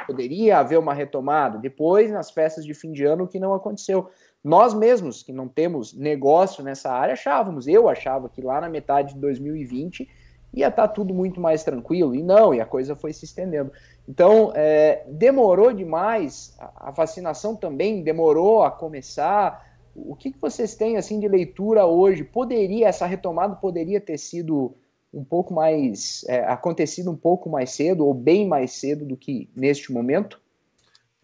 poderia 0.07 0.59
haver 0.59 0.79
uma 0.79 0.93
retomada. 0.93 1.57
Depois, 1.57 2.11
nas 2.11 2.31
festas 2.31 2.63
de 2.63 2.73
fim 2.73 2.91
de 2.91 3.03
ano, 3.03 3.27
que 3.27 3.39
não 3.39 3.53
aconteceu. 3.53 4.09
Nós 4.45 4.75
mesmos, 4.75 5.23
que 5.23 5.33
não 5.33 5.47
temos 5.47 5.91
negócio 5.91 6.63
nessa 6.63 6.91
área, 6.91 7.13
achávamos, 7.13 7.67
eu 7.67 7.89
achava 7.89 8.29
que 8.29 8.43
lá 8.43 8.61
na 8.61 8.69
metade 8.69 9.15
de 9.15 9.19
2020 9.19 10.07
ia 10.53 10.67
estar 10.67 10.87
tá 10.87 10.93
tudo 10.93 11.15
muito 11.15 11.41
mais 11.41 11.63
tranquilo. 11.63 12.13
E 12.13 12.21
não, 12.21 12.53
e 12.53 12.61
a 12.61 12.65
coisa 12.65 12.95
foi 12.95 13.11
se 13.11 13.25
estendendo. 13.25 13.71
Então, 14.07 14.51
é, 14.53 15.03
demorou 15.07 15.73
demais, 15.73 16.55
a, 16.59 16.91
vacinação 16.91 17.55
também 17.55 18.03
demorou 18.03 18.61
a 18.61 18.69
começar. 18.69 19.65
O 19.95 20.15
que, 20.15 20.31
que 20.31 20.39
vocês 20.39 20.75
têm 20.75 20.95
assim 20.95 21.19
de 21.19 21.27
leitura 21.27 21.87
hoje? 21.87 22.23
Poderia, 22.23 22.87
essa 22.87 23.07
retomada 23.07 23.55
poderia 23.55 23.99
ter 23.99 24.19
sido 24.19 24.75
um 25.11 25.23
pouco 25.23 25.55
mais, 25.55 26.23
é, 26.27 26.41
acontecido 26.41 27.09
um 27.09 27.17
pouco 27.17 27.49
mais 27.49 27.71
cedo, 27.71 28.05
ou 28.05 28.13
bem 28.13 28.47
mais 28.47 28.73
cedo 28.73 29.05
do 29.05 29.17
que 29.17 29.49
neste 29.55 29.91
momento? 29.91 30.39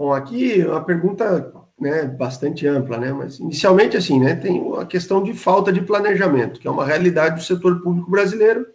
Bom, 0.02 0.14
aqui 0.14 0.64
a 0.64 0.82
pergunta 0.82 1.54
né, 1.80 2.06
bastante 2.06 2.66
ampla, 2.66 2.98
né? 2.98 3.14
Mas 3.14 3.38
inicialmente 3.38 3.96
assim, 3.96 4.20
né, 4.20 4.34
tem 4.34 4.76
a 4.76 4.84
questão 4.84 5.22
de 5.22 5.32
falta 5.32 5.72
de 5.72 5.80
planejamento, 5.80 6.60
que 6.60 6.68
é 6.68 6.72
uma 6.72 6.84
realidade 6.84 7.36
do 7.36 7.44
setor 7.44 7.84
público 7.84 8.10
brasileiro 8.10 8.66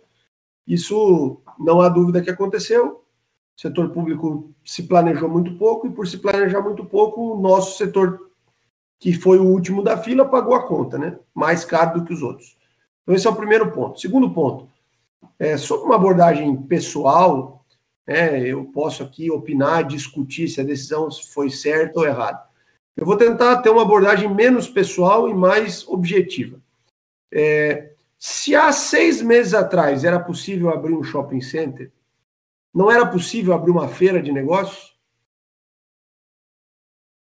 isso 0.67 1.41
não 1.59 1.81
há 1.81 1.89
dúvida 1.89 2.23
que 2.23 2.31
aconteceu. 2.31 3.03
O 3.57 3.61
setor 3.61 3.91
público 3.91 4.53
se 4.65 4.85
planejou 4.85 5.29
muito 5.29 5.57
pouco 5.57 5.89
e, 5.89 5.91
por 5.91 6.07
se 6.07 6.19
planejar 6.19 6.61
muito 6.61 6.85
pouco, 6.85 7.35
o 7.35 7.41
nosso 7.41 7.77
setor, 7.77 8.31
que 9.01 9.13
foi 9.13 9.39
o 9.39 9.49
último 9.49 9.83
da 9.83 9.97
fila, 9.97 10.25
pagou 10.25 10.55
a 10.55 10.67
conta, 10.67 10.97
né? 10.97 11.19
Mais 11.35 11.65
caro 11.65 12.01
do 12.01 12.05
que 12.05 12.13
os 12.13 12.23
outros. 12.23 12.57
Então, 13.03 13.15
esse 13.15 13.27
é 13.27 13.31
o 13.31 13.37
primeiro 13.37 13.73
ponto. 13.73 14.01
Segundo 14.01 14.31
ponto, 14.31 14.69
é, 15.39 15.57
sobre 15.57 15.87
uma 15.87 15.97
abordagem 15.97 16.55
pessoal, 16.63 17.65
é, 18.07 18.41
eu 18.41 18.65
posso 18.67 19.03
aqui 19.03 19.31
opinar, 19.31 19.85
discutir 19.85 20.49
se 20.49 20.61
a 20.61 20.65
decisão 20.65 21.11
foi 21.11 21.51
certa 21.51 21.99
ou 21.99 22.07
errada. 22.07 22.47
Eu 22.97 23.05
vou 23.05 23.17
tentar 23.17 23.61
ter 23.63 23.71
uma 23.71 23.83
abordagem 23.83 24.33
menos 24.33 24.69
pessoal 24.69 25.29
e 25.29 25.35
mais 25.35 25.87
objetiva. 25.89 26.63
É, 27.33 27.93
se 28.19 28.55
há 28.55 28.73
seis 28.73 29.21
meses 29.21 29.53
atrás 29.53 30.05
era 30.05 30.21
possível 30.21 30.71
abrir 30.71 30.95
um 30.95 31.03
shopping 31.03 31.41
center, 31.41 31.93
não 32.73 32.91
era 32.91 33.07
possível 33.07 33.55
abrir 33.55 33.73
uma 33.73 33.89
feira 33.89 34.23
de 34.23 34.31
negócios? 34.31 34.97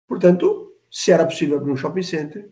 Portanto, 0.07 0.75
se 0.89 1.11
era 1.11 1.25
possível 1.25 1.57
abrir 1.57 1.71
um 1.71 1.77
shopping 1.77 2.01
center, 2.01 2.49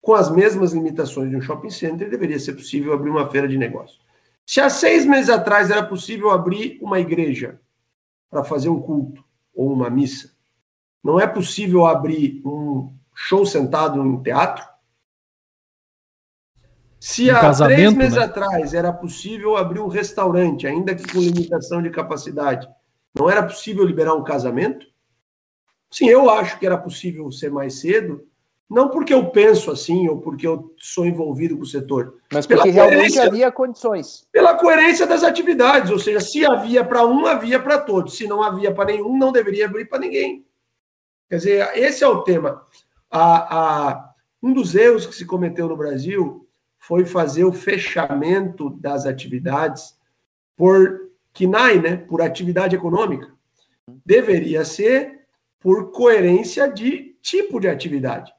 com 0.00 0.14
as 0.14 0.30
mesmas 0.30 0.72
limitações 0.72 1.30
de 1.30 1.36
um 1.36 1.42
shopping 1.42 1.70
center, 1.70 2.08
deveria 2.08 2.38
ser 2.38 2.54
possível 2.54 2.92
abrir 2.92 3.10
uma 3.10 3.28
feira 3.28 3.48
de 3.48 3.58
negócios. 3.58 4.05
Se 4.46 4.60
há 4.60 4.70
seis 4.70 5.04
meses 5.04 5.28
atrás 5.28 5.70
era 5.70 5.84
possível 5.84 6.30
abrir 6.30 6.78
uma 6.80 7.00
igreja 7.00 7.60
para 8.30 8.44
fazer 8.44 8.68
um 8.68 8.80
culto 8.80 9.24
ou 9.52 9.72
uma 9.72 9.90
missa, 9.90 10.30
não 11.02 11.18
é 11.18 11.26
possível 11.26 11.84
abrir 11.84 12.40
um 12.46 12.96
show 13.12 13.44
sentado 13.44 13.98
em 13.98 14.08
um 14.08 14.22
teatro? 14.22 14.64
Se 17.00 17.30
um 17.30 17.36
há 17.36 17.52
três 17.52 17.92
meses 17.92 18.16
né? 18.16 18.24
atrás 18.24 18.72
era 18.72 18.92
possível 18.92 19.56
abrir 19.56 19.80
um 19.80 19.88
restaurante, 19.88 20.66
ainda 20.66 20.94
que 20.94 21.12
com 21.12 21.18
limitação 21.18 21.82
de 21.82 21.90
capacidade, 21.90 22.68
não 23.12 23.28
era 23.28 23.42
possível 23.42 23.84
liberar 23.84 24.14
um 24.14 24.22
casamento? 24.22 24.86
Sim, 25.90 26.08
eu 26.08 26.30
acho 26.30 26.58
que 26.58 26.66
era 26.66 26.78
possível 26.78 27.30
ser 27.32 27.50
mais 27.50 27.80
cedo, 27.80 28.28
não 28.68 28.88
porque 28.88 29.14
eu 29.14 29.30
penso 29.30 29.70
assim 29.70 30.08
ou 30.08 30.20
porque 30.20 30.46
eu 30.46 30.74
sou 30.76 31.06
envolvido 31.06 31.56
com 31.56 31.62
o 31.62 31.66
setor. 31.66 32.18
Mas 32.32 32.46
porque 32.46 32.70
realmente 32.70 33.18
havia 33.18 33.50
condições. 33.52 34.26
Pela 34.32 34.54
coerência 34.54 35.06
das 35.06 35.22
atividades, 35.22 35.90
ou 35.90 35.98
seja, 35.98 36.20
se 36.20 36.44
havia 36.44 36.84
para 36.84 37.06
um, 37.06 37.26
havia 37.26 37.60
para 37.60 37.78
todos. 37.78 38.16
Se 38.16 38.26
não 38.26 38.42
havia 38.42 38.74
para 38.74 38.86
nenhum, 38.86 39.16
não 39.16 39.30
deveria 39.30 39.66
abrir 39.66 39.84
para 39.84 40.00
ninguém. 40.00 40.44
Quer 41.28 41.36
dizer, 41.36 41.70
esse 41.76 42.02
é 42.02 42.08
o 42.08 42.22
tema. 42.22 42.62
A, 43.08 43.58
a, 43.58 44.10
um 44.42 44.52
dos 44.52 44.74
erros 44.74 45.06
que 45.06 45.14
se 45.14 45.24
cometeu 45.24 45.68
no 45.68 45.76
Brasil 45.76 46.46
foi 46.78 47.04
fazer 47.04 47.44
o 47.44 47.52
fechamento 47.52 48.70
das 48.70 49.06
atividades 49.06 49.96
por 50.56 51.08
KNAI, 51.32 51.80
né, 51.80 51.96
por 51.96 52.20
atividade 52.20 52.74
econômica. 52.74 53.32
Deveria 54.04 54.64
ser 54.64 55.20
por 55.60 55.92
coerência 55.92 56.68
de 56.68 57.16
tipo 57.22 57.60
de 57.60 57.68
atividade. 57.68 58.32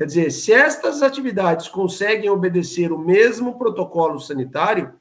Quer 0.00 0.06
dizer, 0.06 0.30
se 0.30 0.50
estas 0.50 1.02
atividades 1.02 1.68
conseguem 1.68 2.30
obedecer 2.30 2.90
o 2.90 2.96
mesmo 2.96 3.58
protocolo 3.58 4.18
sanitário, 4.18 4.94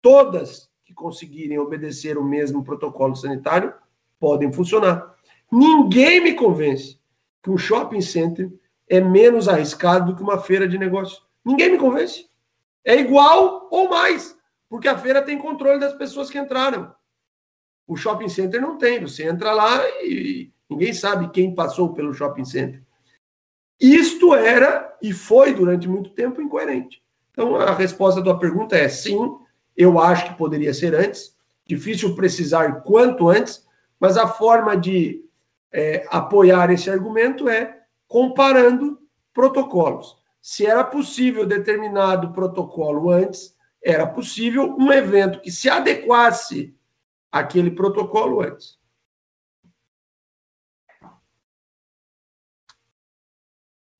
todas 0.00 0.70
que 0.84 0.94
conseguirem 0.94 1.58
obedecer 1.58 2.16
o 2.16 2.22
mesmo 2.22 2.62
protocolo 2.62 3.16
sanitário 3.16 3.74
podem 4.20 4.52
funcionar. 4.52 5.12
Ninguém 5.50 6.22
me 6.22 6.34
convence 6.34 7.00
que 7.42 7.50
um 7.50 7.58
shopping 7.58 8.00
center 8.00 8.48
é 8.88 9.00
menos 9.00 9.48
arriscado 9.48 10.12
do 10.12 10.16
que 10.16 10.22
uma 10.22 10.38
feira 10.38 10.68
de 10.68 10.78
negócio. 10.78 11.20
Ninguém 11.44 11.72
me 11.72 11.78
convence. 11.78 12.30
É 12.84 12.94
igual 12.94 13.66
ou 13.72 13.90
mais, 13.90 14.38
porque 14.68 14.86
a 14.86 14.96
feira 14.96 15.20
tem 15.20 15.36
controle 15.36 15.80
das 15.80 15.94
pessoas 15.94 16.30
que 16.30 16.38
entraram. 16.38 16.94
O 17.88 17.96
shopping 17.96 18.28
center 18.28 18.60
não 18.60 18.78
tem. 18.78 19.00
Você 19.00 19.28
entra 19.28 19.52
lá 19.52 19.82
e 20.04 20.52
ninguém 20.70 20.92
sabe 20.92 21.28
quem 21.32 21.56
passou 21.56 21.92
pelo 21.92 22.14
shopping 22.14 22.44
center. 22.44 22.86
Isto 23.80 24.34
era 24.34 24.96
e 25.00 25.12
foi 25.12 25.54
durante 25.54 25.88
muito 25.88 26.10
tempo 26.10 26.42
incoerente. 26.42 27.02
Então, 27.30 27.56
a 27.56 27.72
resposta 27.72 28.20
da 28.20 28.34
pergunta 28.34 28.76
é 28.76 28.88
sim, 28.88 29.36
eu 29.76 29.98
acho 30.00 30.26
que 30.26 30.38
poderia 30.38 30.74
ser 30.74 30.94
antes. 30.94 31.36
Difícil 31.64 32.14
precisar 32.16 32.82
quanto 32.82 33.28
antes, 33.28 33.64
mas 34.00 34.16
a 34.16 34.26
forma 34.26 34.76
de 34.76 35.24
é, 35.70 36.06
apoiar 36.10 36.70
esse 36.70 36.90
argumento 36.90 37.48
é 37.48 37.82
comparando 38.08 38.98
protocolos. 39.32 40.16
Se 40.40 40.66
era 40.66 40.82
possível 40.82 41.46
determinado 41.46 42.32
protocolo 42.32 43.10
antes, 43.10 43.54
era 43.84 44.06
possível 44.06 44.74
um 44.78 44.90
evento 44.92 45.40
que 45.40 45.50
se 45.52 45.68
adequasse 45.68 46.74
àquele 47.30 47.70
protocolo 47.70 48.40
antes. 48.40 48.77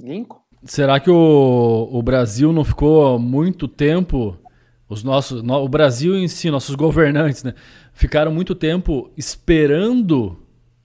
Lincoln? 0.01 0.41
Será 0.65 1.01
que 1.01 1.11
o, 1.11 1.89
o 1.91 2.03
Brasil 2.03 2.53
não 2.53 2.65
ficou 2.65 3.19
muito 3.19 3.67
tempo, 3.67 4.37
os 4.89 5.03
nossos, 5.03 5.43
no, 5.43 5.57
o 5.57 5.69
Brasil 5.69 6.17
em 6.17 6.29
si, 6.29 6.51
nossos 6.51 6.75
governantes, 6.77 7.43
né, 7.43 7.55
ficaram 7.93 8.33
muito 8.33 8.55
tempo 8.55 9.11
esperando 9.17 10.37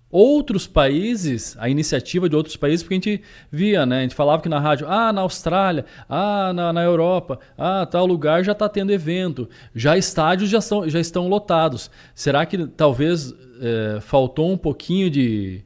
outros 0.09 0.67
países, 0.67 1.55
a 1.59 1.69
iniciativa 1.69 2.27
de 2.27 2.35
outros 2.35 2.55
países, 2.55 2.83
porque 2.83 2.93
a 2.93 2.97
gente 2.97 3.21
via, 3.51 3.83
né? 3.83 3.99
A 3.99 4.01
gente 4.01 4.13
falava 4.13 4.43
que 4.43 4.49
na 4.49 4.59
rádio, 4.59 4.87
ah, 4.87 5.11
na 5.11 5.21
Austrália, 5.21 5.85
ah, 6.07 6.53
na, 6.53 6.71
na 6.71 6.83
Europa, 6.83 7.39
ah, 7.57 7.85
tal 7.85 8.05
lugar 8.05 8.43
já 8.43 8.51
está 8.51 8.69
tendo 8.69 8.91
evento, 8.91 9.49
já 9.73 9.97
estádios 9.97 10.51
já, 10.51 10.61
são, 10.61 10.87
já 10.87 10.99
estão 10.99 11.27
lotados. 11.27 11.89
Será 12.13 12.45
que 12.45 12.67
talvez 12.67 13.33
é, 13.59 13.99
faltou 14.01 14.51
um 14.51 14.57
pouquinho 14.57 15.09
de, 15.09 15.63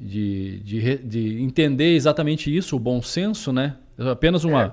de, 0.00 0.60
de, 0.60 0.96
de, 0.98 1.42
entender 1.42 1.94
exatamente 1.94 2.54
isso, 2.54 2.74
o 2.74 2.80
bom 2.80 3.02
senso, 3.02 3.52
né? 3.52 3.76
Apenas 3.98 4.44
uma, 4.44 4.62
é. 4.62 4.72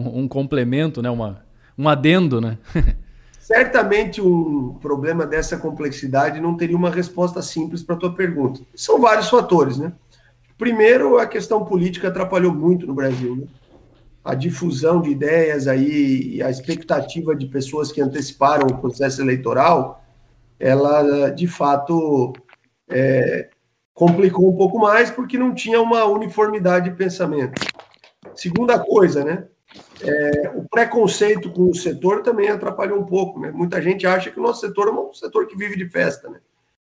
um, 0.00 0.20
um, 0.20 0.28
complemento, 0.28 1.02
né? 1.02 1.10
Uma, 1.10 1.44
um 1.76 1.86
adendo, 1.86 2.40
né? 2.40 2.56
Certamente 3.38 4.22
um 4.22 4.78
problema 4.80 5.26
dessa 5.26 5.58
complexidade 5.58 6.40
não 6.40 6.56
teria 6.56 6.76
uma 6.76 6.88
resposta 6.88 7.42
simples 7.42 7.82
para 7.82 7.96
a 7.96 7.98
tua 7.98 8.14
pergunta. 8.14 8.62
São 8.74 8.98
vários 8.98 9.28
fatores, 9.28 9.76
né? 9.76 9.92
Primeiro, 10.56 11.18
a 11.18 11.26
questão 11.26 11.64
política 11.66 12.08
atrapalhou 12.08 12.54
muito 12.54 12.86
no 12.86 12.94
Brasil, 12.94 13.36
né? 13.36 13.46
A 14.24 14.34
difusão 14.34 15.02
de 15.02 15.10
ideias 15.10 15.66
aí, 15.66 16.40
a 16.40 16.48
expectativa 16.48 17.34
de 17.34 17.46
pessoas 17.46 17.92
que 17.92 18.00
anteciparam 18.00 18.68
o 18.68 18.78
processo 18.78 19.20
eleitoral, 19.20 20.02
ela 20.58 21.28
de 21.28 21.48
fato 21.48 22.32
é, 22.88 23.50
complicou 23.94 24.48
um 24.50 24.56
pouco 24.56 24.78
mais 24.78 25.10
porque 25.10 25.38
não 25.38 25.54
tinha 25.54 25.80
uma 25.80 26.04
uniformidade 26.04 26.90
de 26.90 26.96
pensamento. 26.96 27.60
Segunda 28.34 28.78
coisa, 28.78 29.24
né? 29.24 29.46
É, 30.02 30.50
o 30.54 30.68
preconceito 30.68 31.50
com 31.50 31.70
o 31.70 31.74
setor 31.74 32.22
também 32.22 32.48
atrapalhou 32.48 32.98
um 32.98 33.06
pouco. 33.06 33.40
Né? 33.40 33.50
Muita 33.50 33.80
gente 33.80 34.06
acha 34.06 34.30
que 34.30 34.38
o 34.38 34.42
nosso 34.42 34.60
setor 34.60 34.88
é 34.88 34.90
um 34.90 35.12
setor 35.12 35.46
que 35.46 35.56
vive 35.56 35.76
de 35.76 35.88
festa. 35.88 36.28
Né? 36.28 36.40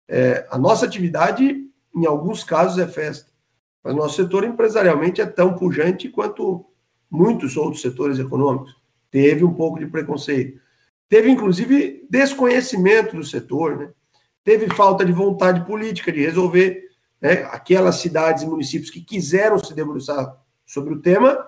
É, 0.09 0.47
a 0.51 0.59
nossa 0.59 0.87
atividade, 0.87 1.69
em 1.95 2.07
alguns 2.07 2.43
casos, 2.43 2.79
é 2.79 2.87
festa. 2.87 3.31
Mas 3.83 3.95
nosso 3.95 4.17
setor 4.17 4.45
empresarialmente 4.45 5.21
é 5.21 5.27
tão 5.27 5.55
pujante 5.55 6.09
quanto 6.09 6.65
muitos 7.11 7.57
outros 7.57 7.83
setores 7.83 8.19
econômicos. 8.19 8.75
Teve 9.11 9.45
um 9.45 9.53
pouco 9.53 9.79
de 9.79 9.87
preconceito. 9.87 10.59
Teve, 11.09 11.31
inclusive, 11.31 12.07
desconhecimento 12.09 13.15
do 13.15 13.23
setor. 13.23 13.77
Né? 13.77 13.91
Teve 14.43 14.69
falta 14.75 15.05
de 15.05 15.13
vontade 15.13 15.65
política 15.67 16.11
de 16.11 16.21
resolver 16.21 16.84
né? 17.25 17.49
aquelas 17.51 17.97
cidades 17.97 18.43
e 18.43 18.47
municípios 18.47 18.91
que 18.91 19.01
quiseram 19.01 19.59
se 19.59 19.73
debruçar 19.75 20.37
sobre 20.67 20.93
o 20.93 21.01
tema 21.01 21.43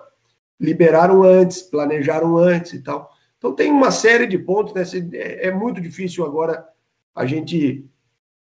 liberaram 0.59 1.21
antes, 1.21 1.61
planejaram 1.61 2.35
antes 2.35 2.73
e 2.73 2.81
tal. 2.81 3.11
Então 3.37 3.53
tem 3.53 3.71
uma 3.71 3.91
série 3.91 4.25
de 4.25 4.39
pontos, 4.39 4.73
né? 4.73 4.81
É, 5.13 5.49
é 5.49 5.51
muito 5.51 5.79
difícil 5.79 6.25
agora 6.25 6.67
a 7.13 7.27
gente 7.27 7.85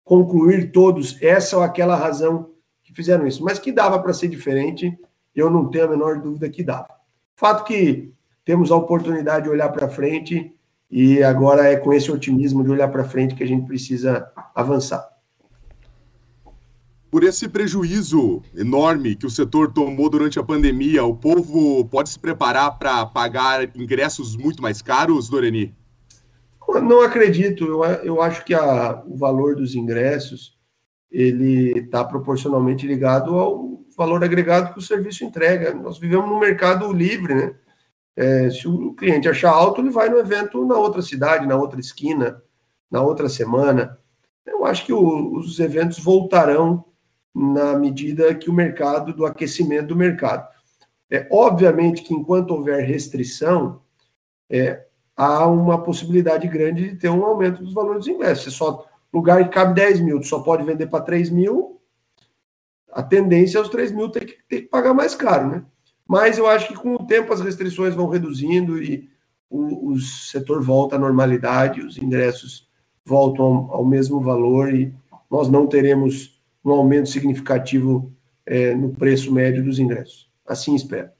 concluir 0.02 0.72
todos 0.72 1.20
essa 1.20 1.58
ou 1.58 1.62
aquela 1.62 1.94
razão 1.94 2.54
que 2.82 2.94
fizeram 2.94 3.26
isso, 3.26 3.44
mas 3.44 3.58
que 3.58 3.70
dava 3.70 3.98
para 3.98 4.14
ser 4.14 4.28
diferente, 4.28 4.98
eu 5.34 5.50
não 5.50 5.70
tenho 5.70 5.84
a 5.84 5.88
menor 5.88 6.22
dúvida 6.22 6.48
que 6.48 6.64
dava. 6.64 6.88
Fato 7.36 7.64
que 7.64 8.10
temos 8.42 8.72
a 8.72 8.76
oportunidade 8.76 9.44
de 9.44 9.50
olhar 9.50 9.68
para 9.68 9.90
frente 9.90 10.56
e 10.90 11.22
agora 11.22 11.70
é 11.70 11.76
com 11.76 11.92
esse 11.92 12.10
otimismo 12.10 12.64
de 12.64 12.70
olhar 12.70 12.88
para 12.88 13.04
frente 13.04 13.34
que 13.34 13.44
a 13.44 13.46
gente 13.46 13.66
precisa 13.66 14.32
avançar 14.54 15.17
por 17.10 17.24
esse 17.24 17.48
prejuízo 17.48 18.42
enorme 18.54 19.16
que 19.16 19.26
o 19.26 19.30
setor 19.30 19.72
tomou 19.72 20.10
durante 20.10 20.38
a 20.38 20.42
pandemia, 20.42 21.04
o 21.04 21.16
povo 21.16 21.84
pode 21.86 22.10
se 22.10 22.18
preparar 22.18 22.78
para 22.78 23.06
pagar 23.06 23.64
ingressos 23.76 24.36
muito 24.36 24.62
mais 24.62 24.82
caros, 24.82 25.28
Doreni? 25.28 25.74
Não 26.82 27.00
acredito. 27.00 27.64
Eu, 27.64 27.82
eu 27.84 28.22
acho 28.22 28.44
que 28.44 28.52
a, 28.52 29.02
o 29.06 29.16
valor 29.16 29.56
dos 29.56 29.74
ingressos 29.74 30.58
ele 31.10 31.78
está 31.78 32.04
proporcionalmente 32.04 32.86
ligado 32.86 33.34
ao 33.34 33.80
valor 33.96 34.22
agregado 34.22 34.72
que 34.72 34.78
o 34.78 34.82
serviço 34.82 35.24
entrega. 35.24 35.72
Nós 35.72 35.98
vivemos 35.98 36.28
num 36.28 36.38
mercado 36.38 36.92
livre, 36.92 37.34
né? 37.34 37.54
É, 38.14 38.50
se 38.50 38.66
o 38.66 38.94
cliente 38.94 39.28
achar 39.28 39.50
alto, 39.50 39.80
ele 39.80 39.90
vai 39.90 40.08
no 40.08 40.18
evento 40.18 40.64
na 40.66 40.76
outra 40.76 41.00
cidade, 41.00 41.46
na 41.46 41.56
outra 41.56 41.78
esquina, 41.78 42.42
na 42.90 43.00
outra 43.00 43.28
semana. 43.28 43.96
Eu 44.44 44.64
acho 44.64 44.84
que 44.84 44.92
o, 44.92 45.36
os 45.36 45.60
eventos 45.60 46.00
voltarão 46.00 46.84
na 47.38 47.78
medida 47.78 48.34
que 48.34 48.50
o 48.50 48.52
mercado, 48.52 49.14
do 49.14 49.24
aquecimento 49.24 49.88
do 49.88 49.96
mercado. 49.96 50.48
É, 51.10 51.26
obviamente 51.30 52.02
que 52.02 52.12
enquanto 52.12 52.50
houver 52.50 52.84
restrição, 52.84 53.80
é, 54.50 54.84
há 55.16 55.46
uma 55.46 55.82
possibilidade 55.82 56.48
grande 56.48 56.90
de 56.90 56.96
ter 56.96 57.08
um 57.08 57.24
aumento 57.24 57.62
dos 57.62 57.72
valores 57.72 58.04
dos 58.04 58.14
ingressos. 58.14 58.54
Só 58.54 58.84
lugar 59.12 59.44
que 59.44 59.54
cabe 59.54 59.74
10 59.74 60.00
mil, 60.00 60.22
só 60.22 60.40
pode 60.40 60.64
vender 60.64 60.88
para 60.88 61.04
3 61.04 61.30
mil, 61.30 61.80
a 62.92 63.02
tendência 63.02 63.58
é 63.58 63.60
os 63.60 63.68
3 63.68 63.92
mil 63.92 64.08
ter 64.10 64.24
que, 64.24 64.36
ter 64.48 64.62
que 64.62 64.68
pagar 64.68 64.92
mais 64.92 65.14
caro, 65.14 65.48
né? 65.48 65.64
Mas 66.06 66.38
eu 66.38 66.46
acho 66.46 66.68
que 66.68 66.74
com 66.74 66.94
o 66.94 67.06
tempo 67.06 67.32
as 67.32 67.40
restrições 67.40 67.94
vão 67.94 68.08
reduzindo 68.08 68.82
e 68.82 69.08
o, 69.48 69.92
o 69.92 70.00
setor 70.00 70.62
volta 70.62 70.96
à 70.96 70.98
normalidade, 70.98 71.80
os 71.80 71.98
ingressos 71.98 72.66
voltam 73.04 73.44
ao, 73.44 73.74
ao 73.76 73.84
mesmo 73.84 74.20
valor 74.20 74.74
e 74.74 74.92
nós 75.30 75.48
não 75.48 75.66
teremos 75.66 76.37
um 76.64 76.70
aumento 76.72 77.08
significativo 77.08 78.12
é, 78.44 78.74
no 78.74 78.90
preço 78.90 79.32
médio 79.32 79.64
dos 79.64 79.78
ingressos. 79.78 80.28
Assim 80.46 80.74
espero. 80.74 81.10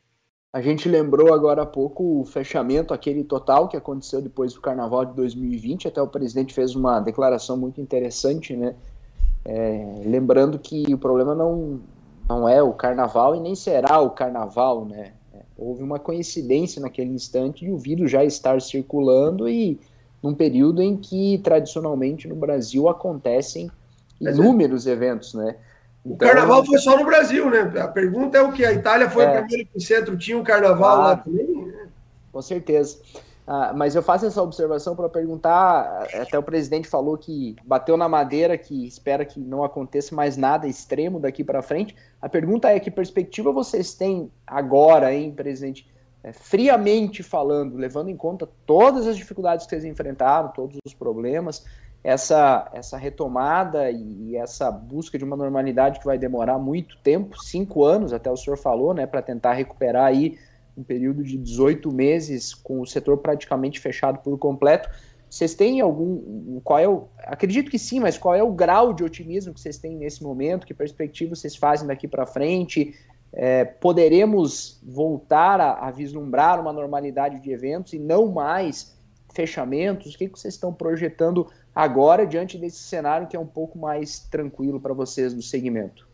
A 0.51 0.63
gente 0.63 0.89
lembrou 0.89 1.35
agora 1.35 1.63
há 1.63 1.67
pouco 1.67 2.21
o 2.21 2.25
fechamento, 2.25 2.95
aquele 2.95 3.23
total 3.23 3.69
que 3.69 3.77
aconteceu 3.77 4.23
depois 4.23 4.55
do 4.55 4.61
Carnaval 4.63 5.05
de 5.05 5.15
2020. 5.15 5.89
Até 5.89 6.01
o 6.01 6.09
presidente 6.09 6.55
fez 6.55 6.75
uma 6.75 7.01
declaração 7.01 7.57
muito 7.57 7.81
interessante, 7.81 8.57
né? 8.57 8.75
É, 9.45 10.03
lembrando 10.05 10.59
que 10.59 10.83
o 10.93 10.99
problema 10.99 11.35
não, 11.35 11.81
não 12.27 12.49
é 12.49 12.63
o 12.63 12.73
Carnaval 12.73 13.37
e 13.37 13.41
nem 13.41 13.55
será 13.55 14.01
o 14.01 14.11
Carnaval, 14.11 14.87
né? 14.87 15.13
É, 15.35 15.43
houve 15.57 15.83
uma 15.83 15.99
coincidência 15.99 16.81
naquele 16.81 17.11
instante 17.11 17.67
de 17.67 17.71
o 17.71 17.77
vírus 17.77 18.11
já 18.11 18.25
estar 18.25 18.61
circulando 18.63 19.49
e 19.49 19.79
num 20.23 20.35
período 20.35 20.83
em 20.83 20.97
que 20.97 21.39
tradicionalmente 21.39 22.27
no 22.27 22.35
Brasil 22.35 22.89
acontecem 22.89 23.71
inúmeros 24.21 24.87
é. 24.87 24.93
eventos, 24.93 25.35
né? 25.35 25.57
Então, 26.05 26.15
o 26.15 26.31
carnaval 26.31 26.65
foi 26.65 26.79
só 26.79 26.97
no 26.97 27.05
Brasil, 27.05 27.51
né? 27.51 27.73
A 27.81 27.89
pergunta 27.89 28.39
é 28.39 28.43
o 28.43 28.53
que? 28.53 28.65
A 28.65 28.73
Itália 28.73 29.11
foi 29.11 29.25
é, 29.25 29.41
o 29.41 29.45
primeiro 29.45 29.81
centro 29.81 30.17
tinha 30.17 30.39
um 30.39 30.45
carnaval 30.45 30.97
claro, 30.97 31.03
lá 31.03 31.17
também? 31.17 31.73
Com 32.33 32.43
certeza. 32.43 32.99
Ah, 33.51 33.73
mas 33.75 33.95
eu 33.95 34.03
faço 34.03 34.27
essa 34.27 34.43
observação 34.43 34.95
para 34.95 35.09
perguntar, 35.09 36.07
até 36.21 36.39
o 36.39 36.43
presidente 36.43 36.87
falou 36.87 37.17
que 37.17 37.57
bateu 37.65 37.97
na 37.97 38.07
madeira, 38.07 38.59
que 38.59 38.87
espera 38.87 39.25
que 39.25 39.41
não 39.41 39.65
aconteça 39.65 40.15
mais 40.15 40.37
nada 40.37 40.67
extremo 40.67 41.19
daqui 41.19 41.43
para 41.43 41.63
frente. 41.63 41.97
A 42.21 42.29
pergunta 42.29 42.69
é 42.69 42.79
que 42.79 42.91
perspectiva 42.91 43.51
vocês 43.51 43.95
têm 43.95 44.31
agora, 44.47 45.15
hein, 45.15 45.33
presidente? 45.33 45.91
É, 46.23 46.31
friamente 46.31 47.23
falando, 47.23 47.77
levando 47.77 48.11
em 48.11 48.17
conta 48.17 48.47
todas 48.67 49.07
as 49.07 49.17
dificuldades 49.17 49.65
que 49.65 49.71
vocês 49.71 49.85
enfrentaram, 49.85 50.49
todos 50.49 50.77
os 50.85 50.93
problemas, 50.93 51.65
essa, 52.03 52.71
essa 52.73 52.97
retomada 52.97 53.91
e, 53.91 54.37
essa 54.37 54.71
busca 54.71 55.19
de 55.19 55.25
uma 55.25 55.37
normalidade 55.37 55.99
que 55.99 56.07
vai 56.07 56.17
demorar 56.17 56.59
muito 56.59 56.97
tempo, 56.99 57.37
cinco 57.43 57.85
anos, 57.85 58.13
até 58.13 58.31
o 58.31 58.37
senhor 58.37 58.57
falou, 58.57 58.95
né, 58.95 59.07
para 59.07 59.21
tentar 59.21 59.55
recuperar 59.55 60.07
aí 60.07 60.39
um 60.77 60.83
período 60.83 61.25
de 61.25 61.37
18 61.37 61.93
meses 61.93 62.55
com 62.55 62.81
o 62.81 62.87
setor 62.87 63.19
praticamente 63.19 63.81
fechado 63.81 64.21
por 64.21 64.39
completo. 64.39 64.89
Vocês 65.29 65.55
têm 65.55 65.81
algum. 65.81 66.61
Qual 66.65 66.79
é 66.79 66.89
o. 66.89 67.09
Acredito 67.19 67.71
que 67.71 67.79
sim, 67.79 68.01
mas 68.01 68.17
qual 68.17 68.35
é 68.35 68.43
o 68.43 68.53
grau 68.53 68.95
de 68.95 69.05
otimismo 69.05 69.53
que 69.53 69.61
vocês 69.61 69.77
têm 69.77 69.97
nesse 69.97 70.23
momento? 70.23 70.67
Que 70.67 70.73
perspectiva 70.73 71.35
vocês 71.35 71.55
fazem 71.55 71.87
daqui 71.87 72.09
para 72.09 72.25
frente? 72.25 72.95
É, 73.31 73.65
poderemos 73.65 74.81
voltar 74.83 75.61
a, 75.61 75.87
a, 75.87 75.91
vislumbrar 75.91 76.59
uma 76.59 76.73
normalidade 76.73 77.41
de 77.41 77.51
eventos 77.51 77.93
e 77.93 77.99
não 77.99 78.29
mais 78.29 78.97
fechamentos? 79.35 80.15
O 80.15 80.19
que, 80.19 80.29
que 80.29 80.39
vocês 80.39 80.55
estão 80.55 80.73
projetando 80.73 81.47
agora 81.79 82.27
diante 82.27 82.59
desse 82.59 82.81
cenário 82.81 83.29
que 83.29 83.37
é 83.37 83.39
um 83.39 83.47
pouco 83.47 83.79
mais 83.79 84.19
tranquilo 84.19 84.81
para 84.81 84.93
vocês 84.93 85.33
no 85.33 85.41
segmento? 85.41 86.09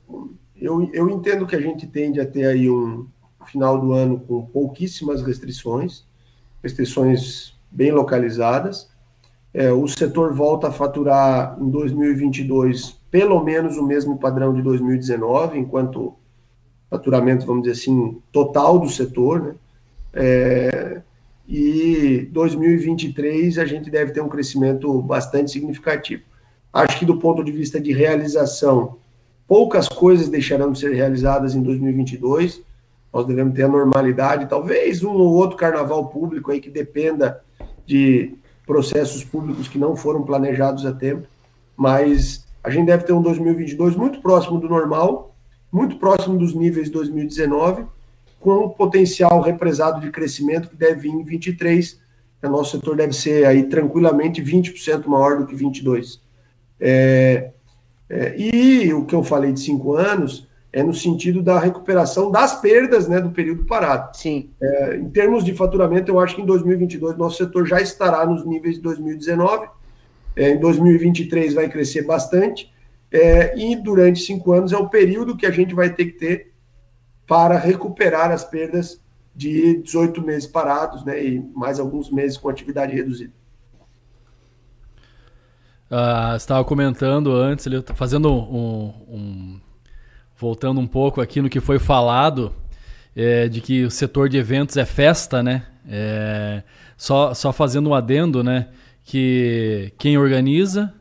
Eu, 0.55 0.91
eu 0.93 1.09
entendo 1.09 1.47
que 1.47 1.57
a 1.57 1.61
gente 1.61 1.87
tende 1.87 2.21
a 2.21 2.27
ter 2.27 2.45
aí 2.45 2.69
um 2.69 3.07
final 3.47 3.81
do 3.81 3.95
ano 3.95 4.21
com 4.21 4.45
pouquíssimas 4.45 5.23
restrições, 5.23 6.05
restrições 6.63 7.55
bem 7.71 7.93
localizadas. 7.93 8.91
É, 9.55 9.73
o 9.73 9.89
setor 9.89 10.35
volta 10.35 10.69
a 10.69 10.71
faturar 10.71 11.57
em 11.59 11.71
2022 11.71 13.01
pelo 13.11 13.43
menos 13.43 13.79
o 13.79 13.87
mesmo 13.87 14.19
padrão 14.19 14.53
de 14.53 14.61
2019, 14.61 15.59
enquanto 15.59 16.15
faturamento, 16.91 17.47
vamos 17.47 17.63
dizer 17.63 17.81
assim, 17.81 18.21
total 18.31 18.79
do 18.79 18.91
setor, 18.91 19.41
né? 19.41 19.55
É, 20.13 21.01
e 21.47 22.29
2023 22.33 23.59
a 23.59 23.65
gente 23.65 23.91
deve 23.91 24.13
ter 24.13 24.21
um 24.21 24.29
crescimento 24.29 25.01
bastante 25.03 25.51
significativo. 25.51 26.23
Acho 26.73 26.99
que 26.99 27.05
do 27.05 27.19
ponto 27.19 27.45
de 27.45 27.53
vista 27.53 27.81
de 27.81 27.93
realização, 27.93 28.97
poucas 29.47 29.89
coisas 29.89 30.29
deixarão 30.29 30.73
de 30.73 30.79
ser 30.79 30.93
realizadas 30.95 31.55
em 31.55 31.63
2022. 31.63 32.63
Nós 33.13 33.27
devemos 33.27 33.55
ter 33.55 33.63
a 33.63 33.69
normalidade, 33.69 34.49
talvez 34.49 35.05
um 35.05 35.13
ou 35.13 35.35
outro 35.35 35.57
carnaval 35.57 36.09
público 36.09 36.51
aí 36.51 36.61
que 36.61 36.71
dependa 36.71 37.41
de 37.87 38.35
processos 38.67 39.23
públicos 39.23 39.69
que 39.69 39.79
não 39.79 39.95
foram 39.95 40.23
planejados 40.23 40.87
a 40.87 40.93
tempo, 40.93 41.27
mas 41.77 42.45
a 42.63 42.71
gente 42.71 42.87
deve 42.87 43.05
ter 43.05 43.13
um 43.13 43.23
2022 43.23 43.95
muito 43.95 44.21
próximo 44.21 44.59
do 44.59 44.69
normal, 44.69 45.35
muito 45.71 45.97
próximo 45.97 46.39
dos 46.39 46.55
níveis 46.55 46.87
de 46.87 46.93
2019, 46.93 47.85
com 48.45 48.67
um 48.67 48.69
potencial 48.69 49.41
represado 49.41 50.03
de 50.03 50.11
crescimento 50.11 50.69
que 50.69 50.77
deve 50.77 51.01
vir 51.01 51.13
em 51.13 51.25
23. 51.25 51.99
O 52.43 52.49
nosso 52.51 52.73
setor 52.73 52.95
deve 52.95 53.15
ser 53.15 53.47
aí 53.47 53.63
tranquilamente 53.65 54.43
20% 54.43 55.07
maior 55.07 55.39
do 55.39 55.47
que 55.47 55.55
22. 55.55 56.21
É, 56.79 57.53
é, 58.11 58.39
e 58.39 58.93
o 58.93 59.07
que 59.07 59.15
eu 59.15 59.25
falei 59.25 59.51
de 59.51 59.61
cinco 59.61 59.95
anos 59.95 60.47
é 60.71 60.83
no 60.83 60.93
sentido 60.93 61.41
da 61.41 61.59
recuperação 61.59 62.31
das 62.31 62.61
perdas 62.61 63.09
né, 63.09 63.19
do 63.19 63.31
período 63.31 63.65
parado. 63.65 64.15
Sim. 64.15 64.51
É, 64.61 64.97
em 64.97 65.09
termos 65.09 65.43
de 65.43 65.55
faturamento, 65.55 66.13
eu 66.13 66.21
acho 66.21 66.37
que 66.37 66.43
em 66.43 66.47
2022 66.47 67.17
nosso 67.17 67.39
setor 67.39 67.67
já 67.67 67.81
estará 67.81 68.27
nos 68.27 68.45
níveis 68.45 68.75
de 68.75 68.83
2019. 68.83 69.69
É, 70.37 70.51
em 70.51 70.61
2023 70.61 71.55
vai 71.55 71.71
crescer 71.71 72.03
bastante. 72.03 72.71
É, 73.11 73.59
e 73.59 73.75
durante 73.75 74.21
cinco 74.21 74.53
anos 74.53 74.71
é 74.71 74.77
o 74.77 74.91
período 74.91 75.35
que 75.35 75.47
a 75.47 75.51
gente 75.51 75.75
vai 75.75 75.89
ter 75.89 76.05
que 76.07 76.19
ter 76.19 76.54
para 77.27 77.59
recuperar 77.59 78.31
as 78.31 78.45
perdas 78.45 79.01
de 79.35 79.83
18 79.83 80.23
meses 80.23 80.47
parados, 80.47 81.05
né, 81.05 81.23
e 81.25 81.41
mais 81.55 81.81
alguns 81.81 82.11
meses 82.11 82.37
com 82.37 82.49
atividade 82.49 82.95
reduzida. 82.95 83.33
Uh, 85.91 86.33
você 86.33 86.37
estava 86.37 86.65
comentando 86.65 87.33
antes, 87.33 87.67
ele 87.67 87.83
fazendo 87.95 88.33
um, 88.33 88.95
um, 89.09 89.61
voltando 90.37 90.81
um 90.81 90.87
pouco 90.87 91.21
aqui 91.21 91.41
no 91.41 91.49
que 91.49 91.61
foi 91.61 91.79
falado, 91.79 92.55
é, 93.15 93.49
de 93.49 93.61
que 93.61 93.85
o 93.85 93.91
setor 93.91 94.29
de 94.29 94.37
eventos 94.37 94.77
é 94.77 94.85
festa, 94.85 95.43
né? 95.43 95.67
É, 95.89 96.63
só, 96.97 97.35
só 97.35 97.53
fazendo 97.53 97.91
um 97.91 97.95
adendo, 97.95 98.43
né? 98.43 98.69
Que 99.05 99.93
quem 99.99 100.19
organiza, 100.19 100.93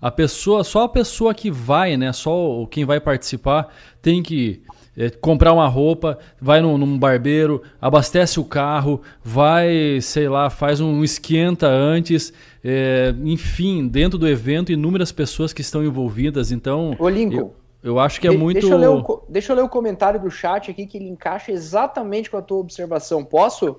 a 0.00 0.10
pessoa, 0.10 0.62
só 0.62 0.84
a 0.84 0.88
pessoa 0.88 1.34
que 1.34 1.50
vai, 1.50 1.96
né? 1.96 2.12
Só 2.12 2.64
quem 2.66 2.84
vai 2.84 3.00
participar 3.00 3.68
tem 4.00 4.22
que 4.22 4.62
é, 4.98 5.08
comprar 5.10 5.52
uma 5.52 5.68
roupa, 5.68 6.18
vai 6.40 6.60
num, 6.60 6.76
num, 6.76 6.98
barbeiro, 6.98 7.62
abastece 7.80 8.40
o 8.40 8.44
carro, 8.44 9.00
vai, 9.22 10.00
sei 10.02 10.28
lá, 10.28 10.50
faz 10.50 10.80
um 10.80 11.04
esquenta 11.04 11.68
antes, 11.68 12.32
é, 12.64 13.14
enfim, 13.22 13.86
dentro 13.86 14.18
do 14.18 14.26
evento, 14.26 14.72
inúmeras 14.72 15.12
pessoas 15.12 15.52
que 15.52 15.60
estão 15.60 15.84
envolvidas. 15.84 16.50
Então, 16.50 16.96
Ô, 16.98 17.08
Lincoln, 17.08 17.36
eu, 17.36 17.54
eu 17.80 18.00
acho 18.00 18.20
que 18.20 18.26
é 18.26 18.30
de, 18.32 18.36
muito. 18.36 18.60
Deixa 18.60 18.74
eu, 18.74 18.78
ler 18.78 18.88
o, 18.88 19.22
deixa 19.28 19.52
eu 19.52 19.56
ler 19.56 19.62
o 19.62 19.68
comentário 19.68 20.20
do 20.20 20.30
chat 20.32 20.68
aqui 20.68 20.84
que 20.84 20.98
ele 20.98 21.08
encaixa 21.08 21.52
exatamente 21.52 22.28
com 22.28 22.36
a 22.36 22.42
tua 22.42 22.58
observação. 22.58 23.24
Posso? 23.24 23.76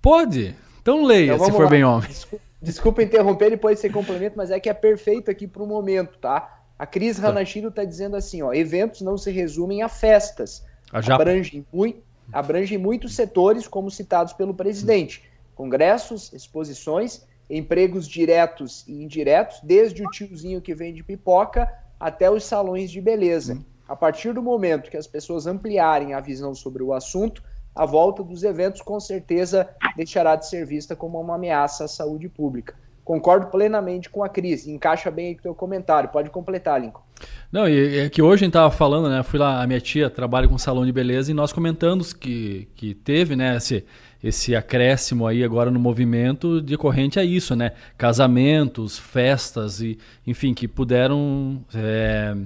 Pode. 0.00 0.56
Então 0.80 1.04
leia, 1.04 1.34
então, 1.34 1.44
se 1.44 1.52
for 1.52 1.64
lá. 1.64 1.68
bem 1.68 1.84
homem. 1.84 2.08
Desculpa, 2.08 2.44
desculpa 2.62 3.02
interromper, 3.02 3.50
depois 3.50 3.78
ser 3.78 3.92
complemento, 3.92 4.38
mas 4.38 4.50
é 4.50 4.58
que 4.58 4.70
é 4.70 4.74
perfeito 4.74 5.30
aqui 5.30 5.46
para 5.46 5.62
o 5.62 5.66
momento, 5.66 6.16
tá? 6.18 6.59
A 6.80 6.86
Cris 6.86 7.18
tá. 7.20 7.42
Está 7.42 7.84
dizendo 7.84 8.16
assim: 8.16 8.40
ó, 8.40 8.54
eventos 8.54 9.02
não 9.02 9.18
se 9.18 9.30
resumem 9.30 9.82
a 9.82 9.88
festas. 9.88 10.64
A 10.90 11.00
abrangem, 11.14 11.66
muito, 11.70 12.02
abrangem 12.32 12.78
muitos 12.78 13.14
setores, 13.14 13.68
como 13.68 13.90
citados 13.90 14.32
pelo 14.32 14.54
presidente: 14.54 15.22
congressos, 15.54 16.32
exposições, 16.32 17.26
empregos 17.50 18.08
diretos 18.08 18.82
e 18.88 19.02
indiretos, 19.02 19.60
desde 19.62 20.02
o 20.02 20.08
tiozinho 20.08 20.62
que 20.62 20.74
vende 20.74 21.04
pipoca 21.04 21.70
até 22.00 22.30
os 22.30 22.44
salões 22.44 22.90
de 22.90 22.98
beleza. 22.98 23.56
Hum. 23.56 23.64
A 23.86 23.94
partir 23.94 24.32
do 24.32 24.42
momento 24.42 24.90
que 24.90 24.96
as 24.96 25.06
pessoas 25.06 25.46
ampliarem 25.46 26.14
a 26.14 26.20
visão 26.20 26.54
sobre 26.54 26.82
o 26.82 26.94
assunto, 26.94 27.42
a 27.74 27.84
volta 27.84 28.22
dos 28.22 28.42
eventos 28.42 28.80
com 28.80 28.98
certeza 28.98 29.68
deixará 29.96 30.34
de 30.34 30.48
ser 30.48 30.64
vista 30.64 30.96
como 30.96 31.20
uma 31.20 31.34
ameaça 31.34 31.84
à 31.84 31.88
saúde 31.88 32.26
pública. 32.26 32.74
Concordo 33.10 33.48
plenamente 33.48 34.08
com 34.08 34.22
a 34.22 34.28
Cris, 34.28 34.68
encaixa 34.68 35.10
bem 35.10 35.26
aí 35.26 35.34
o 35.34 35.42
teu 35.42 35.52
comentário. 35.52 36.08
Pode 36.10 36.30
completar, 36.30 36.80
Lincoln. 36.80 37.02
Não, 37.50 37.68
e 37.68 37.98
é 37.98 38.08
que 38.08 38.22
hoje 38.22 38.44
a 38.44 38.46
gente 38.46 38.50
estava 38.50 38.70
falando, 38.70 39.08
né? 39.10 39.20
Fui 39.24 39.36
lá, 39.36 39.60
a 39.60 39.66
minha 39.66 39.80
tia 39.80 40.08
trabalha 40.08 40.46
com 40.46 40.56
salão 40.56 40.86
de 40.86 40.92
beleza 40.92 41.28
e 41.28 41.34
nós 41.34 41.52
comentamos 41.52 42.12
que, 42.12 42.68
que 42.76 42.94
teve, 42.94 43.34
né, 43.34 43.56
esse, 43.56 43.84
esse 44.22 44.54
acréscimo 44.54 45.26
aí 45.26 45.42
agora 45.42 45.72
no 45.72 45.80
movimento 45.80 46.60
decorrente 46.60 47.18
a 47.18 47.24
isso, 47.24 47.56
né? 47.56 47.72
Casamentos, 47.98 48.96
festas 48.96 49.80
e, 49.80 49.98
enfim, 50.24 50.54
que 50.54 50.68
puderam 50.68 51.64
é, 51.74 52.36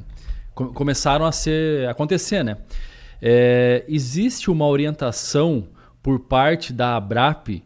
começaram 0.55 1.27
a 1.27 1.33
ser 1.33 1.87
acontecer, 1.91 2.43
né? 2.43 2.57
É, 3.21 3.85
existe 3.87 4.51
uma 4.51 4.67
orientação 4.67 5.69
por 6.03 6.21
parte 6.21 6.73
da 6.73 6.97
Abrap 6.97 7.63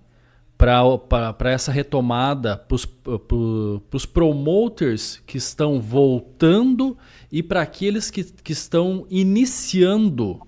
para 0.58 1.50
essa 1.52 1.70
retomada, 1.70 2.56
para 2.56 3.96
os 3.96 4.04
promoters 4.04 5.22
que 5.24 5.38
estão 5.38 5.80
voltando 5.80 6.98
e 7.30 7.44
para 7.44 7.62
aqueles 7.62 8.10
que, 8.10 8.24
que 8.24 8.52
estão 8.52 9.06
iniciando 9.08 10.40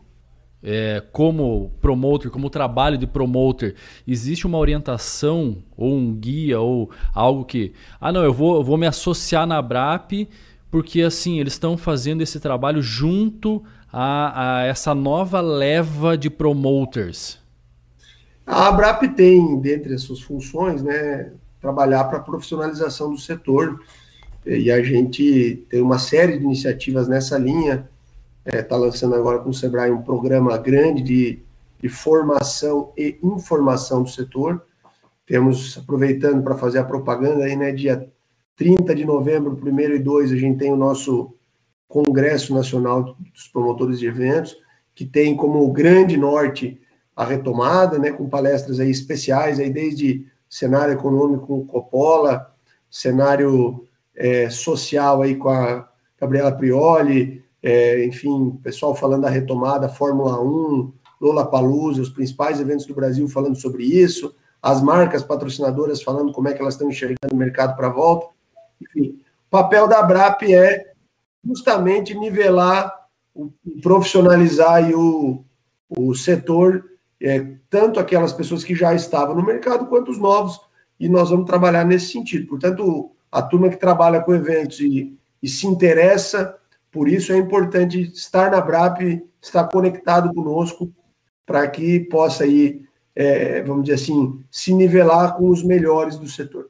é, 0.63 1.03
como 1.13 1.71
promoter, 1.81 2.29
como 2.29 2.51
trabalho 2.51 2.99
de 2.99 3.07
promoter, 3.07 3.77
existe 4.07 4.47
uma 4.47 4.59
orientação 4.59 5.59
ou 5.77 5.95
um 5.95 6.13
guia 6.13 6.61
ou 6.61 6.91
algo 7.15 7.45
que, 7.45 7.73
ah 8.01 8.13
não, 8.13 8.25
eu 8.25 8.33
vou, 8.33 8.57
eu 8.57 8.65
vou 8.65 8.77
me 8.77 8.89
associar 8.89 9.47
na 9.47 9.63
BRAP 9.63 10.29
porque 10.71 11.03
assim 11.03 11.39
eles 11.39 11.55
estão 11.55 11.77
fazendo 11.77 12.21
esse 12.21 12.39
trabalho 12.41 12.83
junto 12.83 13.63
a, 13.93 14.59
a 14.59 14.65
essa 14.65 14.95
nova 14.95 15.41
leva 15.41 16.17
de 16.17 16.29
promoters. 16.29 17.40
A 18.51 18.67
ABRAP 18.67 19.15
tem, 19.15 19.61
dentre 19.61 19.95
as 19.95 20.03
suas 20.03 20.21
funções, 20.23 20.83
né, 20.83 21.31
trabalhar 21.61 22.03
para 22.07 22.19
a 22.19 22.23
profissionalização 22.23 23.13
do 23.13 23.17
setor, 23.17 23.81
e 24.45 24.73
a 24.73 24.83
gente 24.83 25.65
tem 25.71 25.81
uma 25.81 26.01
série 26.01 26.37
de 26.37 26.43
iniciativas 26.43 27.07
nessa 27.07 27.39
linha, 27.39 27.89
está 28.45 28.59
é, 28.59 28.63
tá 28.63 28.77
lançando 28.77 29.15
agora 29.15 29.39
com 29.39 29.51
o 29.51 29.55
Sebrae 29.55 29.93
um 29.93 30.03
programa 30.03 30.59
grande 30.59 31.01
de, 31.01 31.39
de 31.81 31.89
formação 31.89 32.93
e 32.99 33.17
informação 33.23 34.03
do 34.03 34.11
setor. 34.11 34.61
Temos, 35.25 35.79
aproveitando 35.79 36.43
para 36.43 36.59
fazer 36.59 36.81
a 36.81 36.85
propaganda 36.85 37.45
aí, 37.45 37.55
né, 37.55 37.71
dia 37.71 38.11
30 38.57 38.97
de 38.97 39.05
novembro, 39.05 39.57
1 39.63 39.81
e 39.95 39.99
2, 40.01 40.33
a 40.33 40.37
gente 40.37 40.59
tem 40.59 40.73
o 40.73 40.77
nosso 40.77 41.37
Congresso 41.87 42.53
Nacional 42.53 43.17
dos 43.33 43.47
Promotores 43.47 44.01
de 44.01 44.09
Eventos, 44.09 44.57
que 44.93 45.05
tem 45.05 45.37
como 45.37 45.71
grande 45.71 46.17
norte 46.17 46.80
a 47.21 47.25
retomada, 47.27 47.99
né, 47.99 48.11
com 48.11 48.31
palestras 48.31 48.81
aí 48.81 48.91
especiais, 48.91 49.61
aí 49.61 49.69
desde 49.69 50.27
cenário 50.49 50.95
econômico 50.95 51.47
com 51.47 51.67
Coppola, 51.67 52.51
cenário 52.91 53.87
é, 54.17 54.49
social 54.49 55.21
aí 55.21 55.37
com 55.37 55.51
a 55.51 55.87
Gabriela 56.19 56.51
Prioli, 56.51 57.45
é, 57.63 58.03
enfim, 58.07 58.59
pessoal 58.63 58.95
falando 58.95 59.25
da 59.25 59.29
retomada, 59.29 59.87
Fórmula 59.87 60.41
1, 60.41 60.95
Lola 61.21 61.45
Palusa, 61.45 62.01
os 62.01 62.09
principais 62.09 62.59
eventos 62.59 62.87
do 62.87 62.95
Brasil 62.95 63.29
falando 63.29 63.57
sobre 63.57 63.85
isso, 63.85 64.35
as 64.63 64.81
marcas 64.81 65.23
patrocinadoras 65.23 66.03
falando 66.03 66.33
como 66.33 66.49
é 66.49 66.55
que 66.55 66.63
elas 66.63 66.73
estão 66.73 66.89
enxergando 66.89 67.35
o 67.35 67.37
mercado 67.37 67.77
para 67.77 67.89
a 67.89 67.93
volta. 67.93 68.29
Enfim, 68.81 69.21
o 69.47 69.51
papel 69.51 69.87
da 69.87 70.03
BRAP 70.03 70.45
é 70.55 70.95
justamente 71.45 72.15
nivelar, 72.15 72.91
profissionalizar 73.83 74.91
o, 74.91 75.45
o 75.87 76.15
setor, 76.15 76.89
é, 77.23 77.47
tanto 77.69 78.01
aquelas 78.01 78.33
pessoas 78.33 78.65
que 78.65 78.75
já 78.75 78.95
estavam 78.95 79.35
no 79.35 79.45
mercado, 79.45 79.87
quanto 79.87 80.11
os 80.11 80.19
novos, 80.19 80.61
e 80.99 81.09
nós 81.09 81.31
vamos 81.31 81.47
trabalhar 81.47 81.85
nesse 81.85 82.13
sentido. 82.13 82.47
Portanto, 82.47 83.11
a 83.31 83.43
turma 83.43 83.69
que 83.69 83.77
trabalha 83.77 84.21
com 84.21 84.35
eventos 84.35 84.81
e, 84.81 85.17
e 85.43 85.49
se 85.49 85.67
interessa 85.67 86.57
por 86.91 87.09
isso 87.09 87.33
é 87.33 87.37
importante 87.37 88.01
estar 88.01 88.51
na 88.51 88.61
BRAP, 88.61 89.23
estar 89.41 89.69
conectado 89.69 90.35
conosco, 90.35 90.93
para 91.47 91.67
que 91.69 92.01
possa 92.01 92.45
aí, 92.45 92.83
é, 93.15 93.63
vamos 93.63 93.85
dizer 93.85 93.95
assim, 93.95 94.43
se 94.51 94.75
nivelar 94.75 95.37
com 95.37 95.49
os 95.49 95.63
melhores 95.63 96.19
do 96.19 96.29
setor. 96.29 96.69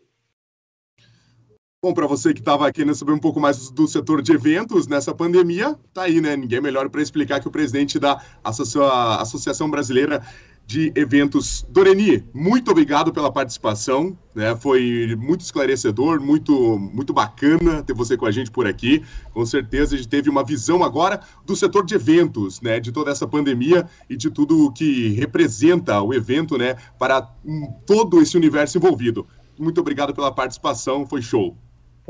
Bom, 1.82 1.94
para 1.94 2.06
você 2.06 2.34
que 2.34 2.40
estava 2.40 2.70
querendo 2.70 2.94
saber 2.94 3.12
um 3.12 3.18
pouco 3.18 3.40
mais 3.40 3.70
do 3.70 3.88
setor 3.88 4.20
de 4.20 4.32
eventos 4.32 4.86
nessa 4.86 5.14
pandemia, 5.14 5.74
tá 5.94 6.02
aí, 6.02 6.20
né? 6.20 6.36
Ninguém 6.36 6.60
melhor 6.60 6.90
para 6.90 7.00
explicar 7.00 7.40
que 7.40 7.48
o 7.48 7.50
presidente 7.50 7.98
da 7.98 8.22
Associação 8.44 9.70
Brasileira 9.70 10.22
de 10.66 10.92
Eventos 10.94 11.64
Doreni. 11.70 12.22
Muito 12.34 12.70
obrigado 12.70 13.14
pela 13.14 13.32
participação, 13.32 14.14
né? 14.34 14.54
Foi 14.54 15.16
muito 15.18 15.40
esclarecedor, 15.40 16.20
muito 16.20 16.78
muito 16.78 17.14
bacana 17.14 17.82
ter 17.82 17.94
você 17.94 18.14
com 18.14 18.26
a 18.26 18.30
gente 18.30 18.50
por 18.50 18.66
aqui. 18.66 19.02
Com 19.32 19.46
certeza 19.46 19.94
a 19.94 19.96
gente 19.96 20.08
teve 20.08 20.28
uma 20.28 20.44
visão 20.44 20.84
agora 20.84 21.22
do 21.46 21.56
setor 21.56 21.86
de 21.86 21.94
eventos, 21.94 22.60
né? 22.60 22.78
De 22.78 22.92
toda 22.92 23.10
essa 23.10 23.26
pandemia 23.26 23.88
e 24.06 24.18
de 24.18 24.28
tudo 24.28 24.66
o 24.66 24.70
que 24.70 25.14
representa 25.14 26.02
o 26.02 26.12
evento, 26.12 26.58
né? 26.58 26.76
Para 26.98 27.22
todo 27.86 28.20
esse 28.20 28.36
universo 28.36 28.76
envolvido. 28.76 29.26
Muito 29.58 29.80
obrigado 29.80 30.12
pela 30.14 30.30
participação, 30.30 31.06
foi 31.06 31.22
show. 31.22 31.56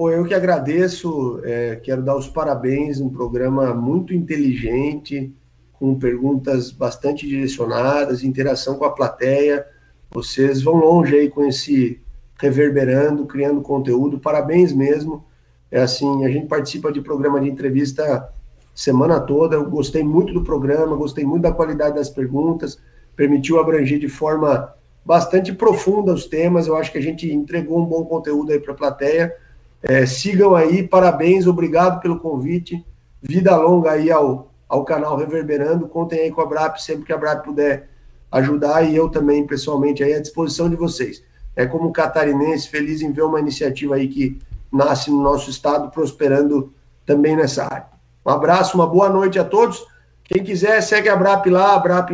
Pô, 0.01 0.11
eu 0.11 0.25
que 0.25 0.33
agradeço, 0.33 1.43
é, 1.45 1.77
quero 1.77 2.03
dar 2.03 2.17
os 2.17 2.27
parabéns, 2.27 3.03
um 3.03 3.11
programa 3.11 3.75
muito 3.75 4.15
inteligente, 4.15 5.31
com 5.75 5.99
perguntas 5.99 6.71
bastante 6.71 7.29
direcionadas, 7.29 8.25
interação 8.25 8.77
com 8.77 8.87
a 8.87 8.95
plateia. 8.95 9.67
Vocês 10.11 10.63
vão 10.63 10.77
longe 10.77 11.15
aí 11.15 11.29
com 11.29 11.45
esse 11.45 12.01
reverberando, 12.39 13.27
criando 13.27 13.61
conteúdo. 13.61 14.19
Parabéns 14.19 14.73
mesmo. 14.73 15.27
É 15.71 15.83
assim, 15.83 16.25
a 16.25 16.31
gente 16.31 16.47
participa 16.47 16.91
de 16.91 17.03
programa 17.03 17.39
de 17.39 17.51
entrevista 17.51 18.27
semana 18.75 19.21
toda. 19.21 19.57
Eu 19.57 19.69
gostei 19.69 20.03
muito 20.03 20.33
do 20.33 20.43
programa, 20.43 20.97
gostei 20.97 21.27
muito 21.27 21.43
da 21.43 21.53
qualidade 21.53 21.97
das 21.97 22.09
perguntas, 22.09 22.81
permitiu 23.15 23.61
abranger 23.61 23.99
de 23.99 24.09
forma 24.09 24.75
bastante 25.05 25.53
profunda 25.53 26.15
os 26.15 26.25
temas. 26.25 26.67
Eu 26.67 26.75
acho 26.75 26.91
que 26.91 26.97
a 26.97 27.03
gente 27.03 27.31
entregou 27.31 27.79
um 27.79 27.85
bom 27.85 28.07
conteúdo 28.07 28.51
aí 28.51 28.59
para 28.59 28.73
a 28.73 28.77
plateia. 28.77 29.37
É, 29.83 30.05
sigam 30.07 30.55
aí, 30.55 30.87
parabéns, 30.87 31.47
obrigado 31.47 32.01
pelo 32.01 32.21
convite. 32.21 32.85
Vida 33.23 33.57
longa 33.57 33.93
aí 33.93 34.11
ao 34.11 34.51
ao 34.71 34.85
canal 34.85 35.17
Reverberando. 35.17 35.89
Contem 35.89 36.21
aí 36.21 36.31
com 36.31 36.41
a 36.41 36.47
BRAP 36.47 36.79
sempre 36.79 37.05
que 37.05 37.13
a 37.13 37.19
BRAP 37.19 37.45
puder 37.45 37.89
ajudar 38.31 38.85
e 38.85 38.95
eu 38.95 39.09
também, 39.09 39.45
pessoalmente, 39.45 40.05
aí 40.05 40.15
à 40.15 40.21
disposição 40.21 40.71
de 40.71 40.77
vocês. 40.77 41.23
É 41.57 41.67
como 41.67 41.93
catarinense, 41.93 42.69
feliz 42.69 43.03
em 43.03 43.11
ver 43.11 43.23
uma 43.23 43.41
iniciativa 43.41 43.97
aí 43.97 44.07
que 44.07 44.41
nasce 44.73 45.11
no 45.11 45.21
nosso 45.21 45.51
estado, 45.51 45.91
prosperando 45.91 46.73
também 47.05 47.35
nessa 47.35 47.65
área. 47.65 47.89
Um 48.25 48.31
abraço, 48.31 48.77
uma 48.77 48.87
boa 48.87 49.09
noite 49.09 49.41
a 49.41 49.45
todos. 49.45 49.85
Quem 50.23 50.45
quiser, 50.45 50.81
segue 50.81 51.09
a 51.09 51.17
BRAP 51.17 51.47
lá, 51.47 51.75
a 51.75 51.79
BRAP 51.81 52.13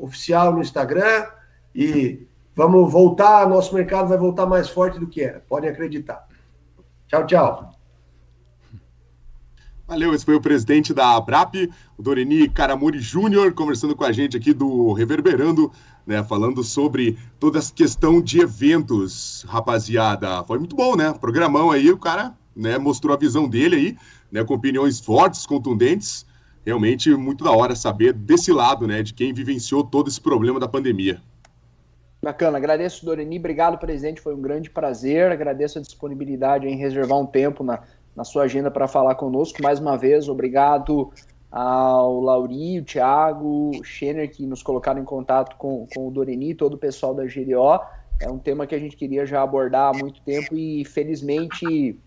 oficial 0.00 0.54
no 0.54 0.62
Instagram 0.62 1.26
e 1.74 2.26
vamos 2.56 2.90
voltar, 2.90 3.46
nosso 3.46 3.74
mercado 3.74 4.08
vai 4.08 4.16
voltar 4.16 4.46
mais 4.46 4.70
forte 4.70 4.98
do 4.98 5.06
que 5.06 5.22
era, 5.22 5.44
podem 5.46 5.68
acreditar. 5.68 6.26
Tchau, 7.08 7.26
tchau. 7.26 7.72
Valeu, 9.86 10.14
esse 10.14 10.22
foi 10.22 10.34
o 10.34 10.40
presidente 10.40 10.92
da 10.92 11.16
ABRAP, 11.16 11.70
o 11.96 12.02
Doreni 12.02 12.46
Caramuri 12.46 12.98
Júnior, 13.00 13.54
conversando 13.54 13.96
com 13.96 14.04
a 14.04 14.12
gente 14.12 14.36
aqui 14.36 14.52
do 14.52 14.92
Reverberando, 14.92 15.72
né, 16.06 16.22
falando 16.22 16.62
sobre 16.62 17.18
toda 17.40 17.58
essa 17.58 17.72
questão 17.72 18.20
de 18.20 18.42
eventos, 18.42 19.46
rapaziada. 19.48 20.44
Foi 20.44 20.58
muito 20.58 20.76
bom, 20.76 20.94
né? 20.94 21.14
Programão 21.14 21.70
aí, 21.70 21.90
o 21.90 21.96
cara 21.96 22.36
né, 22.54 22.76
mostrou 22.76 23.14
a 23.14 23.18
visão 23.18 23.48
dele 23.48 23.76
aí, 23.76 23.96
né, 24.30 24.44
com 24.44 24.52
opiniões 24.52 25.00
fortes, 25.00 25.46
contundentes. 25.46 26.26
Realmente 26.66 27.10
muito 27.14 27.42
da 27.42 27.52
hora 27.52 27.74
saber 27.74 28.12
desse 28.12 28.52
lado, 28.52 28.86
né, 28.86 29.02
de 29.02 29.14
quem 29.14 29.32
vivenciou 29.32 29.82
todo 29.82 30.08
esse 30.08 30.20
problema 30.20 30.60
da 30.60 30.68
pandemia. 30.68 31.22
Bacana, 32.22 32.58
agradeço, 32.58 33.04
Doreni. 33.04 33.38
Obrigado, 33.38 33.78
presidente. 33.78 34.20
Foi 34.20 34.34
um 34.34 34.40
grande 34.40 34.68
prazer. 34.68 35.30
Agradeço 35.30 35.78
a 35.78 35.82
disponibilidade 35.82 36.66
em 36.66 36.76
reservar 36.76 37.18
um 37.18 37.26
tempo 37.26 37.62
na, 37.62 37.80
na 38.14 38.24
sua 38.24 38.44
agenda 38.44 38.70
para 38.70 38.88
falar 38.88 39.14
conosco. 39.14 39.62
Mais 39.62 39.78
uma 39.78 39.96
vez, 39.96 40.28
obrigado 40.28 41.12
ao 41.50 42.20
Lauri, 42.20 42.80
o 42.80 42.84
Thiago, 42.84 43.70
o 43.70 43.84
Schener, 43.84 44.30
que 44.30 44.44
nos 44.44 44.62
colocaram 44.62 45.00
em 45.00 45.04
contato 45.04 45.56
com, 45.56 45.86
com 45.94 46.08
o 46.08 46.10
Doreni 46.10 46.54
todo 46.54 46.74
o 46.74 46.78
pessoal 46.78 47.14
da 47.14 47.24
GDO. 47.24 47.80
É 48.20 48.28
um 48.28 48.38
tema 48.38 48.66
que 48.66 48.74
a 48.74 48.78
gente 48.78 48.96
queria 48.96 49.24
já 49.24 49.42
abordar 49.42 49.94
há 49.94 49.98
muito 49.98 50.20
tempo 50.22 50.56
e 50.56 50.84
felizmente, 50.84 51.98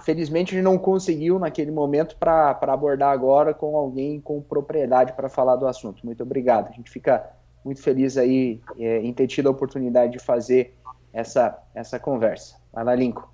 felizmente 0.00 0.54
a 0.54 0.56
gente 0.56 0.64
não 0.64 0.78
conseguiu 0.78 1.38
naquele 1.38 1.70
momento 1.70 2.16
para 2.16 2.58
abordar 2.62 3.12
agora 3.12 3.52
com 3.52 3.76
alguém 3.76 4.20
com 4.20 4.40
propriedade 4.40 5.12
para 5.12 5.28
falar 5.28 5.56
do 5.56 5.66
assunto. 5.66 6.04
Muito 6.04 6.22
obrigado. 6.22 6.68
A 6.68 6.72
gente 6.72 6.90
fica 6.90 7.30
muito 7.64 7.82
feliz 7.82 8.16
aí 8.16 8.60
é, 8.78 8.98
em 8.98 9.12
ter 9.12 9.26
tido 9.26 9.48
a 9.48 9.52
oportunidade 9.52 10.12
de 10.12 10.18
fazer 10.18 10.74
essa, 11.12 11.58
essa 11.74 11.98
conversa. 11.98 12.56
Vai 12.72 12.84
lá, 12.84 12.94
Lincoln. 12.94 13.28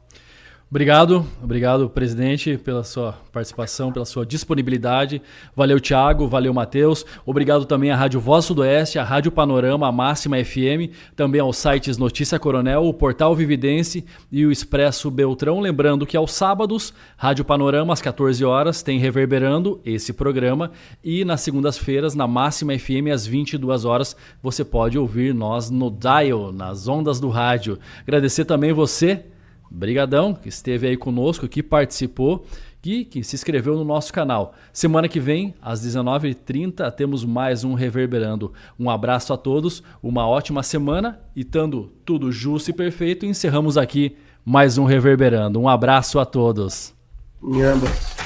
Obrigado, 0.69 1.25
obrigado, 1.41 1.89
presidente, 1.89 2.59
pela 2.59 2.83
sua 2.83 3.13
participação, 3.31 3.93
pela 3.93 4.05
sua 4.05 4.27
disponibilidade. 4.27 5.23
Valeu, 5.55 5.79
Thiago, 5.79 6.27
valeu, 6.27 6.53
Matheus. 6.53 7.07
Obrigado 7.25 7.65
também 7.65 7.93
à 7.93 7.97
Rádio 7.97 8.19
Voz 8.19 8.47
Sudoeste, 8.47 8.99
à 8.99 9.05
Rádio 9.05 9.31
Panorama, 9.31 9.87
a 9.87 9.93
Máxima 9.93 10.45
FM, 10.45 10.91
também 11.15 11.41
aos 11.41 11.57
sites 11.57 11.97
Notícia 11.99 12.37
Coronel, 12.37 12.85
o 12.85 12.93
Portal 12.93 13.33
Vividense 13.33 14.05
e 14.31 14.45
o 14.45 14.51
Expresso 14.51 15.09
Beltrão. 15.09 15.61
Lembrando 15.61 16.05
que 16.05 16.17
aos 16.17 16.33
sábados, 16.33 16.93
Rádio 17.17 17.45
Panorama, 17.45 17.93
às 17.93 18.03
14 18.03 18.45
horas, 18.45 18.83
tem 18.83 18.99
Reverberando 18.99 19.81
esse 19.85 20.13
programa. 20.13 20.73
E 21.03 21.25
nas 21.25 21.43
segundas-feiras, 21.43 22.17
na 22.17 22.27
Máxima 22.27 22.77
FM, 22.77 23.13
às 23.15 23.25
22 23.25 23.85
horas, 23.85 24.17
você 24.43 24.65
pode 24.65 24.99
ouvir 24.99 25.33
nós 25.33 25.71
no 25.71 25.93
Dial, 25.93 26.53
nas 26.53 26.89
ondas 26.89 27.21
do 27.21 27.29
rádio. 27.29 27.79
Agradecer 28.05 28.45
também 28.45 28.73
você 28.73 29.27
Brigadão, 29.71 30.35
que 30.35 30.49
esteve 30.49 30.87
aí 30.87 30.97
conosco, 30.97 31.49
que 31.49 31.63
participou 31.63 32.47
e 32.85 33.05
que 33.05 33.25
se 33.25 33.35
inscreveu 33.35 33.75
no 33.75 33.85
nosso 33.85 34.13
canal. 34.13 34.55
Semana 34.73 35.09
que 35.09 35.19
vem, 35.19 35.55
às 35.61 35.85
19h30, 35.85 36.91
temos 36.93 37.25
mais 37.25 37.65
um 37.65 37.75
Reverberando. 37.75 38.53
Um 38.79 38.89
abraço 38.89 39.33
a 39.33 39.37
todos, 39.37 39.83
uma 40.03 40.27
ótima 40.27 40.63
semana 40.63 41.21
e, 41.35 41.41
estando 41.41 41.93
tudo 42.05 42.31
justo 42.31 42.71
e 42.71 42.73
perfeito, 42.73 43.27
encerramos 43.27 43.77
aqui 43.77 44.17
mais 44.45 44.79
um 44.79 44.85
Reverberando. 44.85 45.61
Um 45.61 45.69
abraço 45.69 46.21
a 46.21 46.25
todos. 46.25 46.95
Ambas. 47.43 48.26